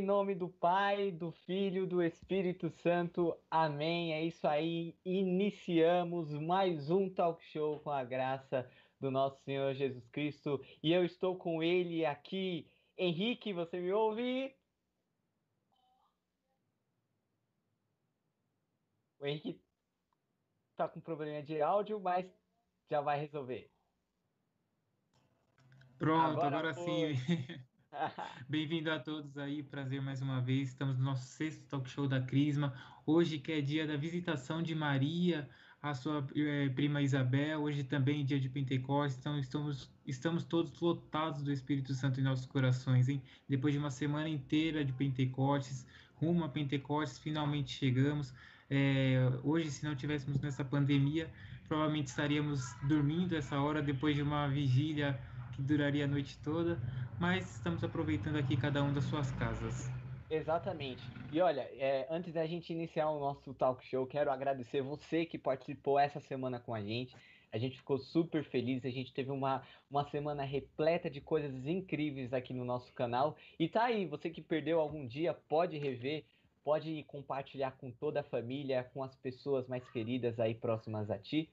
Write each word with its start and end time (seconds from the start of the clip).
Em 0.00 0.02
nome 0.02 0.34
do 0.34 0.48
Pai, 0.48 1.12
do 1.12 1.30
Filho, 1.30 1.86
do 1.86 2.02
Espírito 2.02 2.70
Santo. 2.70 3.38
Amém. 3.50 4.14
É 4.14 4.24
isso 4.24 4.48
aí. 4.48 4.98
Iniciamos 5.04 6.32
mais 6.32 6.88
um 6.88 7.06
talk 7.10 7.44
show 7.44 7.78
com 7.80 7.90
a 7.90 8.02
graça 8.02 8.66
do 8.98 9.10
nosso 9.10 9.44
Senhor 9.44 9.74
Jesus 9.74 10.08
Cristo. 10.08 10.58
E 10.82 10.90
eu 10.90 11.04
estou 11.04 11.36
com 11.36 11.62
ele 11.62 12.06
aqui. 12.06 12.66
Henrique, 12.96 13.52
você 13.52 13.78
me 13.78 13.92
ouve? 13.92 14.56
O 19.18 19.26
Henrique 19.26 19.60
tá 20.76 20.88
com 20.88 20.98
problema 20.98 21.42
de 21.42 21.60
áudio, 21.60 22.00
mas 22.00 22.24
já 22.90 23.02
vai 23.02 23.20
resolver. 23.20 23.70
Pronto, 25.98 26.40
Agora 26.40 26.70
agora, 26.70 26.72
sim. 26.72 27.12
Bem-vindo 28.48 28.90
a 28.90 28.98
todos 28.98 29.36
aí, 29.36 29.62
prazer 29.62 30.00
mais 30.00 30.22
uma 30.22 30.40
vez. 30.40 30.68
Estamos 30.68 30.96
no 30.96 31.04
nosso 31.04 31.26
sexto 31.26 31.62
talk 31.68 31.88
show 31.88 32.06
da 32.06 32.20
Crisma. 32.20 32.72
Hoje 33.04 33.38
que 33.38 33.52
é 33.52 33.60
dia 33.60 33.86
da 33.86 33.96
visitação 33.96 34.62
de 34.62 34.74
Maria, 34.74 35.48
a 35.82 35.92
sua 35.94 36.26
eh, 36.36 36.68
prima 36.68 37.02
Isabel. 37.02 37.60
Hoje 37.60 37.82
também 37.82 38.20
é 38.20 38.24
dia 38.24 38.40
de 38.40 38.48
Pentecostes. 38.48 39.18
Então 39.18 39.38
estamos, 39.38 39.90
estamos 40.06 40.44
todos 40.44 40.78
lotados 40.80 41.42
do 41.42 41.52
Espírito 41.52 41.92
Santo 41.94 42.20
em 42.20 42.22
nossos 42.22 42.46
corações, 42.46 43.08
hein? 43.08 43.20
Depois 43.48 43.74
de 43.74 43.80
uma 43.80 43.90
semana 43.90 44.28
inteira 44.28 44.84
de 44.84 44.92
Pentecostes, 44.92 45.86
rumo 46.14 46.44
a 46.44 46.48
Pentecostes, 46.48 47.18
finalmente 47.18 47.72
chegamos. 47.72 48.32
Eh, 48.70 49.18
hoje, 49.42 49.70
se 49.70 49.84
não 49.84 49.96
tivéssemos 49.96 50.40
nessa 50.40 50.64
pandemia, 50.64 51.28
provavelmente 51.66 52.06
estaríamos 52.06 52.72
dormindo 52.84 53.34
essa 53.34 53.60
hora 53.60 53.82
depois 53.82 54.14
de 54.14 54.22
uma 54.22 54.46
vigília 54.48 55.18
que 55.60 55.66
duraria 55.66 56.04
a 56.04 56.08
noite 56.08 56.38
toda, 56.38 56.78
mas 57.20 57.56
estamos 57.56 57.84
aproveitando 57.84 58.36
aqui 58.36 58.56
cada 58.56 58.82
um 58.82 58.92
das 58.92 59.04
suas 59.04 59.30
casas. 59.32 59.90
Exatamente. 60.30 61.02
E 61.32 61.40
olha, 61.40 61.62
é, 61.72 62.06
antes 62.08 62.32
da 62.32 62.46
gente 62.46 62.72
iniciar 62.72 63.10
o 63.10 63.20
nosso 63.20 63.52
talk 63.52 63.84
show, 63.84 64.06
quero 64.06 64.30
agradecer 64.30 64.80
você 64.80 65.26
que 65.26 65.36
participou 65.36 65.98
essa 65.98 66.20
semana 66.20 66.58
com 66.58 66.74
a 66.74 66.80
gente. 66.80 67.14
A 67.52 67.58
gente 67.58 67.76
ficou 67.78 67.98
super 67.98 68.44
feliz, 68.44 68.84
a 68.84 68.90
gente 68.90 69.12
teve 69.12 69.30
uma, 69.30 69.62
uma 69.90 70.08
semana 70.08 70.44
repleta 70.44 71.10
de 71.10 71.20
coisas 71.20 71.66
incríveis 71.66 72.32
aqui 72.32 72.54
no 72.54 72.64
nosso 72.64 72.92
canal. 72.94 73.36
E 73.58 73.68
tá 73.68 73.84
aí, 73.84 74.06
você 74.06 74.30
que 74.30 74.40
perdeu 74.40 74.78
algum 74.78 75.04
dia, 75.04 75.34
pode 75.34 75.76
rever, 75.76 76.24
pode 76.64 77.02
compartilhar 77.08 77.72
com 77.72 77.90
toda 77.90 78.20
a 78.20 78.24
família, 78.24 78.88
com 78.94 79.02
as 79.02 79.14
pessoas 79.16 79.66
mais 79.66 79.86
queridas 79.90 80.38
aí 80.38 80.54
próximas 80.54 81.10
a 81.10 81.18
ti. 81.18 81.50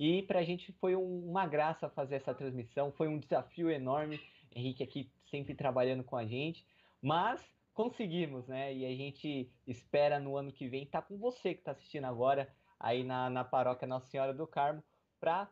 E 0.00 0.22
pra 0.22 0.42
gente 0.42 0.72
foi 0.72 0.96
um- 0.96 1.28
uma 1.28 1.46
graça 1.46 1.90
fazer 1.90 2.16
essa 2.16 2.34
transmissão, 2.34 2.90
foi 2.90 3.06
um 3.06 3.18
desafio 3.18 3.70
enorme. 3.70 4.18
Henrique 4.50 4.82
aqui 4.82 5.10
sempre 5.30 5.54
trabalhando 5.54 6.02
com 6.02 6.16
a 6.16 6.24
gente, 6.24 6.66
mas 7.02 7.46
conseguimos, 7.74 8.48
né? 8.48 8.74
E 8.74 8.86
a 8.86 8.96
gente 8.96 9.52
espera 9.66 10.18
no 10.18 10.38
ano 10.38 10.50
que 10.50 10.66
vem 10.66 10.84
estar 10.84 11.02
com 11.02 11.18
você 11.18 11.52
que 11.52 11.60
está 11.60 11.72
assistindo 11.72 12.06
agora 12.06 12.48
aí 12.80 13.04
na, 13.04 13.28
na 13.28 13.44
paróquia 13.44 13.86
Nossa 13.86 14.06
Senhora 14.06 14.32
do 14.32 14.46
Carmo 14.46 14.82
para 15.20 15.50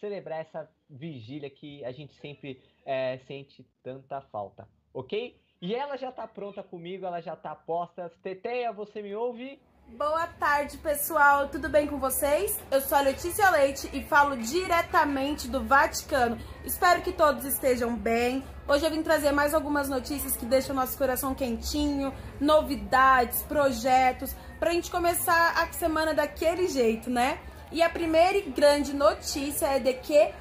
celebrar 0.00 0.40
essa 0.40 0.68
vigília 0.88 1.50
que 1.50 1.84
a 1.84 1.92
gente 1.92 2.14
sempre 2.14 2.62
é, 2.86 3.18
sente 3.18 3.66
tanta 3.82 4.22
falta, 4.22 4.66
ok? 4.94 5.38
E 5.60 5.74
ela 5.74 5.98
já 5.98 6.10
tá 6.10 6.26
pronta 6.26 6.62
comigo, 6.62 7.04
ela 7.04 7.20
já 7.20 7.36
tá 7.36 7.54
posta. 7.54 8.08
Teteia, 8.22 8.72
você 8.72 9.02
me 9.02 9.14
ouve? 9.14 9.60
Boa 9.96 10.26
tarde, 10.26 10.78
pessoal. 10.78 11.48
Tudo 11.48 11.68
bem 11.68 11.86
com 11.86 11.98
vocês? 11.98 12.58
Eu 12.70 12.80
sou 12.80 12.96
a 12.96 13.00
Letícia 13.00 13.50
Leite 13.50 13.90
e 13.92 14.02
falo 14.04 14.36
diretamente 14.36 15.48
do 15.48 15.64
Vaticano. 15.64 16.38
Espero 16.64 17.02
que 17.02 17.12
todos 17.12 17.44
estejam 17.44 17.96
bem. 17.96 18.44
Hoje 18.68 18.86
eu 18.86 18.90
vim 18.90 19.02
trazer 19.02 19.32
mais 19.32 19.52
algumas 19.52 19.88
notícias 19.88 20.36
que 20.36 20.46
deixam 20.46 20.76
nosso 20.76 20.96
coração 20.96 21.34
quentinho, 21.34 22.14
novidades, 22.40 23.42
projetos, 23.42 24.34
pra 24.58 24.70
gente 24.70 24.90
começar 24.90 25.60
a 25.60 25.72
semana 25.72 26.14
daquele 26.14 26.68
jeito, 26.68 27.10
né? 27.10 27.38
E 27.72 27.82
a 27.82 27.90
primeira 27.90 28.40
grande 28.48 28.94
notícia 28.94 29.66
é 29.66 29.80
de 29.80 29.92
que 29.94 30.32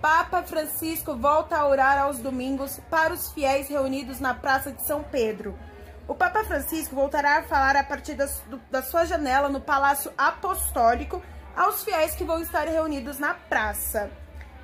Papa 0.00 0.42
Francisco 0.42 1.16
volta 1.16 1.56
a 1.56 1.66
orar 1.66 1.98
aos 1.98 2.18
domingos 2.18 2.80
para 2.88 3.12
os 3.12 3.32
fiéis 3.32 3.68
reunidos 3.68 4.20
na 4.20 4.34
Praça 4.34 4.70
de 4.70 4.82
São 4.82 5.02
Pedro. 5.02 5.58
O 6.06 6.14
Papa 6.14 6.44
Francisco 6.44 6.94
voltará 6.94 7.38
a 7.38 7.42
falar 7.44 7.76
a 7.76 7.84
partir 7.84 8.14
das- 8.14 8.40
do- 8.46 8.60
da 8.70 8.82
sua 8.82 9.04
janela 9.06 9.48
no 9.48 9.60
Palácio 9.60 10.12
Apostólico 10.18 11.22
aos 11.56 11.82
fiéis 11.82 12.14
que 12.14 12.24
vão 12.24 12.40
estar 12.42 12.66
reunidos 12.66 13.18
na 13.18 13.32
praça. 13.34 14.10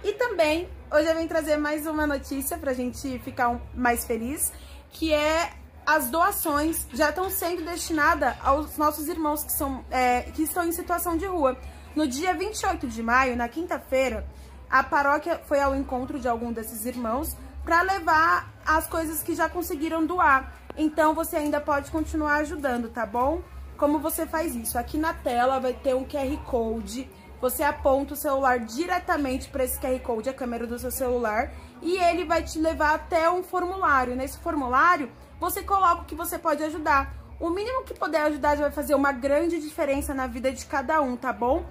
E 0.04 0.12
também, 0.14 0.68
hoje 0.92 1.08
eu 1.08 1.14
venho 1.14 1.28
trazer 1.28 1.56
mais 1.56 1.86
uma 1.86 2.06
notícia 2.06 2.58
pra 2.58 2.72
gente 2.74 3.18
ficar 3.20 3.48
um- 3.48 3.60
mais 3.74 4.04
feliz, 4.04 4.52
que 4.90 5.12
é 5.14 5.52
as 5.86 6.08
doações 6.10 6.86
já 6.92 7.08
estão 7.08 7.30
sendo 7.30 7.64
destinadas 7.64 8.34
aos 8.42 8.76
nossos 8.76 9.08
irmãos 9.08 9.42
que, 9.42 9.52
são, 9.52 9.84
é, 9.90 10.22
que 10.22 10.42
estão 10.42 10.64
em 10.64 10.72
situação 10.72 11.16
de 11.16 11.24
rua. 11.26 11.56
No 11.96 12.06
dia 12.06 12.34
28 12.34 12.86
de 12.86 13.02
maio, 13.02 13.34
na 13.34 13.48
quinta-feira, 13.48 14.26
a 14.68 14.82
paróquia 14.82 15.40
foi 15.46 15.58
ao 15.60 15.74
encontro 15.74 16.18
de 16.20 16.28
algum 16.28 16.52
desses 16.52 16.84
irmãos 16.84 17.34
para 17.64 17.80
levar 17.82 18.52
as 18.64 18.86
coisas 18.86 19.22
que 19.22 19.34
já 19.34 19.48
conseguiram 19.48 20.04
doar. 20.06 20.52
Então 20.76 21.14
você 21.14 21.36
ainda 21.36 21.60
pode 21.60 21.90
continuar 21.90 22.36
ajudando, 22.36 22.88
tá 22.88 23.04
bom? 23.04 23.42
Como 23.76 23.98
você 23.98 24.26
faz 24.26 24.54
isso? 24.54 24.78
Aqui 24.78 24.98
na 24.98 25.14
tela 25.14 25.58
vai 25.58 25.72
ter 25.72 25.94
um 25.94 26.04
QR 26.04 26.36
Code. 26.46 27.08
Você 27.40 27.62
aponta 27.62 28.12
o 28.12 28.16
celular 28.16 28.58
diretamente 28.60 29.48
para 29.48 29.64
esse 29.64 29.80
QR 29.80 29.98
Code, 30.00 30.28
a 30.28 30.34
câmera 30.34 30.66
do 30.66 30.78
seu 30.78 30.90
celular, 30.90 31.50
e 31.80 31.96
ele 31.96 32.26
vai 32.26 32.42
te 32.42 32.58
levar 32.58 32.94
até 32.94 33.30
um 33.30 33.42
formulário. 33.42 34.14
Nesse 34.14 34.38
formulário, 34.38 35.10
você 35.38 35.62
coloca 35.62 36.02
o 36.02 36.04
que 36.04 36.14
você 36.14 36.38
pode 36.38 36.62
ajudar. 36.62 37.14
O 37.40 37.48
mínimo 37.48 37.84
que 37.84 37.94
puder 37.94 38.20
ajudar 38.22 38.56
já 38.56 38.64
vai 38.64 38.70
fazer 38.70 38.94
uma 38.94 39.12
grande 39.12 39.58
diferença 39.58 40.12
na 40.12 40.26
vida 40.26 40.52
de 40.52 40.66
cada 40.66 41.00
um, 41.00 41.16
tá 41.16 41.32
bom? 41.32 41.64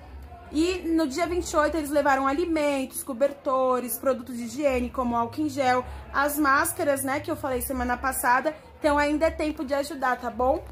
E 0.51 0.79
no 0.79 1.07
dia 1.07 1.27
28 1.27 1.77
eles 1.77 1.89
levaram 1.89 2.27
alimentos, 2.27 3.03
cobertores, 3.03 3.97
produtos 3.97 4.35
de 4.35 4.43
higiene 4.43 4.89
como 4.89 5.15
álcool 5.15 5.41
em 5.41 5.49
gel, 5.49 5.85
as 6.11 6.39
máscaras, 6.39 7.03
né, 7.03 7.19
que 7.19 7.29
eu 7.29 7.35
falei 7.35 7.61
semana 7.61 7.95
passada. 7.95 8.55
Então 8.79 8.97
ainda 8.97 9.27
é 9.27 9.31
tempo 9.31 9.63
de 9.63 9.73
ajudar, 9.73 10.19
tá 10.19 10.29
bom? 10.29 10.63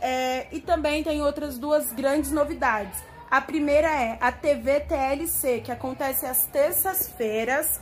É, 0.00 0.46
e 0.52 0.60
também 0.60 1.02
tem 1.02 1.22
outras 1.22 1.58
duas 1.58 1.92
grandes 1.92 2.30
novidades. 2.30 3.02
A 3.30 3.40
primeira 3.40 3.88
é 3.88 4.16
a 4.20 4.32
TV 4.32 4.80
TLC, 4.80 5.60
que 5.60 5.70
acontece 5.70 6.24
às 6.24 6.46
terças-feiras. 6.46 7.80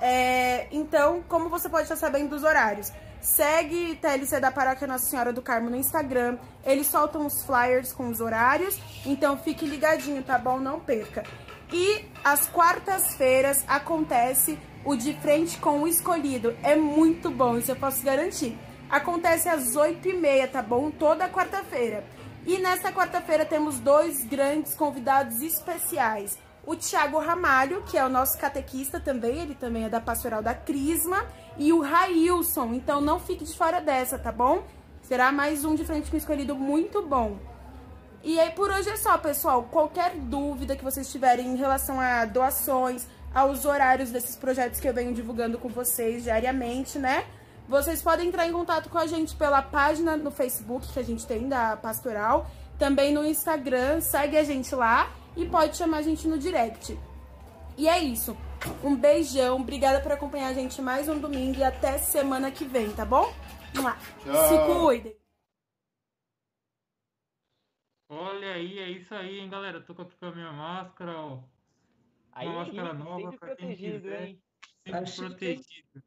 É, 0.00 0.66
então, 0.72 1.22
como 1.28 1.48
você 1.48 1.68
pode 1.68 1.84
estar 1.84 1.96
sabendo 1.96 2.30
dos 2.30 2.42
horários? 2.42 2.90
Segue 3.20 3.96
TLC 3.96 4.40
da 4.40 4.50
Paróquia 4.50 4.86
Nossa 4.86 5.06
Senhora 5.06 5.32
do 5.32 5.42
Carmo 5.42 5.68
no 5.68 5.76
Instagram. 5.76 6.38
Eles 6.64 6.86
soltam 6.86 7.26
os 7.26 7.44
flyers 7.44 7.92
com 7.92 8.08
os 8.08 8.20
horários. 8.20 8.78
Então 9.04 9.36
fique 9.36 9.66
ligadinho, 9.66 10.22
tá 10.22 10.38
bom? 10.38 10.58
Não 10.58 10.80
perca. 10.80 11.24
E 11.72 12.04
às 12.24 12.46
quartas-feiras 12.48 13.64
acontece 13.68 14.58
o 14.84 14.96
De 14.96 15.12
Frente 15.14 15.58
com 15.58 15.82
o 15.82 15.88
Escolhido. 15.88 16.56
É 16.62 16.74
muito 16.74 17.30
bom, 17.30 17.58
isso 17.58 17.70
eu 17.70 17.76
posso 17.76 18.02
garantir. 18.02 18.58
Acontece 18.88 19.48
às 19.48 19.76
8h30, 19.76 20.50
tá 20.50 20.62
bom? 20.62 20.90
Toda 20.90 21.28
quarta-feira. 21.28 22.04
E 22.46 22.58
nesta 22.58 22.90
quarta-feira 22.90 23.44
temos 23.44 23.78
dois 23.78 24.24
grandes 24.24 24.74
convidados 24.74 25.42
especiais. 25.42 26.38
O 26.66 26.76
Tiago 26.76 27.18
Ramalho, 27.18 27.82
que 27.82 27.96
é 27.96 28.04
o 28.04 28.08
nosso 28.08 28.38
catequista 28.38 29.00
também, 29.00 29.40
ele 29.40 29.54
também 29.54 29.84
é 29.84 29.88
da 29.88 30.00
Pastoral 30.00 30.42
da 30.42 30.54
Crisma, 30.54 31.26
e 31.56 31.72
o 31.72 31.80
Railson. 31.80 32.74
Então 32.74 33.00
não 33.00 33.18
fique 33.18 33.44
de 33.44 33.56
fora 33.56 33.80
dessa, 33.80 34.18
tá 34.18 34.30
bom? 34.30 34.62
Será 35.02 35.32
mais 35.32 35.64
um 35.64 35.74
de 35.74 35.84
frente 35.84 36.10
com 36.10 36.16
escolhido 36.16 36.54
muito 36.54 37.02
bom. 37.02 37.38
E 38.22 38.38
aí 38.38 38.50
por 38.50 38.70
hoje 38.70 38.90
é 38.90 38.96
só, 38.96 39.16
pessoal. 39.16 39.64
Qualquer 39.64 40.14
dúvida 40.14 40.76
que 40.76 40.84
vocês 40.84 41.10
tiverem 41.10 41.46
em 41.46 41.56
relação 41.56 41.98
a 41.98 42.24
doações, 42.26 43.06
aos 43.34 43.64
horários 43.64 44.10
desses 44.10 44.36
projetos 44.36 44.80
que 44.80 44.88
eu 44.88 44.94
venho 44.94 45.14
divulgando 45.14 45.58
com 45.58 45.68
vocês 45.68 46.24
diariamente, 46.24 46.98
né? 46.98 47.24
Vocês 47.68 48.02
podem 48.02 48.28
entrar 48.28 48.46
em 48.48 48.52
contato 48.52 48.88
com 48.88 48.98
a 48.98 49.06
gente 49.06 49.36
pela 49.36 49.62
página 49.62 50.16
no 50.16 50.30
Facebook 50.30 50.92
que 50.92 50.98
a 50.98 51.04
gente 51.04 51.24
tem 51.24 51.48
da 51.48 51.76
Pastoral, 51.76 52.50
também 52.80 53.12
no 53.12 53.24
Instagram, 53.26 54.00
segue 54.00 54.38
a 54.38 54.42
gente 54.42 54.74
lá 54.74 55.14
e 55.36 55.44
pode 55.46 55.76
chamar 55.76 55.98
a 55.98 56.02
gente 56.02 56.26
no 56.26 56.38
direct. 56.38 56.98
E 57.76 57.86
é 57.86 57.98
isso. 57.98 58.34
Um 58.82 58.96
beijão, 58.96 59.60
obrigada 59.60 60.00
por 60.00 60.10
acompanhar 60.12 60.48
a 60.48 60.54
gente 60.54 60.80
mais 60.80 61.06
um 61.08 61.18
domingo 61.20 61.58
e 61.58 61.62
até 61.62 61.98
semana 61.98 62.50
que 62.50 62.64
vem, 62.64 62.90
tá 62.92 63.04
bom? 63.04 63.32
Vamos 63.74 63.84
lá. 63.92 63.98
Tchau. 64.24 64.48
Se 64.48 64.80
cuidem. 64.82 65.16
Olha 68.08 68.54
aí, 68.54 68.78
é 68.78 68.90
isso 68.90 69.14
aí, 69.14 69.38
hein, 69.40 69.48
galera. 69.48 69.80
Tô 69.82 69.94
com 69.94 70.02
a 70.02 70.32
minha 70.32 70.52
máscara, 70.52 71.16
ó. 71.16 71.42
Aí, 72.32 72.48
Uma 72.48 72.64
máscara 72.64 72.92
nova 72.94 73.32
pra 73.38 73.54
quem 73.56 73.68
protegido, 73.68 74.00
quiser. 74.02 74.26
hein? 74.26 74.42
Sempre 74.84 75.00
Acho 75.00 75.22
que- 75.22 75.28
protegido. 75.28 76.02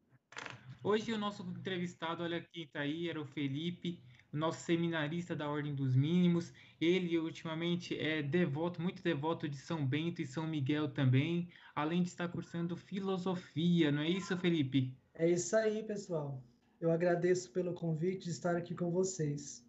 Hoje 0.84 1.14
o 1.14 1.18
nosso 1.18 1.44
entrevistado, 1.44 2.24
olha 2.24 2.42
quem 2.42 2.68
tá 2.68 2.81
aí, 2.81 3.08
era 3.10 3.22
o 3.22 3.25
Felipe, 3.25 4.02
o 4.34 4.38
nosso 4.38 4.62
seminarista 4.62 5.36
da 5.36 5.50
Ordem 5.50 5.76
dos 5.76 5.96
Mínimos. 5.96 6.52
Ele 6.82 7.18
ultimamente 7.20 7.98
é 7.98 8.22
devoto, 8.22 8.82
muito 8.82 9.02
devoto 9.04 9.48
de 9.48 9.58
São 9.58 9.86
Bento 9.86 10.22
e 10.22 10.28
São 10.28 10.48
Miguel 10.48 10.90
também, 10.90 11.48
além 11.76 12.02
de 12.02 12.10
estar 12.10 12.28
cursando 12.28 12.76
filosofia, 12.76 13.92
não 13.92 14.02
é 14.02 14.10
isso, 14.10 14.36
Felipe? 14.38 14.94
É 15.14 15.30
isso 15.30 15.56
aí, 15.56 15.84
pessoal. 15.84 16.42
Eu 16.82 16.92
agradeço 16.92 17.52
pelo 17.52 17.74
convite 17.74 18.26
de 18.26 18.32
estar 18.32 18.56
aqui 18.56 18.76
com 18.76 18.92
vocês. 18.92 19.66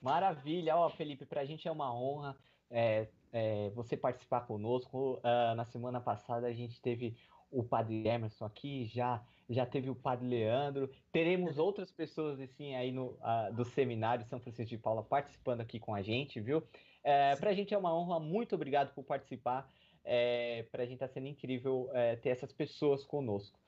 Maravilha, 0.00 0.76
ó, 0.76 0.88
Felipe, 0.88 1.26
pra 1.26 1.44
gente 1.44 1.68
é 1.68 1.70
uma 1.70 1.94
honra 1.94 2.36
é, 2.70 3.08
é, 3.32 3.70
você 3.70 3.96
participar 3.96 4.42
conosco. 4.42 5.20
Ah, 5.22 5.54
na 5.54 5.64
semana 5.64 6.00
passada 6.00 6.46
a 6.46 6.52
gente 6.52 6.80
teve 6.80 7.16
o 7.50 7.62
Padre 7.62 8.06
Emerson 8.06 8.44
aqui, 8.44 8.86
já 8.86 9.22
já 9.48 9.64
teve 9.64 9.88
o 9.88 9.94
Padre 9.94 10.26
Leandro, 10.26 10.90
teremos 11.12 11.58
outras 11.58 11.90
pessoas 11.90 12.40
assim 12.40 12.74
aí 12.74 12.90
no 12.90 13.16
ah, 13.20 13.50
do 13.50 13.64
seminário 13.64 14.26
São 14.26 14.40
Francisco 14.40 14.70
de 14.70 14.78
Paula 14.78 15.02
participando 15.02 15.60
aqui 15.60 15.78
com 15.78 15.94
a 15.94 16.02
gente, 16.02 16.40
viu? 16.40 16.62
É, 17.02 17.36
pra 17.36 17.54
gente 17.54 17.72
é 17.72 17.78
uma 17.78 17.96
honra, 17.96 18.18
muito 18.18 18.54
obrigado 18.54 18.92
por 18.92 19.04
participar. 19.04 19.70
É, 20.04 20.64
pra 20.70 20.86
gente 20.86 20.98
tá 20.98 21.08
sendo 21.08 21.26
incrível 21.26 21.88
é, 21.92 22.16
ter 22.16 22.30
essas 22.30 22.52
pessoas 22.52 23.04
conosco. 23.04 23.58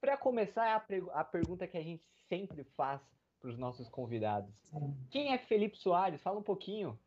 Para 0.00 0.16
começar, 0.16 0.66
é 0.66 0.72
a, 0.72 1.20
a 1.20 1.24
pergunta 1.24 1.66
que 1.66 1.76
a 1.76 1.82
gente 1.82 2.02
sempre 2.28 2.64
faz 2.76 3.00
para 3.40 3.50
os 3.50 3.58
nossos 3.58 3.88
convidados. 3.88 4.52
Quem 5.10 5.32
é 5.32 5.38
Felipe 5.38 5.76
Soares? 5.76 6.22
Fala 6.22 6.38
um 6.38 6.42
pouquinho. 6.42 6.98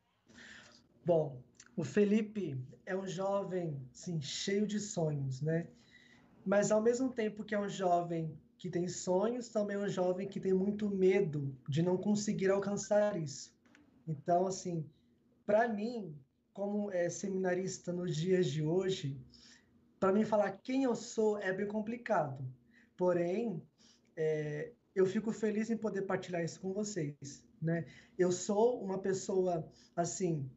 Bom, 1.05 1.41
o 1.75 1.83
Felipe 1.83 2.57
é 2.85 2.95
um 2.95 3.07
jovem, 3.07 3.81
sim, 3.91 4.21
cheio 4.21 4.67
de 4.67 4.79
sonhos, 4.79 5.41
né? 5.41 5.67
Mas 6.45 6.71
ao 6.71 6.81
mesmo 6.81 7.11
tempo 7.11 7.43
que 7.43 7.53
é 7.53 7.59
um 7.59 7.69
jovem 7.69 8.37
que 8.57 8.69
tem 8.69 8.87
sonhos, 8.87 9.49
também 9.49 9.75
é 9.75 9.79
um 9.79 9.89
jovem 9.89 10.27
que 10.27 10.39
tem 10.39 10.53
muito 10.53 10.89
medo 10.89 11.55
de 11.67 11.81
não 11.81 11.97
conseguir 11.97 12.49
alcançar 12.49 13.19
isso. 13.19 13.55
Então, 14.07 14.47
assim, 14.47 14.85
para 15.45 15.67
mim, 15.67 16.15
como 16.53 16.91
é, 16.91 17.09
seminarista 17.09 17.91
nos 17.93 18.15
dias 18.15 18.47
de 18.47 18.63
hoje, 18.63 19.19
para 19.99 20.11
mim 20.13 20.25
falar 20.25 20.51
quem 20.51 20.83
eu 20.83 20.95
sou 20.95 21.37
é 21.39 21.53
bem 21.53 21.67
complicado. 21.67 22.45
Porém, 22.97 23.61
é, 24.15 24.73
eu 24.93 25.05
fico 25.05 25.31
feliz 25.31 25.69
em 25.69 25.77
poder 25.77 26.03
partilhar 26.03 26.43
isso 26.43 26.59
com 26.59 26.73
vocês, 26.73 27.45
né? 27.61 27.85
Eu 28.17 28.31
sou 28.31 28.83
uma 28.83 28.99
pessoa, 28.99 29.67
assim, 29.95 30.49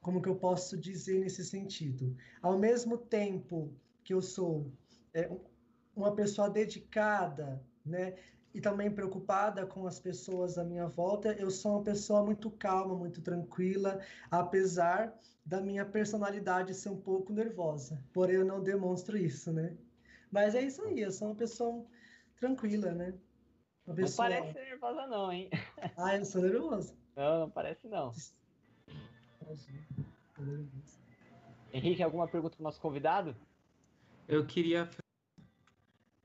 como 0.00 0.20
que 0.20 0.28
eu 0.28 0.36
posso 0.36 0.76
dizer 0.76 1.20
nesse 1.20 1.44
sentido? 1.44 2.14
Ao 2.42 2.58
mesmo 2.58 2.98
tempo 2.98 3.72
que 4.02 4.12
eu 4.12 4.20
sou 4.20 4.70
é, 5.14 5.28
um- 5.30 5.40
uma 5.96 6.14
pessoa 6.14 6.50
dedicada, 6.50 7.62
né? 7.86 8.14
E 8.52 8.60
também 8.60 8.90
preocupada 8.90 9.66
com 9.66 9.86
as 9.86 9.98
pessoas 9.98 10.58
à 10.58 10.64
minha 10.64 10.86
volta, 10.86 11.32
eu 11.32 11.50
sou 11.50 11.72
uma 11.72 11.82
pessoa 11.82 12.22
muito 12.24 12.50
calma, 12.50 12.94
muito 12.94 13.20
tranquila, 13.20 14.00
apesar 14.30 15.16
da 15.44 15.60
minha 15.60 15.84
personalidade 15.84 16.72
ser 16.74 16.88
um 16.90 17.00
pouco 17.00 17.32
nervosa. 17.32 18.02
Porém, 18.12 18.36
eu 18.36 18.44
não 18.44 18.62
demonstro 18.62 19.16
isso, 19.16 19.52
né? 19.52 19.76
Mas 20.30 20.54
é 20.54 20.62
isso 20.62 20.82
aí, 20.84 21.00
eu 21.00 21.10
sou 21.10 21.28
uma 21.28 21.34
pessoa 21.34 21.84
tranquila, 22.36 22.92
né? 22.92 23.14
Uma 23.86 23.88
Não 23.88 23.94
pessoa... 23.94 24.28
parece 24.28 24.52
ser 24.52 24.64
nervosa, 24.64 25.06
não, 25.06 25.32
hein? 25.32 25.50
Ah, 25.96 26.16
eu 26.16 26.24
sou 26.24 26.42
nervoso. 26.42 26.96
Não, 27.16 27.40
não 27.40 27.50
parece 27.50 27.86
não. 27.88 28.12
Henrique, 31.72 32.02
alguma 32.02 32.26
pergunta 32.28 32.56
para 32.56 32.62
o 32.62 32.64
nosso 32.64 32.80
convidado? 32.80 33.36
Eu 34.26 34.46
queria. 34.46 34.88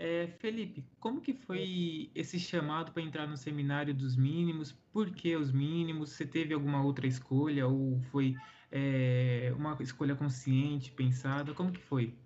É, 0.01 0.27
Felipe, 0.39 0.85
como 0.97 1.19
que 1.19 1.33
foi 1.33 2.09
esse 2.15 2.39
chamado 2.39 2.93
para 2.93 3.03
entrar 3.03 3.27
no 3.27 3.35
seminário 3.35 3.93
dos 3.93 4.15
mínimos? 4.15 4.71
Por 4.93 5.11
que 5.11 5.35
os 5.35 5.51
mínimos? 5.51 6.11
Você 6.11 6.25
teve 6.25 6.53
alguma 6.53 6.81
outra 6.81 7.05
escolha 7.05 7.67
ou 7.67 7.99
foi 8.03 8.33
é, 8.71 9.51
uma 9.57 9.77
escolha 9.81 10.15
consciente, 10.15 10.89
pensada? 10.93 11.53
Como 11.53 11.73
que 11.73 11.81
foi? 11.81 12.17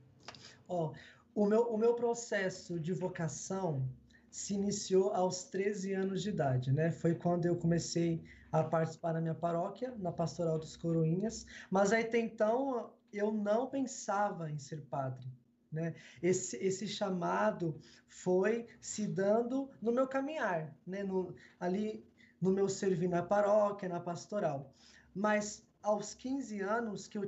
Ó, 0.68 0.94
o 1.34 1.48
meu, 1.48 1.63
o 1.63 1.75
meu 1.75 1.96
processo 1.96 2.80
de 2.80 2.94
vocação 2.94 3.89
se 4.30 4.53
iniciou 4.53 5.12
aos 5.12 5.46
13 5.46 5.94
anos 5.94 6.22
de 6.22 6.30
idade, 6.30 6.72
né? 6.72 6.92
Foi 6.92 7.15
quando 7.15 7.48
eu 7.48 7.56
comecei 7.56 8.24
a 8.51 8.63
participar 8.63 9.13
na 9.13 9.22
minha 9.22 9.34
paróquia, 9.34 9.96
na 9.98 10.12
Pastoral 10.12 10.60
dos 10.60 10.77
Coroinhas, 10.77 11.48
mas 11.72 11.92
até 11.92 12.20
então 12.20 12.92
eu 13.12 13.32
não 13.32 13.68
pensava 13.68 14.51
em 14.51 14.60
ser 14.60 14.82
padre, 14.82 15.27
né? 15.74 15.96
Esse, 16.22 16.56
esse 16.58 16.88
chamado 16.88 17.77
foi 18.08 18.68
se 18.80 19.08
dando 19.08 19.70
no 19.82 19.92
meu 19.92 20.08
caminhar, 20.08 20.74
né? 20.86 21.03
No, 21.03 21.34
ali 21.60 22.06
no 22.39 22.51
meu 22.51 22.70
servir 22.70 23.08
na 23.08 23.24
paróquia, 23.24 23.89
na 23.89 24.00
pastoral. 24.00 24.74
Mas 25.15 25.65
aos 25.82 26.13
15 26.13 26.62
anos, 26.62 27.08
que, 27.08 27.18
eu, 27.18 27.27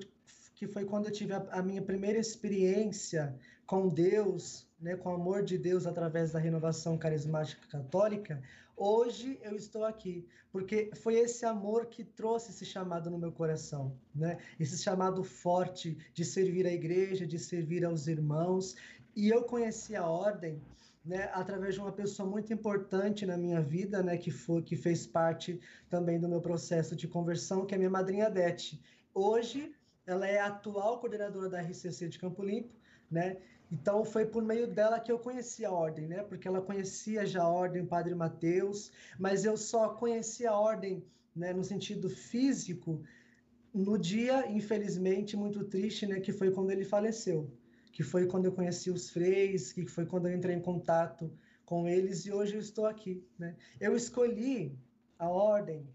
que 0.55 0.67
foi 0.67 0.85
quando 0.85 1.05
eu 1.07 1.11
tive 1.11 1.33
a, 1.33 1.45
a 1.51 1.61
minha 1.61 1.81
primeira 1.81 2.19
experiência 2.19 3.37
com 3.65 3.89
Deus, 3.89 4.67
né, 4.79 4.95
com 4.95 5.10
o 5.10 5.13
amor 5.13 5.43
de 5.43 5.57
Deus 5.57 5.86
através 5.88 6.31
da 6.31 6.39
renovação 6.39 6.98
carismática 6.98 7.67
católica, 7.67 8.41
hoje 8.77 9.39
eu 9.41 9.55
estou 9.55 9.84
aqui, 9.84 10.27
porque 10.51 10.91
foi 10.95 11.15
esse 11.15 11.45
amor 11.45 11.88
que 11.88 12.03
trouxe 12.03 12.51
esse 12.51 12.65
chamado 12.65 13.10
no 13.10 13.17
meu 13.17 13.31
coração, 13.31 13.98
né? 14.13 14.38
Esse 14.60 14.77
chamado 14.77 15.24
forte 15.24 15.98
de 16.13 16.24
servir 16.24 16.65
a 16.67 16.72
igreja, 16.72 17.25
de 17.25 17.39
servir 17.39 17.84
aos 17.84 18.07
irmãos, 18.07 18.75
e 19.15 19.29
eu 19.29 19.43
conheci 19.43 19.95
a 19.95 20.05
ordem 20.05 20.62
né, 21.05 21.29
através 21.34 21.75
de 21.75 21.79
uma 21.79 21.91
pessoa 21.91 22.27
muito 22.27 22.51
importante 22.51 23.25
na 23.25 23.38
minha 23.38 23.62
vida, 23.62 24.01
né, 24.01 24.17
que 24.17 24.31
foi 24.31 24.62
que 24.63 24.75
fez 24.75 25.05
parte 25.05 25.62
também 25.88 26.19
do 26.19 26.27
meu 26.27 26.41
processo 26.41 26.95
de 26.95 27.07
conversão, 27.07 27.65
que 27.65 27.75
é 27.75 27.77
minha 27.77 27.89
madrinha 27.89 28.29
Dete. 28.29 28.81
Hoje 29.13 29.74
ela 30.05 30.27
é 30.27 30.39
a 30.39 30.48
atual 30.48 31.00
coordenadora 31.00 31.48
da 31.48 31.62
RCC 31.62 32.10
de 32.10 32.19
Campo 32.19 32.43
Limpo, 32.43 32.74
né? 33.10 33.38
Então 33.72 34.05
foi 34.05 34.25
por 34.25 34.43
meio 34.43 34.67
dela 34.67 35.00
que 35.00 35.12
eu 35.12 35.19
conheci 35.19 35.65
a 35.65 35.72
ordem, 35.72 36.07
né? 36.07 36.24
Porque 36.24 36.48
ela 36.48 36.62
conhecia 36.62 37.25
já 37.25 37.43
a 37.43 37.50
ordem 37.50 37.86
Padre 37.86 38.13
Mateus, 38.13 38.91
mas 39.19 39.43
eu 39.43 39.57
só 39.57 39.89
conheci 39.89 40.45
a 40.45 40.57
ordem, 40.57 41.03
né, 41.36 41.51
no 41.51 41.63
sentido 41.63 42.10
físico 42.10 43.03
no 43.74 43.98
dia, 43.98 44.50
infelizmente, 44.50 45.36
muito 45.36 45.65
triste, 45.65 46.07
né, 46.07 46.22
que 46.22 46.31
foi 46.31 46.50
quando 46.50 46.72
ele 46.72 46.86
faleceu, 46.86 47.51
que 47.91 48.03
foi 48.03 48.25
quando 48.25 48.45
eu 48.45 48.53
conheci 48.53 48.89
os 48.89 49.10
freis, 49.10 49.74
que 49.74 49.86
foi 49.86 50.05
quando 50.05 50.27
eu 50.27 50.34
entrei 50.34 50.55
em 50.55 50.62
contato 50.62 51.29
com 51.65 51.86
eles 51.86 52.25
e 52.25 52.31
hoje 52.31 52.55
eu 52.55 52.62
estou 52.62 52.86
aqui, 52.86 53.22
né? 53.38 53.55
Eu 53.81 53.95
escolhi 53.95 54.77
a 55.19 55.27
ordem 55.27 55.86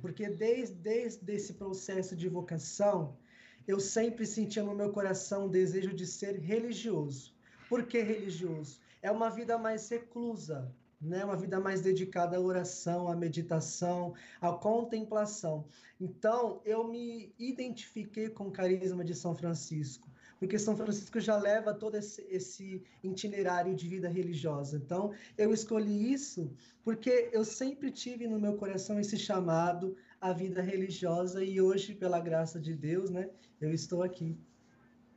porque 0.00 0.28
desde, 0.28 0.74
desde 0.76 1.32
esse 1.32 1.54
processo 1.54 2.16
de 2.16 2.28
vocação, 2.28 3.16
eu 3.66 3.78
sempre 3.80 4.26
sentia 4.26 4.62
no 4.62 4.74
meu 4.74 4.90
coração 4.90 5.46
o 5.46 5.48
desejo 5.48 5.92
de 5.94 6.06
ser 6.06 6.38
religioso. 6.38 7.34
Por 7.68 7.84
que 7.86 8.00
religioso? 8.02 8.80
É 9.00 9.10
uma 9.10 9.30
vida 9.30 9.56
mais 9.58 9.88
reclusa, 9.88 10.72
né? 11.00 11.24
Uma 11.24 11.36
vida 11.36 11.58
mais 11.58 11.80
dedicada 11.80 12.36
à 12.36 12.40
oração, 12.40 13.08
à 13.08 13.16
meditação, 13.16 14.14
à 14.40 14.52
contemplação. 14.52 15.64
Então, 16.00 16.60
eu 16.64 16.86
me 16.86 17.34
identifiquei 17.38 18.28
com 18.28 18.48
o 18.48 18.52
carisma 18.52 19.04
de 19.04 19.14
São 19.14 19.34
Francisco, 19.34 20.08
porque 20.38 20.58
São 20.58 20.76
Francisco 20.76 21.20
já 21.20 21.36
leva 21.36 21.72
todo 21.74 21.96
esse, 21.96 22.26
esse 22.28 22.82
itinerário 23.02 23.74
de 23.74 23.88
vida 23.88 24.08
religiosa. 24.08 24.76
Então, 24.76 25.12
eu 25.36 25.52
escolhi 25.52 26.12
isso 26.12 26.52
porque 26.84 27.30
eu 27.32 27.44
sempre 27.44 27.90
tive 27.90 28.26
no 28.26 28.38
meu 28.38 28.56
coração 28.56 28.98
esse 28.98 29.16
chamado 29.16 29.96
à 30.22 30.32
vida 30.32 30.62
religiosa 30.62 31.44
e 31.44 31.60
hoje, 31.60 31.94
pela 31.96 32.20
graça 32.20 32.60
de 32.60 32.74
Deus, 32.74 33.10
né, 33.10 33.28
eu 33.60 33.72
estou 33.72 34.04
aqui. 34.04 34.38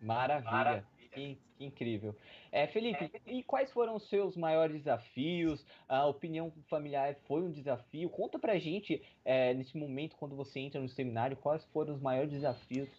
Maravilha. 0.02 0.84
Que, 1.12 1.38
que 1.58 1.64
incrível. 1.64 2.16
É, 2.52 2.68
Felipe, 2.68 3.12
e 3.28 3.44
quais 3.44 3.72
foram 3.72 3.96
os 3.96 4.10
seus 4.10 4.36
maiores 4.36 4.78
desafios? 4.78 5.64
A 5.88 6.08
opinião 6.08 6.52
familiar 6.68 7.16
foi 7.28 7.44
um 7.44 7.52
desafio? 7.52 8.10
Conta 8.10 8.40
pra 8.40 8.58
gente, 8.58 9.02
é, 9.24 9.54
nesse 9.54 9.78
momento, 9.78 10.16
quando 10.18 10.36
você 10.36 10.60
entra 10.60 10.82
no 10.82 10.90
seminário, 10.90 11.38
quais 11.38 11.64
foram 11.66 11.94
os 11.94 12.02
maiores 12.02 12.32
desafios 12.32 12.90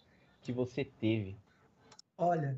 que 0.41 0.53
você 0.53 0.85
teve? 0.85 1.35
Olha, 2.17 2.57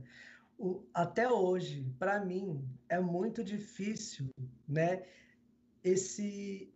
o- 0.60 0.84
até 0.94 1.28
hoje, 1.28 1.84
para 1.98 2.24
mim, 2.24 2.64
é 2.88 3.00
muito 3.00 3.44
difícil, 3.44 4.30
né, 4.68 5.06
esse, 5.84 6.72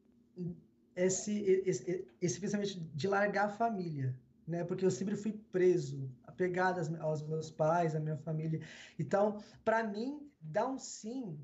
esse, 0.95 1.41
esse, 1.65 2.07
esse 2.21 2.39
pensamento 2.39 2.79
de 2.79 3.07
largar 3.07 3.45
a 3.45 3.49
família, 3.49 4.17
né, 4.47 4.63
porque 4.63 4.85
eu 4.85 4.91
sempre 4.91 5.15
fui 5.15 5.33
preso, 5.51 6.09
apegado 6.23 6.79
aos 6.99 7.21
meus 7.21 7.49
pais, 7.49 7.95
à 7.95 7.99
minha 7.99 8.17
família. 8.17 8.61
Então, 8.99 9.41
para 9.63 9.83
mim, 9.83 10.29
dar 10.41 10.67
um 10.67 10.77
sim 10.77 11.39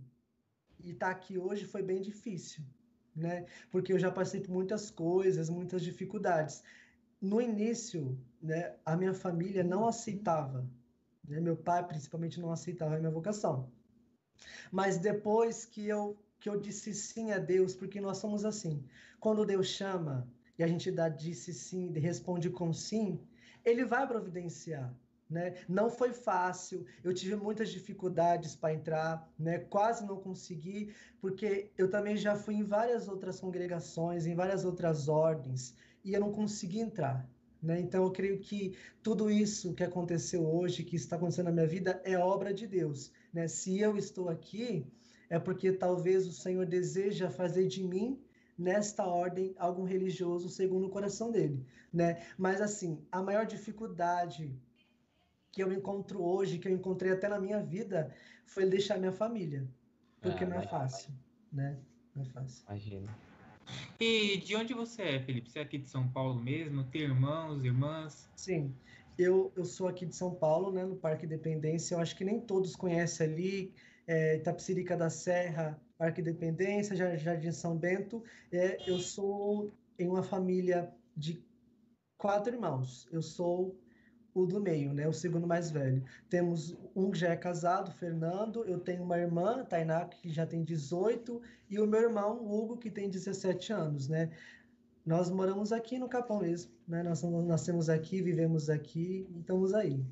e 0.79 0.91
estar 0.91 1.09
aqui 1.09 1.37
hoje 1.37 1.65
foi 1.65 1.81
bem 1.81 2.01
difícil, 2.01 2.63
né, 3.15 3.45
porque 3.71 3.93
eu 3.93 3.99
já 3.99 4.11
passei 4.11 4.41
por 4.41 4.51
muitas 4.51 4.91
coisas, 4.91 5.49
muitas 5.49 5.81
dificuldades. 5.81 6.63
No 7.21 7.41
início, 7.41 8.17
né, 8.41 8.75
a 8.85 8.95
minha 8.95 9.13
família 9.13 9.63
não 9.63 9.87
aceitava 9.87 10.65
né? 11.29 11.39
Meu 11.39 11.55
pai, 11.55 11.85
principalmente, 11.85 12.41
não 12.41 12.51
aceitava 12.51 12.95
a 12.95 12.99
minha 12.99 13.11
vocação. 13.11 13.71
Mas 14.71 14.97
depois 14.97 15.63
que 15.63 15.87
eu, 15.87 16.17
que 16.39 16.49
eu 16.49 16.59
disse 16.59 16.93
sim 16.93 17.31
a 17.31 17.37
Deus, 17.37 17.75
porque 17.75 17.99
nós 17.99 18.17
somos 18.17 18.45
assim, 18.45 18.83
quando 19.19 19.45
Deus 19.45 19.67
chama 19.67 20.27
e 20.57 20.63
a 20.63 20.67
gente 20.67 20.91
dá 20.91 21.09
disse 21.09 21.53
sim 21.53 21.91
responde 21.91 22.49
com 22.49 22.73
sim, 22.73 23.19
Ele 23.63 23.85
vai 23.85 24.07
providenciar. 24.07 24.93
Né? 25.29 25.53
Não 25.67 25.91
foi 25.91 26.11
fácil, 26.11 26.85
eu 27.03 27.13
tive 27.13 27.35
muitas 27.35 27.69
dificuldades 27.69 28.55
para 28.55 28.73
entrar, 28.73 29.31
né? 29.37 29.59
quase 29.59 30.03
não 30.03 30.17
consegui, 30.17 30.91
porque 31.21 31.69
eu 31.77 31.87
também 31.87 32.17
já 32.17 32.35
fui 32.35 32.55
em 32.55 32.63
várias 32.63 33.07
outras 33.07 33.39
congregações, 33.39 34.25
em 34.25 34.33
várias 34.33 34.65
outras 34.65 35.07
ordens, 35.07 35.75
e 36.03 36.13
eu 36.13 36.19
não 36.19 36.31
consegui 36.31 36.79
entrar. 36.79 37.29
Né? 37.61 37.79
Então, 37.79 38.03
eu 38.03 38.11
creio 38.11 38.39
que 38.39 38.75
tudo 39.03 39.29
isso 39.29 39.75
que 39.75 39.83
aconteceu 39.83 40.43
hoje, 40.43 40.83
que 40.83 40.95
está 40.95 41.15
acontecendo 41.15 41.45
na 41.45 41.51
minha 41.51 41.67
vida, 41.67 42.01
é 42.03 42.17
obra 42.17 42.51
de 42.51 42.65
Deus. 42.65 43.11
Né? 43.31 43.47
Se 43.47 43.79
eu 43.79 43.97
estou 43.97 44.29
aqui, 44.29 44.85
é 45.29 45.37
porque 45.37 45.71
talvez 45.71 46.27
o 46.27 46.31
Senhor 46.31 46.65
deseja 46.65 47.29
fazer 47.29 47.67
de 47.67 47.83
mim, 47.83 48.19
nesta 48.57 49.05
ordem, 49.05 49.55
algum 49.57 49.83
religioso 49.83 50.49
segundo 50.49 50.87
o 50.87 50.89
coração 50.89 51.31
dele. 51.31 51.65
Né? 51.93 52.25
Mas, 52.37 52.59
assim, 52.61 53.01
a 53.11 53.21
maior 53.21 53.45
dificuldade 53.45 54.53
que 55.51 55.63
eu 55.63 55.71
encontro 55.71 56.21
hoje, 56.21 56.59
que 56.59 56.67
eu 56.67 56.73
encontrei 56.73 57.11
até 57.11 57.27
na 57.27 57.39
minha 57.39 57.61
vida, 57.61 58.13
foi 58.45 58.65
deixar 58.65 58.97
minha 58.97 59.11
família. 59.11 59.67
Porque 60.21 60.43
Ah, 60.43 60.47
não 60.47 60.59
é 60.59 60.67
fácil. 60.67 61.13
Né? 61.51 61.79
Não 62.15 62.23
é 62.23 62.25
fácil. 62.25 62.63
Imagina. 62.67 63.07
E 63.99 64.37
de 64.37 64.55
onde 64.55 64.73
você 64.73 65.03
é, 65.03 65.19
Felipe? 65.19 65.49
Você 65.49 65.59
é 65.59 65.61
aqui 65.61 65.77
de 65.77 65.89
São 65.89 66.07
Paulo 66.07 66.39
mesmo? 66.39 66.83
Tem 66.85 67.01
irmãos, 67.01 67.63
irmãs? 67.63 68.27
Sim, 68.35 68.75
eu, 69.17 69.51
eu 69.55 69.63
sou 69.63 69.87
aqui 69.87 70.05
de 70.05 70.15
São 70.15 70.33
Paulo, 70.33 70.71
né, 70.71 70.85
no 70.85 70.95
Parque 70.95 71.25
Independência. 71.25 71.95
Eu 71.95 71.99
acho 71.99 72.15
que 72.15 72.25
nem 72.25 72.39
todos 72.39 72.75
conhecem 72.75 73.27
ali, 73.27 73.73
é, 74.09 74.37
Itapecerica 74.37 74.97
da 74.97 75.07
Serra, 75.07 75.79
Jar- 76.95 77.15
Jardim 77.15 77.51
São 77.51 77.77
Bento. 77.77 78.23
É, 78.51 78.89
eu 78.89 78.97
sou 78.99 79.71
em 79.99 80.07
uma 80.07 80.23
família 80.23 80.91
de 81.15 81.45
quatro 82.17 82.51
irmãos. 82.55 83.07
Eu 83.11 83.21
sou 83.21 83.79
o 84.33 84.47
do 84.47 84.59
meio, 84.59 84.93
né, 84.93 85.07
o 85.07 85.13
segundo 85.13 85.45
mais 85.45 85.69
velho. 85.69 86.03
Temos 86.27 86.75
um 86.95 87.11
que 87.11 87.19
já 87.19 87.29
é 87.29 87.35
casado, 87.35 87.91
Fernando. 87.91 88.65
Eu 88.65 88.79
tenho 88.79 89.03
uma 89.03 89.17
irmã, 89.19 89.63
Tainá, 89.63 90.05
que 90.05 90.27
já 90.29 90.45
tem 90.45 90.63
18, 90.63 91.39
e 91.69 91.79
o 91.79 91.85
meu 91.85 92.01
irmão, 92.01 92.43
Hugo, 92.51 92.77
que 92.77 92.89
tem 92.89 93.09
17 93.11 93.71
anos, 93.71 94.07
né? 94.07 94.31
Nós 95.05 95.29
moramos 95.29 95.71
aqui 95.71 95.99
no 95.99 96.09
Capão 96.09 96.39
mesmo, 96.39 96.71
né? 96.87 97.03
Nós 97.03 97.21
nascemos 97.21 97.89
aqui, 97.89 98.21
vivemos 98.23 98.69
aqui 98.69 99.27
e 99.29 99.39
estamos 99.39 99.73
aí. 99.73 100.03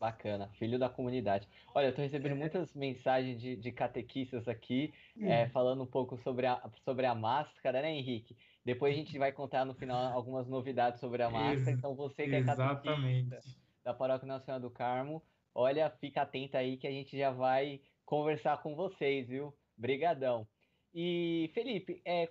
Bacana, 0.00 0.48
filho 0.58 0.78
da 0.78 0.88
comunidade. 0.88 1.46
Olha, 1.74 1.88
eu 1.88 1.94
tô 1.94 2.00
recebendo 2.00 2.34
muitas 2.34 2.72
mensagens 2.74 3.38
de, 3.38 3.54
de 3.54 3.70
catequistas 3.70 4.48
aqui, 4.48 4.94
é, 5.20 5.46
falando 5.50 5.82
um 5.82 5.86
pouco 5.86 6.16
sobre 6.22 6.46
a, 6.46 6.58
sobre 6.86 7.04
a 7.04 7.14
máscara, 7.14 7.82
né, 7.82 7.92
Henrique? 7.92 8.34
Depois 8.64 8.94
a 8.94 8.96
gente 8.96 9.18
vai 9.18 9.30
contar 9.30 9.66
no 9.66 9.74
final 9.74 10.00
algumas 10.16 10.48
novidades 10.48 11.00
sobre 11.00 11.22
a 11.22 11.28
máscara. 11.28 11.70
Ex- 11.72 11.78
Então, 11.78 11.94
você 11.94 12.26
que 12.26 12.34
é 12.34 12.42
catequista 12.42 13.40
da 13.84 13.92
Paróquia 13.92 14.40
Senhora 14.40 14.62
do 14.62 14.70
Carmo, 14.70 15.22
olha, 15.54 15.90
fica 15.90 16.22
atenta 16.22 16.56
aí 16.56 16.78
que 16.78 16.86
a 16.86 16.90
gente 16.90 17.16
já 17.18 17.30
vai 17.30 17.82
conversar 18.06 18.62
com 18.62 18.74
vocês, 18.74 19.28
viu? 19.28 19.52
Brigadão. 19.76 20.46
E, 20.94 21.50
Felipe, 21.52 22.00
é, 22.06 22.30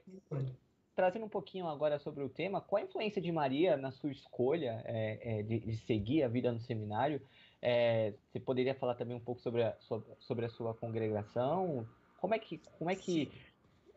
trazendo 0.96 1.26
um 1.26 1.30
pouquinho 1.30 1.68
agora 1.68 2.00
sobre 2.00 2.24
o 2.24 2.30
tema, 2.30 2.62
qual 2.62 2.82
a 2.82 2.86
influência 2.86 3.22
de 3.22 3.32
Maria 3.32 3.78
na 3.78 3.92
sua 3.92 4.12
escolha 4.12 4.82
é, 4.86 5.40
é, 5.40 5.44
de, 5.44 5.60
de 5.60 5.78
seguir 5.78 6.24
a 6.24 6.28
vida 6.28 6.52
no 6.52 6.60
seminário? 6.60 7.22
É, 7.62 8.18
você 8.32 8.39
poderia 8.39 8.75
falar 8.75 8.96
também 8.96 9.16
um 9.18 9.24
pouco 9.24 9.42
sobre 9.42 9.63
a, 9.63 9.78
sua- 9.80 10.06
sobre 10.20 10.46
a 10.46 10.50
sua 10.50 10.74
congregação? 10.75 11.89
Como 12.18 12.34
é 12.36 12.39
que, 12.39 12.60
como 12.60 12.89
é 12.89 12.96
que 12.96 13.32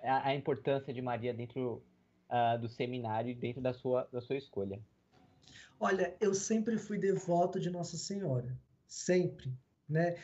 a, 0.02 0.28
a 0.30 0.34
importância 0.34 0.92
de 0.94 1.02
Maria 1.02 1.34
dentro 1.34 1.86
ah, 2.28 2.56
do 2.56 2.68
seminário 2.68 3.30
e 3.30 3.34
dentro 3.34 3.62
da 3.62 3.74
sua, 3.74 4.08
da 4.12 4.20
sua 4.20 4.36
escolha? 4.36 4.80
Olha, 5.78 6.16
eu 6.20 6.34
sempre 6.34 6.78
fui 6.78 6.98
devoto 6.98 7.58
de 7.60 7.70
Nossa 7.70 7.96
Senhora, 7.96 8.58
sempre, 8.86 9.58
né? 9.88 10.16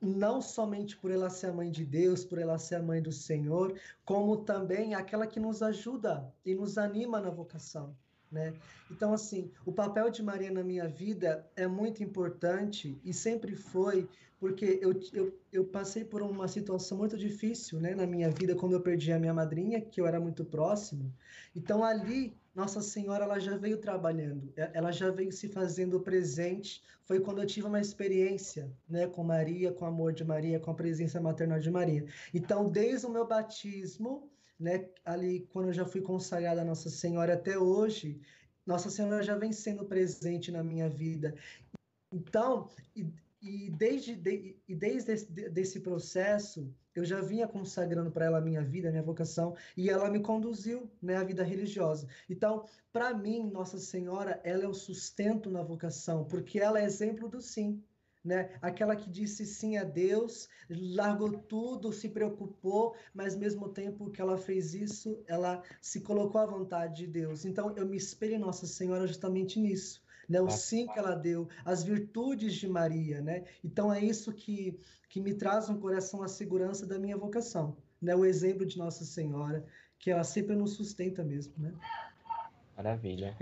Não 0.00 0.42
somente 0.42 0.96
por 0.98 1.10
ela 1.10 1.30
ser 1.30 1.46
a 1.48 1.52
mãe 1.52 1.70
de 1.70 1.84
Deus, 1.86 2.24
por 2.24 2.38
ela 2.38 2.58
ser 2.58 2.76
a 2.76 2.82
mãe 2.82 3.00
do 3.02 3.12
Senhor, 3.12 3.80
como 4.04 4.44
também 4.44 4.94
aquela 4.94 5.26
que 5.26 5.40
nos 5.40 5.62
ajuda 5.62 6.34
e 6.44 6.54
nos 6.54 6.76
anima 6.76 7.20
na 7.20 7.30
vocação, 7.30 7.98
né? 8.34 8.52
Então, 8.90 9.14
assim, 9.14 9.50
o 9.64 9.72
papel 9.72 10.10
de 10.10 10.22
Maria 10.22 10.50
na 10.50 10.64
minha 10.64 10.88
vida 10.88 11.48
é 11.56 11.66
muito 11.66 12.02
importante 12.02 13.00
e 13.04 13.14
sempre 13.14 13.54
foi, 13.54 14.08
porque 14.38 14.78
eu, 14.82 14.92
eu, 15.12 15.38
eu 15.52 15.64
passei 15.64 16.04
por 16.04 16.20
uma 16.20 16.48
situação 16.48 16.98
muito 16.98 17.16
difícil, 17.16 17.80
né, 17.80 17.94
na 17.94 18.06
minha 18.06 18.28
vida, 18.30 18.54
quando 18.56 18.72
eu 18.72 18.80
perdi 18.80 19.12
a 19.12 19.18
minha 19.18 19.32
madrinha, 19.32 19.80
que 19.80 20.00
eu 20.00 20.06
era 20.06 20.20
muito 20.20 20.44
próximo. 20.44 21.14
Então, 21.54 21.82
ali, 21.84 22.36
Nossa 22.54 22.82
Senhora, 22.82 23.24
ela 23.24 23.38
já 23.38 23.56
veio 23.56 23.78
trabalhando, 23.78 24.52
ela 24.56 24.90
já 24.90 25.10
veio 25.10 25.32
se 25.32 25.48
fazendo 25.48 26.00
presente. 26.00 26.82
Foi 27.04 27.20
quando 27.20 27.40
eu 27.40 27.46
tive 27.46 27.66
uma 27.66 27.80
experiência, 27.80 28.70
né, 28.88 29.06
com 29.06 29.22
Maria, 29.22 29.72
com 29.72 29.84
o 29.84 29.88
amor 29.88 30.12
de 30.12 30.24
Maria, 30.24 30.58
com 30.58 30.72
a 30.72 30.74
presença 30.74 31.20
maternal 31.20 31.60
de 31.60 31.70
Maria. 31.70 32.04
Então, 32.34 32.68
desde 32.68 33.06
o 33.06 33.10
meu 33.10 33.26
batismo, 33.26 34.28
né, 34.58 34.88
ali 35.04 35.46
quando 35.52 35.68
eu 35.68 35.72
já 35.72 35.84
fui 35.84 36.00
consagrada 36.00 36.62
a 36.62 36.64
Nossa 36.64 36.90
Senhora 36.90 37.34
até 37.34 37.58
hoje, 37.58 38.20
Nossa 38.66 38.90
Senhora 38.90 39.22
já 39.22 39.36
vem 39.36 39.52
sendo 39.52 39.84
presente 39.84 40.50
na 40.50 40.62
minha 40.62 40.88
vida. 40.88 41.34
Então, 42.12 42.68
e, 42.94 43.06
e 43.42 43.70
desde, 43.70 44.14
de, 44.14 44.56
e 44.68 44.74
desde 44.74 45.12
esse, 45.12 45.30
de- 45.32 45.48
desse 45.50 45.80
processo, 45.80 46.72
eu 46.94 47.04
já 47.04 47.20
vinha 47.20 47.48
consagrando 47.48 48.10
para 48.10 48.26
ela 48.26 48.38
a 48.38 48.40
minha 48.40 48.62
vida, 48.62 48.88
a 48.88 48.90
minha 48.92 49.02
vocação, 49.02 49.56
e 49.76 49.90
ela 49.90 50.08
me 50.08 50.20
conduziu, 50.20 50.88
né, 51.02 51.16
à 51.16 51.24
vida 51.24 51.42
religiosa. 51.42 52.06
Então, 52.30 52.64
para 52.92 53.12
mim, 53.12 53.50
Nossa 53.50 53.78
Senhora, 53.78 54.40
ela 54.44 54.64
é 54.64 54.68
o 54.68 54.74
sustento 54.74 55.50
na 55.50 55.62
vocação, 55.62 56.24
porque 56.24 56.60
ela 56.60 56.80
é 56.80 56.84
exemplo 56.84 57.28
do 57.28 57.42
sim. 57.42 57.82
Né? 58.24 58.56
Aquela 58.62 58.96
que 58.96 59.10
disse 59.10 59.44
sim 59.44 59.76
a 59.76 59.84
Deus, 59.84 60.48
largou 60.70 61.30
tudo, 61.30 61.92
se 61.92 62.08
preocupou, 62.08 62.96
mas 63.12 63.34
ao 63.34 63.40
mesmo 63.40 63.68
tempo 63.68 64.10
que 64.10 64.20
ela 64.20 64.38
fez 64.38 64.72
isso, 64.72 65.22
ela 65.26 65.62
se 65.80 66.00
colocou 66.00 66.40
à 66.40 66.46
vontade 66.46 67.04
de 67.04 67.06
Deus. 67.06 67.44
Então, 67.44 67.76
eu 67.76 67.86
me 67.86 67.98
espelho 67.98 68.36
em 68.36 68.38
Nossa 68.38 68.66
Senhora 68.66 69.06
justamente 69.06 69.60
nisso. 69.60 70.02
Né, 70.26 70.40
o 70.40 70.48
sim 70.48 70.86
que 70.86 70.98
ela 70.98 71.14
deu, 71.14 71.46
as 71.66 71.84
virtudes 71.84 72.54
de 72.54 72.66
Maria, 72.66 73.20
né? 73.20 73.44
Então 73.62 73.92
é 73.92 74.02
isso 74.02 74.32
que, 74.32 74.80
que 75.10 75.20
me 75.20 75.34
traz 75.34 75.68
no 75.68 75.78
coração 75.78 76.22
a 76.22 76.28
segurança 76.28 76.86
da 76.86 76.98
minha 76.98 77.14
vocação, 77.14 77.76
né? 78.00 78.16
O 78.16 78.24
exemplo 78.24 78.64
de 78.64 78.78
Nossa 78.78 79.04
Senhora, 79.04 79.62
que 79.98 80.10
ela 80.10 80.24
sempre 80.24 80.56
nos 80.56 80.76
sustenta 80.76 81.22
mesmo, 81.22 81.52
né? 81.58 81.74
Maravilha. 82.74 83.36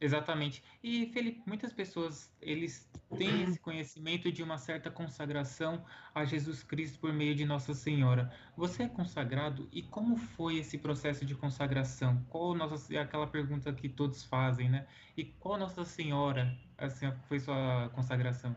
Exatamente. 0.00 0.62
E, 0.82 1.06
Felipe, 1.06 1.42
muitas 1.44 1.72
pessoas, 1.72 2.32
eles 2.40 2.88
têm 3.16 3.42
esse 3.50 3.58
conhecimento 3.58 4.30
de 4.30 4.42
uma 4.42 4.56
certa 4.56 4.90
consagração 4.90 5.84
a 6.14 6.24
Jesus 6.24 6.62
Cristo 6.62 7.00
por 7.00 7.12
meio 7.12 7.34
de 7.34 7.44
Nossa 7.44 7.74
Senhora. 7.74 8.32
Você 8.56 8.84
é 8.84 8.88
consagrado 8.88 9.68
e 9.72 9.82
como 9.82 10.16
foi 10.16 10.58
esse 10.58 10.78
processo 10.78 11.24
de 11.24 11.34
consagração? 11.34 12.24
Qual 12.28 12.54
nossa, 12.54 12.94
é 12.94 12.98
aquela 12.98 13.26
pergunta 13.26 13.72
que 13.72 13.88
todos 13.88 14.22
fazem, 14.22 14.70
né? 14.70 14.86
E 15.16 15.24
qual 15.24 15.58
Nossa 15.58 15.84
Senhora 15.84 16.56
assim, 16.76 17.12
foi 17.28 17.40
sua 17.40 17.90
consagração? 17.92 18.54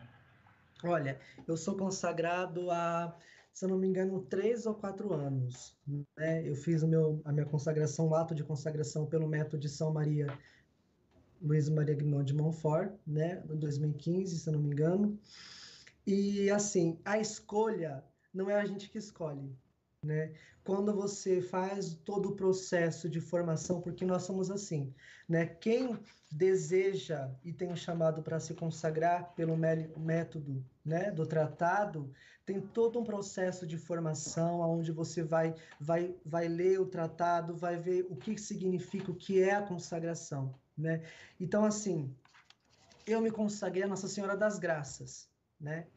Olha, 0.84 1.20
eu 1.48 1.58
sou 1.58 1.76
consagrado 1.76 2.70
há, 2.70 3.16
se 3.52 3.66
eu 3.66 3.70
não 3.70 3.78
me 3.78 3.88
engano, 3.88 4.22
três 4.22 4.66
ou 4.66 4.76
quatro 4.76 5.14
anos, 5.14 5.76
né? 6.16 6.48
Eu 6.48 6.56
fiz 6.56 6.84
o 6.84 6.88
meu, 6.88 7.22
a 7.26 7.32
minha 7.32 7.46
consagração, 7.46 8.10
o 8.10 8.16
ato 8.16 8.36
de 8.36 8.44
consagração 8.44 9.08
pelo 9.08 9.28
método 9.28 9.60
de 9.60 9.70
São 9.70 9.92
Maria, 9.92 10.28
Luiz 11.42 11.70
Maria 11.70 11.96
Guimond 11.96 12.26
de 12.26 12.34
Montfort, 12.34 12.94
né? 13.06 13.44
Em 13.50 13.58
2015, 13.58 14.40
se 14.40 14.48
eu 14.48 14.54
não 14.54 14.60
me 14.62 14.70
engano. 14.70 15.20
E 16.06 16.50
assim, 16.50 17.00
a 17.04 17.20
escolha 17.20 18.04
não 18.34 18.50
é 18.50 18.56
a 18.56 18.66
gente 18.66 18.90
que 18.90 18.98
escolhe, 18.98 19.56
né? 20.04 20.34
Quando 20.64 20.94
você 20.94 21.42
faz 21.42 21.96
todo 22.06 22.30
o 22.30 22.36
processo 22.36 23.10
de 23.10 23.20
formação, 23.20 23.82
porque 23.82 24.06
nós 24.06 24.24
somos 24.24 24.52
assim, 24.52 24.94
né? 25.28 25.46
Quem 25.46 25.98
deseja 26.32 27.30
e 27.44 27.52
tem 27.52 27.70
um 27.70 27.76
chamado 27.76 28.22
para 28.22 28.40
se 28.40 28.54
consagrar 28.54 29.34
pelo 29.36 29.58
mé- 29.58 29.90
método, 29.98 30.64
né, 30.84 31.12
do 31.12 31.26
tratado, 31.26 32.12
tem 32.46 32.60
todo 32.62 33.00
um 33.00 33.04
processo 33.04 33.68
de 33.68 33.78
formação 33.78 34.62
onde 34.62 34.92
você 34.92 35.24
vai 35.24 35.54
vai 35.80 36.16
vai 36.26 36.48
ler 36.48 36.80
o 36.80 36.86
tratado, 36.86 37.56
vai 37.56 37.78
ver 37.78 38.06
o 38.10 38.16
que 38.16 38.38
significa, 38.38 39.12
o 39.12 39.16
que 39.16 39.42
é 39.42 39.56
a 39.56 39.62
consagração, 39.62 40.54
né? 40.82 41.04
Então 41.40 41.64
assim, 41.64 42.14
eu 43.08 43.22
me 43.22 43.32
consagrei 43.32 43.84
a 43.84 43.88
Nossa 43.88 44.08
Senhora 44.08 44.36
das 44.36 44.60
Graças, 44.60 45.30
né? 45.60 45.88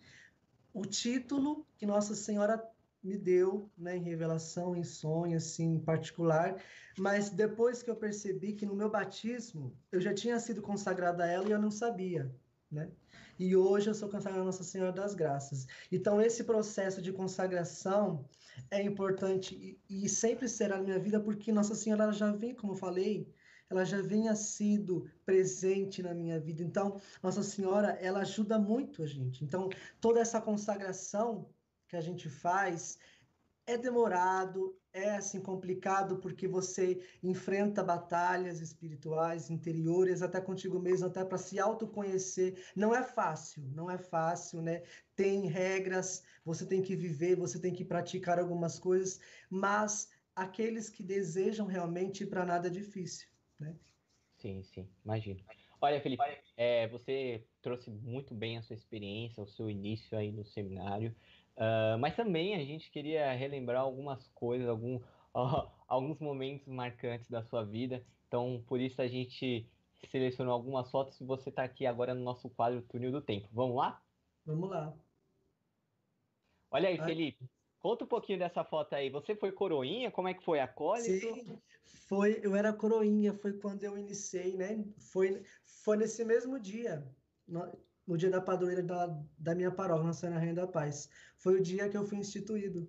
O 0.72 0.84
título 0.84 1.66
que 1.76 1.86
Nossa 1.86 2.14
Senhora 2.14 2.62
me 3.04 3.18
deu, 3.18 3.70
né, 3.76 3.96
em 3.98 4.02
revelação, 4.02 4.74
em 4.74 4.82
sonho, 4.82 5.36
assim, 5.36 5.74
em 5.74 5.78
particular, 5.78 6.56
mas 6.98 7.28
depois 7.28 7.82
que 7.82 7.90
eu 7.90 7.96
percebi 7.96 8.54
que 8.54 8.64
no 8.64 8.74
meu 8.74 8.90
batismo 8.90 9.76
eu 9.92 10.00
já 10.00 10.14
tinha 10.14 10.40
sido 10.40 10.62
consagrada 10.62 11.24
a 11.24 11.26
ela 11.26 11.46
e 11.46 11.52
eu 11.52 11.60
não 11.60 11.70
sabia, 11.70 12.34
né? 12.70 12.90
E 13.38 13.54
hoje 13.54 13.90
eu 13.90 13.94
sou 13.94 14.08
consagrada 14.08 14.40
a 14.40 14.44
Nossa 14.44 14.64
Senhora 14.64 14.92
das 14.92 15.14
Graças. 15.14 15.66
Então 15.92 16.20
esse 16.20 16.44
processo 16.44 17.02
de 17.02 17.12
consagração 17.12 18.24
é 18.70 18.82
importante 18.82 19.78
e, 19.88 20.04
e 20.04 20.08
sempre 20.08 20.48
será 20.48 20.78
na 20.78 20.84
minha 20.84 20.98
vida 20.98 21.20
porque 21.20 21.52
Nossa 21.52 21.74
Senhora 21.74 22.10
já 22.10 22.32
vem, 22.32 22.54
como 22.54 22.72
eu 22.72 22.76
falei, 22.76 23.28
ela 23.70 23.84
já 23.84 24.00
vinha 24.00 24.34
sido 24.34 25.08
presente 25.24 26.02
na 26.02 26.14
minha 26.14 26.38
vida. 26.38 26.62
Então, 26.62 27.00
Nossa 27.22 27.42
Senhora, 27.42 27.98
ela 28.00 28.20
ajuda 28.20 28.58
muito 28.58 29.02
a 29.02 29.06
gente. 29.06 29.44
Então, 29.44 29.68
toda 30.00 30.20
essa 30.20 30.40
consagração 30.40 31.48
que 31.88 31.96
a 31.96 32.00
gente 32.00 32.28
faz 32.28 32.98
é 33.66 33.78
demorado, 33.78 34.76
é 34.92 35.16
assim 35.16 35.40
complicado 35.40 36.18
porque 36.18 36.46
você 36.46 37.02
enfrenta 37.22 37.82
batalhas 37.82 38.60
espirituais, 38.60 39.50
interiores, 39.50 40.22
até 40.22 40.40
contigo 40.40 40.78
mesmo, 40.78 41.06
até 41.06 41.24
para 41.24 41.38
se 41.38 41.58
autoconhecer. 41.58 42.62
Não 42.76 42.94
é 42.94 43.02
fácil, 43.02 43.64
não 43.74 43.90
é 43.90 43.96
fácil, 43.96 44.60
né? 44.60 44.82
Tem 45.16 45.46
regras, 45.46 46.22
você 46.44 46.66
tem 46.66 46.82
que 46.82 46.94
viver, 46.94 47.36
você 47.36 47.58
tem 47.58 47.72
que 47.72 47.84
praticar 47.84 48.38
algumas 48.38 48.78
coisas, 48.78 49.18
mas 49.48 50.10
aqueles 50.36 50.90
que 50.90 51.02
desejam 51.02 51.66
realmente 51.66 52.26
para 52.26 52.44
nada 52.44 52.68
é 52.68 52.70
difícil, 52.70 53.28
né? 53.58 53.76
Sim, 54.38 54.62
sim, 54.62 54.88
imagino. 55.04 55.40
Olha, 55.80 56.00
Felipe, 56.00 56.22
é, 56.56 56.88
você 56.88 57.46
trouxe 57.62 57.90
muito 57.90 58.34
bem 58.34 58.58
a 58.58 58.62
sua 58.62 58.74
experiência, 58.74 59.42
o 59.42 59.46
seu 59.46 59.70
início 59.70 60.16
aí 60.16 60.32
no 60.32 60.44
seminário, 60.44 61.14
ah, 61.56 61.96
mas 61.98 62.16
também 62.16 62.54
a 62.54 62.64
gente 62.64 62.90
queria 62.90 63.32
relembrar 63.32 63.82
algumas 63.82 64.26
coisas, 64.28 64.68
algum, 64.68 65.00
ó, 65.32 65.70
alguns 65.86 66.18
momentos 66.18 66.66
marcantes 66.68 67.28
da 67.30 67.42
sua 67.44 67.64
vida. 67.64 68.04
Então, 68.28 68.62
por 68.66 68.80
isso 68.80 69.00
a 69.00 69.06
gente 69.06 69.70
selecionou 70.10 70.52
algumas 70.52 70.90
fotos 70.90 71.20
e 71.20 71.24
você 71.24 71.48
está 71.50 71.64
aqui 71.64 71.86
agora 71.86 72.14
no 72.14 72.22
nosso 72.22 72.50
quadro 72.50 72.82
Túnel 72.82 73.12
do 73.12 73.22
Tempo. 73.22 73.48
Vamos 73.52 73.76
lá? 73.76 74.02
Vamos 74.44 74.68
lá. 74.70 74.92
Olha 76.70 76.88
aí, 76.88 76.98
Ai. 76.98 77.06
Felipe, 77.06 77.48
conta 77.84 78.02
um 78.02 78.08
pouquinho 78.08 78.38
dessa 78.38 78.64
foto 78.64 78.94
aí. 78.94 79.10
Você 79.10 79.36
foi 79.36 79.52
coroinha? 79.52 80.10
Como 80.10 80.26
é 80.26 80.32
que 80.32 80.42
foi? 80.42 80.58
Acólito? 80.58 81.34
Sim, 81.34 81.60
foi, 82.08 82.40
eu 82.42 82.56
era 82.56 82.72
coroinha, 82.72 83.34
foi 83.34 83.58
quando 83.58 83.84
eu 83.84 83.98
iniciei, 83.98 84.56
né? 84.56 84.82
Foi, 85.12 85.42
foi 85.84 85.98
nesse 85.98 86.24
mesmo 86.24 86.58
dia, 86.58 87.06
no, 87.46 87.60
no 88.06 88.16
dia 88.16 88.30
da 88.30 88.40
padroeira 88.40 88.82
da, 88.82 89.22
da 89.38 89.54
minha 89.54 89.70
paróquia, 89.70 90.06
Nossa 90.06 90.20
Senhora 90.20 90.38
Rainha 90.38 90.54
da 90.54 90.66
Paz. 90.66 91.10
Foi 91.36 91.60
o 91.60 91.62
dia 91.62 91.86
que 91.90 91.96
eu 91.96 92.06
fui 92.06 92.16
instituído. 92.16 92.88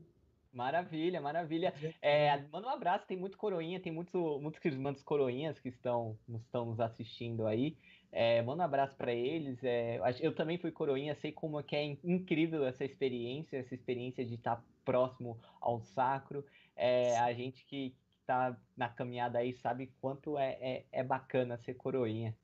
Maravilha, 0.54 1.20
maravilha. 1.20 1.74
É, 2.02 2.42
manda 2.48 2.68
um 2.68 2.70
abraço, 2.70 3.06
tem 3.06 3.18
muito 3.18 3.38
coroinha, 3.38 3.82
tem 3.82 3.92
muitos, 3.92 4.14
muitos 4.42 4.62
crismandos 4.62 5.04
coroinhas 5.04 5.60
que 5.60 5.68
estão, 5.68 6.18
estão 6.30 6.68
nos 6.68 6.80
assistindo 6.80 7.46
aí. 7.46 7.78
É, 8.10 8.42
manda 8.42 8.64
um 8.64 8.66
abraço 8.66 8.96
para 8.96 9.14
eles. 9.14 9.62
é, 9.62 10.00
eu 10.22 10.34
também 10.34 10.58
fui 10.58 10.72
coroinha, 10.72 11.14
sei 11.16 11.34
como 11.34 11.60
é 11.60 11.64
que 11.64 11.76
é 11.76 11.84
in- 11.84 12.00
incrível 12.02 12.66
essa 12.66 12.86
experiência, 12.86 13.58
essa 13.58 13.76
experiência 13.76 14.26
de 14.26 14.36
estar 14.36 14.64
próximo 14.86 15.38
ao 15.60 15.82
sacro. 15.82 16.45
É, 16.76 17.17
a 17.17 17.34
gente 17.34 17.65
que 17.65 17.95
está 18.21 18.58
na 18.78 18.88
caminhada 18.88 19.39
aí 19.39 19.54
sabe 19.54 19.93
quanto 20.00 20.38
é, 20.38 20.58
é, 20.62 20.86
é 20.91 21.04
bacana 21.04 21.58
ser 21.58 21.74
coroinha. 21.74 22.36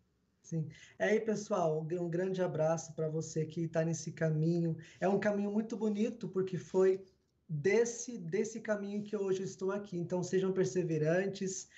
Sim. 0.42 0.68
É 0.98 1.10
aí, 1.10 1.20
pessoal, 1.20 1.80
um 1.80 2.10
grande 2.10 2.42
abraço 2.42 2.94
para 2.94 3.08
você 3.08 3.46
que 3.46 3.62
está 3.62 3.86
nesse 3.86 4.12
caminho. 4.12 4.76
É 5.00 5.08
um 5.08 5.20
caminho 5.20 5.52
muito 5.52 5.78
bonito, 5.78 6.28
porque 6.28 6.58
foi 6.58 7.06
desse, 7.48 8.18
desse 8.18 8.60
caminho 8.60 9.04
que 9.04 9.16
hoje 9.16 9.42
eu 9.42 9.46
estou 9.46 9.72
aqui. 9.72 9.98
Então, 9.98 10.24
sejam 10.24 10.52
perseverantes 10.52 11.70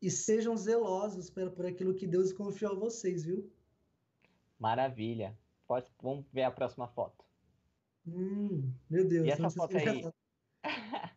e 0.00 0.10
sejam 0.10 0.56
zelosos 0.56 1.28
por, 1.28 1.50
por 1.50 1.66
aquilo 1.66 1.94
que 1.94 2.06
Deus 2.06 2.32
confiou 2.32 2.72
a 2.72 2.78
vocês, 2.78 3.24
viu? 3.24 3.50
Maravilha. 4.58 5.36
Pode, 5.66 5.92
vamos 6.00 6.24
ver 6.32 6.42
a 6.42 6.50
próxima 6.50 6.88
foto. 6.88 7.27
Hum, 8.14 8.72
meu 8.88 9.06
Deus, 9.06 9.26
E 9.26 9.30
essa 9.30 9.50
foto 9.50 9.76
aí? 9.76 10.02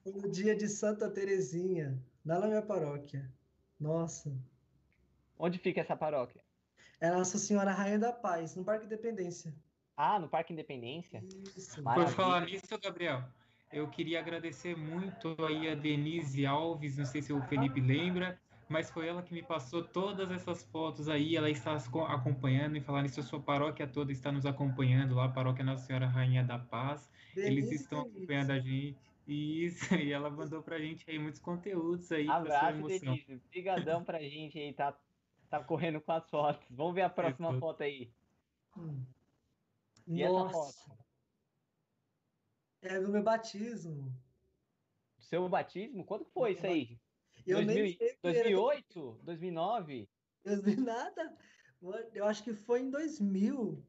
Foi 0.04 0.12
no 0.14 0.30
dia 0.30 0.56
de 0.56 0.68
Santa 0.68 1.10
Terezinha, 1.10 1.98
lá 2.26 2.40
na 2.40 2.48
minha 2.48 2.62
paróquia. 2.62 3.32
Nossa, 3.80 4.32
Onde 5.38 5.58
fica 5.58 5.82
essa 5.82 5.96
paróquia? 5.96 6.44
é 7.00 7.10
Nossa 7.10 7.40
Senhora 7.40 7.72
Rainha 7.72 7.98
da 7.98 8.14
Paz, 8.14 8.56
no 8.56 8.64
Parque 8.64 8.86
Independência. 8.86 9.54
Ah, 9.98 10.20
no 10.20 10.30
Parque 10.30 10.54
Independência? 10.54 11.24
Isso. 11.58 11.76
Por 11.76 11.84
Maravilha. 11.84 12.16
falar 12.16 12.46
nisso, 12.46 12.80
Gabriel, 12.82 13.24
eu 13.72 13.90
queria 13.90 14.20
agradecer 14.20 14.76
muito 14.78 15.36
aí 15.44 15.70
a 15.70 15.76
Denise 15.76 16.46
Alves, 16.46 16.98
não 16.98 17.06
sei 17.06 17.22
se 17.22 17.34
o 17.34 17.42
Felipe 17.44 17.80
lembra, 17.82 18.40
mas 18.72 18.90
foi 18.90 19.08
ela 19.08 19.22
que 19.22 19.34
me 19.34 19.44
passou 19.44 19.84
todas 19.84 20.32
essas 20.32 20.64
fotos 20.64 21.10
aí, 21.10 21.36
ela 21.36 21.50
está 21.50 21.76
acompanhando 22.08 22.78
e 22.78 22.82
falar 22.82 23.04
nisso, 23.04 23.20
a 23.20 23.24
sua 23.24 23.40
paróquia 23.40 23.86
toda 23.86 24.12
está 24.12 24.32
nos 24.32 24.46
acompanhando 24.46 25.14
lá, 25.14 25.26
a 25.26 25.30
paróquia 25.30 25.64
Nossa 25.64 25.86
Senhora 25.86 26.08
Rainha 26.08 26.44
da 26.44 26.58
Paz, 26.58 27.12
eles 27.36 27.66
Denise 27.66 27.84
estão 27.84 28.02
acompanhando 28.02 28.52
a 28.52 28.60
gente, 28.60 28.98
isso, 29.28 29.94
e 29.96 30.12
ela 30.12 30.30
mandou 30.30 30.64
pra 30.64 30.80
gente 30.80 31.10
aí 31.10 31.20
muitos 31.20 31.40
conteúdos 31.40 32.12
aí, 32.12 32.26
pra 32.26 32.34
sua 32.34 32.38
Abraço, 32.38 32.78
emoção. 32.80 33.16
Denise. 33.16 33.42
Obrigadão 33.48 34.04
pra 34.04 34.20
gente 34.20 34.58
aí, 34.58 34.74
tá, 34.74 34.98
tá 35.50 35.64
correndo 35.64 36.00
com 36.00 36.12
as 36.14 36.30
fotos. 36.30 36.66
Vamos 36.70 36.96
ver 36.96 37.02
a 37.02 37.10
próxima 37.10 37.60
foto 37.60 37.84
aí. 37.84 38.10
Hum. 38.78 39.04
E 40.08 40.24
essa 40.24 40.34
Nossa, 40.34 40.90
foto? 40.90 40.98
é 42.82 43.00
do 43.00 43.10
meu 43.10 43.22
batismo. 43.22 44.14
Seu 45.20 45.48
batismo? 45.48 46.04
Quando 46.04 46.26
que 46.26 46.32
foi 46.32 46.54
isso 46.54 46.66
aí? 46.66 46.98
Eu 47.46 47.58
nem 47.60 47.68
2000 47.78 47.98
sei 47.98 48.08
que 48.16 48.28
era 48.28 48.34
2008? 48.50 49.20
2009? 49.24 50.10
Eu 50.44 50.62
vi 50.62 50.76
nada. 50.76 51.38
Eu 52.14 52.26
acho 52.26 52.44
que 52.44 52.54
foi 52.54 52.82
em 52.82 52.90
2000. 52.90 53.84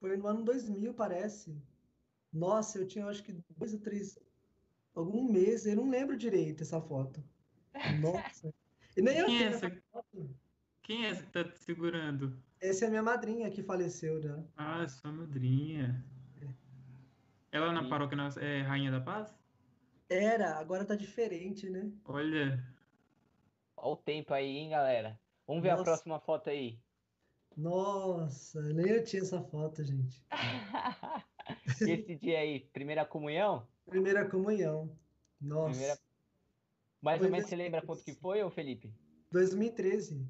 Foi 0.00 0.16
no 0.16 0.26
ano 0.26 0.44
2000, 0.44 0.94
parece. 0.94 1.62
Nossa, 2.32 2.78
eu 2.78 2.86
tinha 2.86 3.06
acho 3.06 3.22
que 3.22 3.32
dois 3.56 3.74
ou 3.74 3.80
três, 3.80 4.18
algum 4.94 5.30
mês, 5.30 5.66
eu 5.66 5.76
não 5.76 5.90
lembro 5.90 6.16
direito 6.16 6.62
essa 6.62 6.80
foto. 6.80 7.22
Nossa. 8.00 8.52
E 8.96 9.02
nem 9.02 9.18
eu 9.18 9.26
Quem 9.26 9.36
é 9.36 9.38
tenho 9.40 9.54
essa? 9.54 9.82
foto. 9.92 10.30
Quem 10.82 11.06
é 11.06 11.10
essa 11.10 11.22
que 11.22 11.32
tá 11.32 11.44
te 11.44 11.58
segurando? 11.58 12.42
Essa 12.60 12.84
é 12.84 12.88
a 12.88 12.90
minha 12.90 13.02
madrinha 13.02 13.50
que 13.50 13.62
faleceu 13.62 14.20
já. 14.20 14.42
Ah, 14.56 14.86
sua 14.88 15.12
madrinha. 15.12 16.04
Ela 17.52 17.72
na 17.72 17.82
E- 17.82 17.88
paróquia 17.88 18.16
é 18.40 18.62
Rainha 18.62 18.90
da 18.90 19.00
Paz? 19.00 19.34
Era, 20.10 20.56
agora 20.58 20.84
tá 20.84 20.96
diferente, 20.96 21.70
né? 21.70 21.90
Olha, 22.04 22.66
Olha 23.76 23.92
o 23.92 23.96
tempo 23.96 24.34
aí, 24.34 24.56
hein, 24.58 24.70
galera? 24.70 25.18
Vamos 25.46 25.62
ver 25.62 25.70
a 25.70 25.72
Nossa. 25.74 25.84
próxima 25.84 26.18
foto 26.20 26.50
aí. 26.50 26.78
Nossa, 27.56 28.60
nem 28.72 28.88
eu 28.88 29.04
tinha 29.04 29.22
essa 29.22 29.40
foto, 29.42 29.84
gente. 29.84 30.24
Esse 31.80 32.16
dia 32.16 32.38
aí, 32.40 32.60
primeira 32.72 33.04
comunhão? 33.04 33.66
Primeira 33.86 34.28
comunhão. 34.28 34.96
Nossa. 35.40 35.70
Primeira- 35.70 35.98
Mais 37.00 37.18
Foi 37.18 37.26
ou 37.26 37.32
menos 37.32 37.48
você 37.48 37.56
lembra 37.56 37.80
2013. 37.80 37.86
quanto 37.86 38.04
que 38.04 38.20
foi, 38.20 38.42
ô 38.42 38.50
Felipe? 38.50 38.92
2013. 39.30 40.28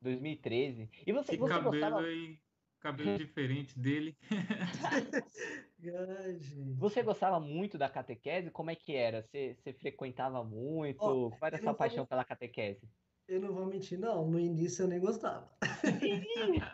2013. 0.00 0.90
E 1.06 1.12
você, 1.12 1.32
que 1.32 1.38
você 1.38 1.48
cabelo 1.48 1.70
gostava, 1.70 2.00
aí, 2.00 2.38
cabelo 2.80 3.16
diferente 3.18 3.78
dele. 3.78 4.16
Gente. 5.80 6.72
você 6.74 7.02
gostava 7.02 7.38
muito 7.38 7.78
da 7.78 7.88
catequese? 7.88 8.50
Como 8.50 8.70
é 8.70 8.74
que 8.74 8.94
era? 8.94 9.22
Você, 9.22 9.54
você 9.54 9.72
frequentava 9.72 10.42
muito? 10.42 11.02
Ó, 11.02 11.30
Qual 11.30 11.46
era 11.46 11.56
a 11.56 11.58
sua 11.58 11.66
não 11.66 11.72
vou- 11.72 11.78
paixão 11.78 12.04
pela 12.06 12.24
catequese? 12.24 12.80
Eu 13.28 13.40
não 13.40 13.52
vou 13.52 13.66
mentir, 13.66 13.98
não. 13.98 14.28
No 14.28 14.40
início 14.40 14.82
eu 14.82 14.88
nem 14.88 14.98
gostava. 14.98 15.48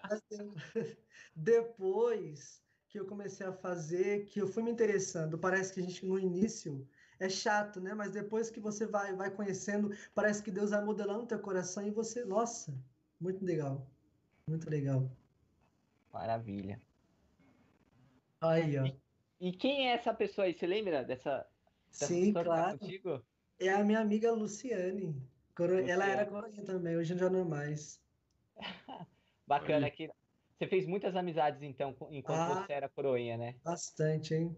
Mas 0.09 0.21
tem- 0.29 0.55
Depois 1.35 2.63
que 2.89 2.99
eu 2.99 3.07
comecei 3.07 3.45
a 3.47 3.53
fazer, 3.53 4.25
que 4.27 4.41
eu 4.41 4.47
fui 4.47 4.63
me 4.63 4.71
interessando. 4.71 5.37
Parece 5.39 5.73
que 5.75 5.81
a 5.81 5.83
gente 5.83 6.07
no 6.07 6.19
início 6.19 6.87
é 7.19 7.29
chato, 7.29 7.81
né? 7.81 7.93
Mas 7.93 8.13
depois 8.13 8.51
que 8.51 8.61
você 8.61 8.87
vai 8.87 9.15
vai 9.15 9.31
conhecendo, 9.31 9.91
parece 10.15 10.43
que 10.43 10.51
Deus 10.51 10.71
vai 10.71 10.83
modelando 10.85 11.27
teu 11.27 11.41
coração 11.41 11.85
e 11.87 11.91
você, 11.91 12.25
nossa, 12.25 12.73
muito 13.21 13.45
legal. 13.45 13.91
Muito 14.49 14.71
legal. 14.71 15.11
Maravilha. 16.13 16.81
Aí, 18.49 18.79
ó. 18.79 18.85
E 19.41 19.53
quem 19.53 19.89
é 19.89 19.93
essa 19.95 20.13
pessoa 20.15 20.47
aí? 20.47 20.55
Você 20.55 20.67
lembra 20.67 21.03
dessa, 21.05 21.47
dessa 21.89 22.07
Sim, 22.07 22.33
tá 22.33 22.45
claro. 22.45 22.79
contigo? 22.79 23.25
É 23.59 23.71
a 23.71 23.83
minha 23.85 24.01
amiga 24.01 24.33
Luciane. 24.33 25.15
Coro- 25.57 25.79
Ela 25.79 26.07
era 26.07 26.23
Luciane. 26.25 26.31
coroinha 26.31 26.65
também, 26.65 26.97
hoje 26.97 27.17
já 27.17 27.31
não 27.31 27.41
é 27.41 27.45
mais. 27.45 28.03
Bacana 29.47 29.91
que 29.91 30.11
você 30.59 30.67
fez 30.69 30.87
muitas 30.87 31.17
amizades 31.17 31.63
então 31.63 31.97
enquanto 32.11 32.39
Ah. 32.39 32.63
você 32.67 32.73
era 32.73 32.89
coroinha, 32.89 33.37
né? 33.37 33.57
Bastante, 33.65 34.35
hein? 34.35 34.57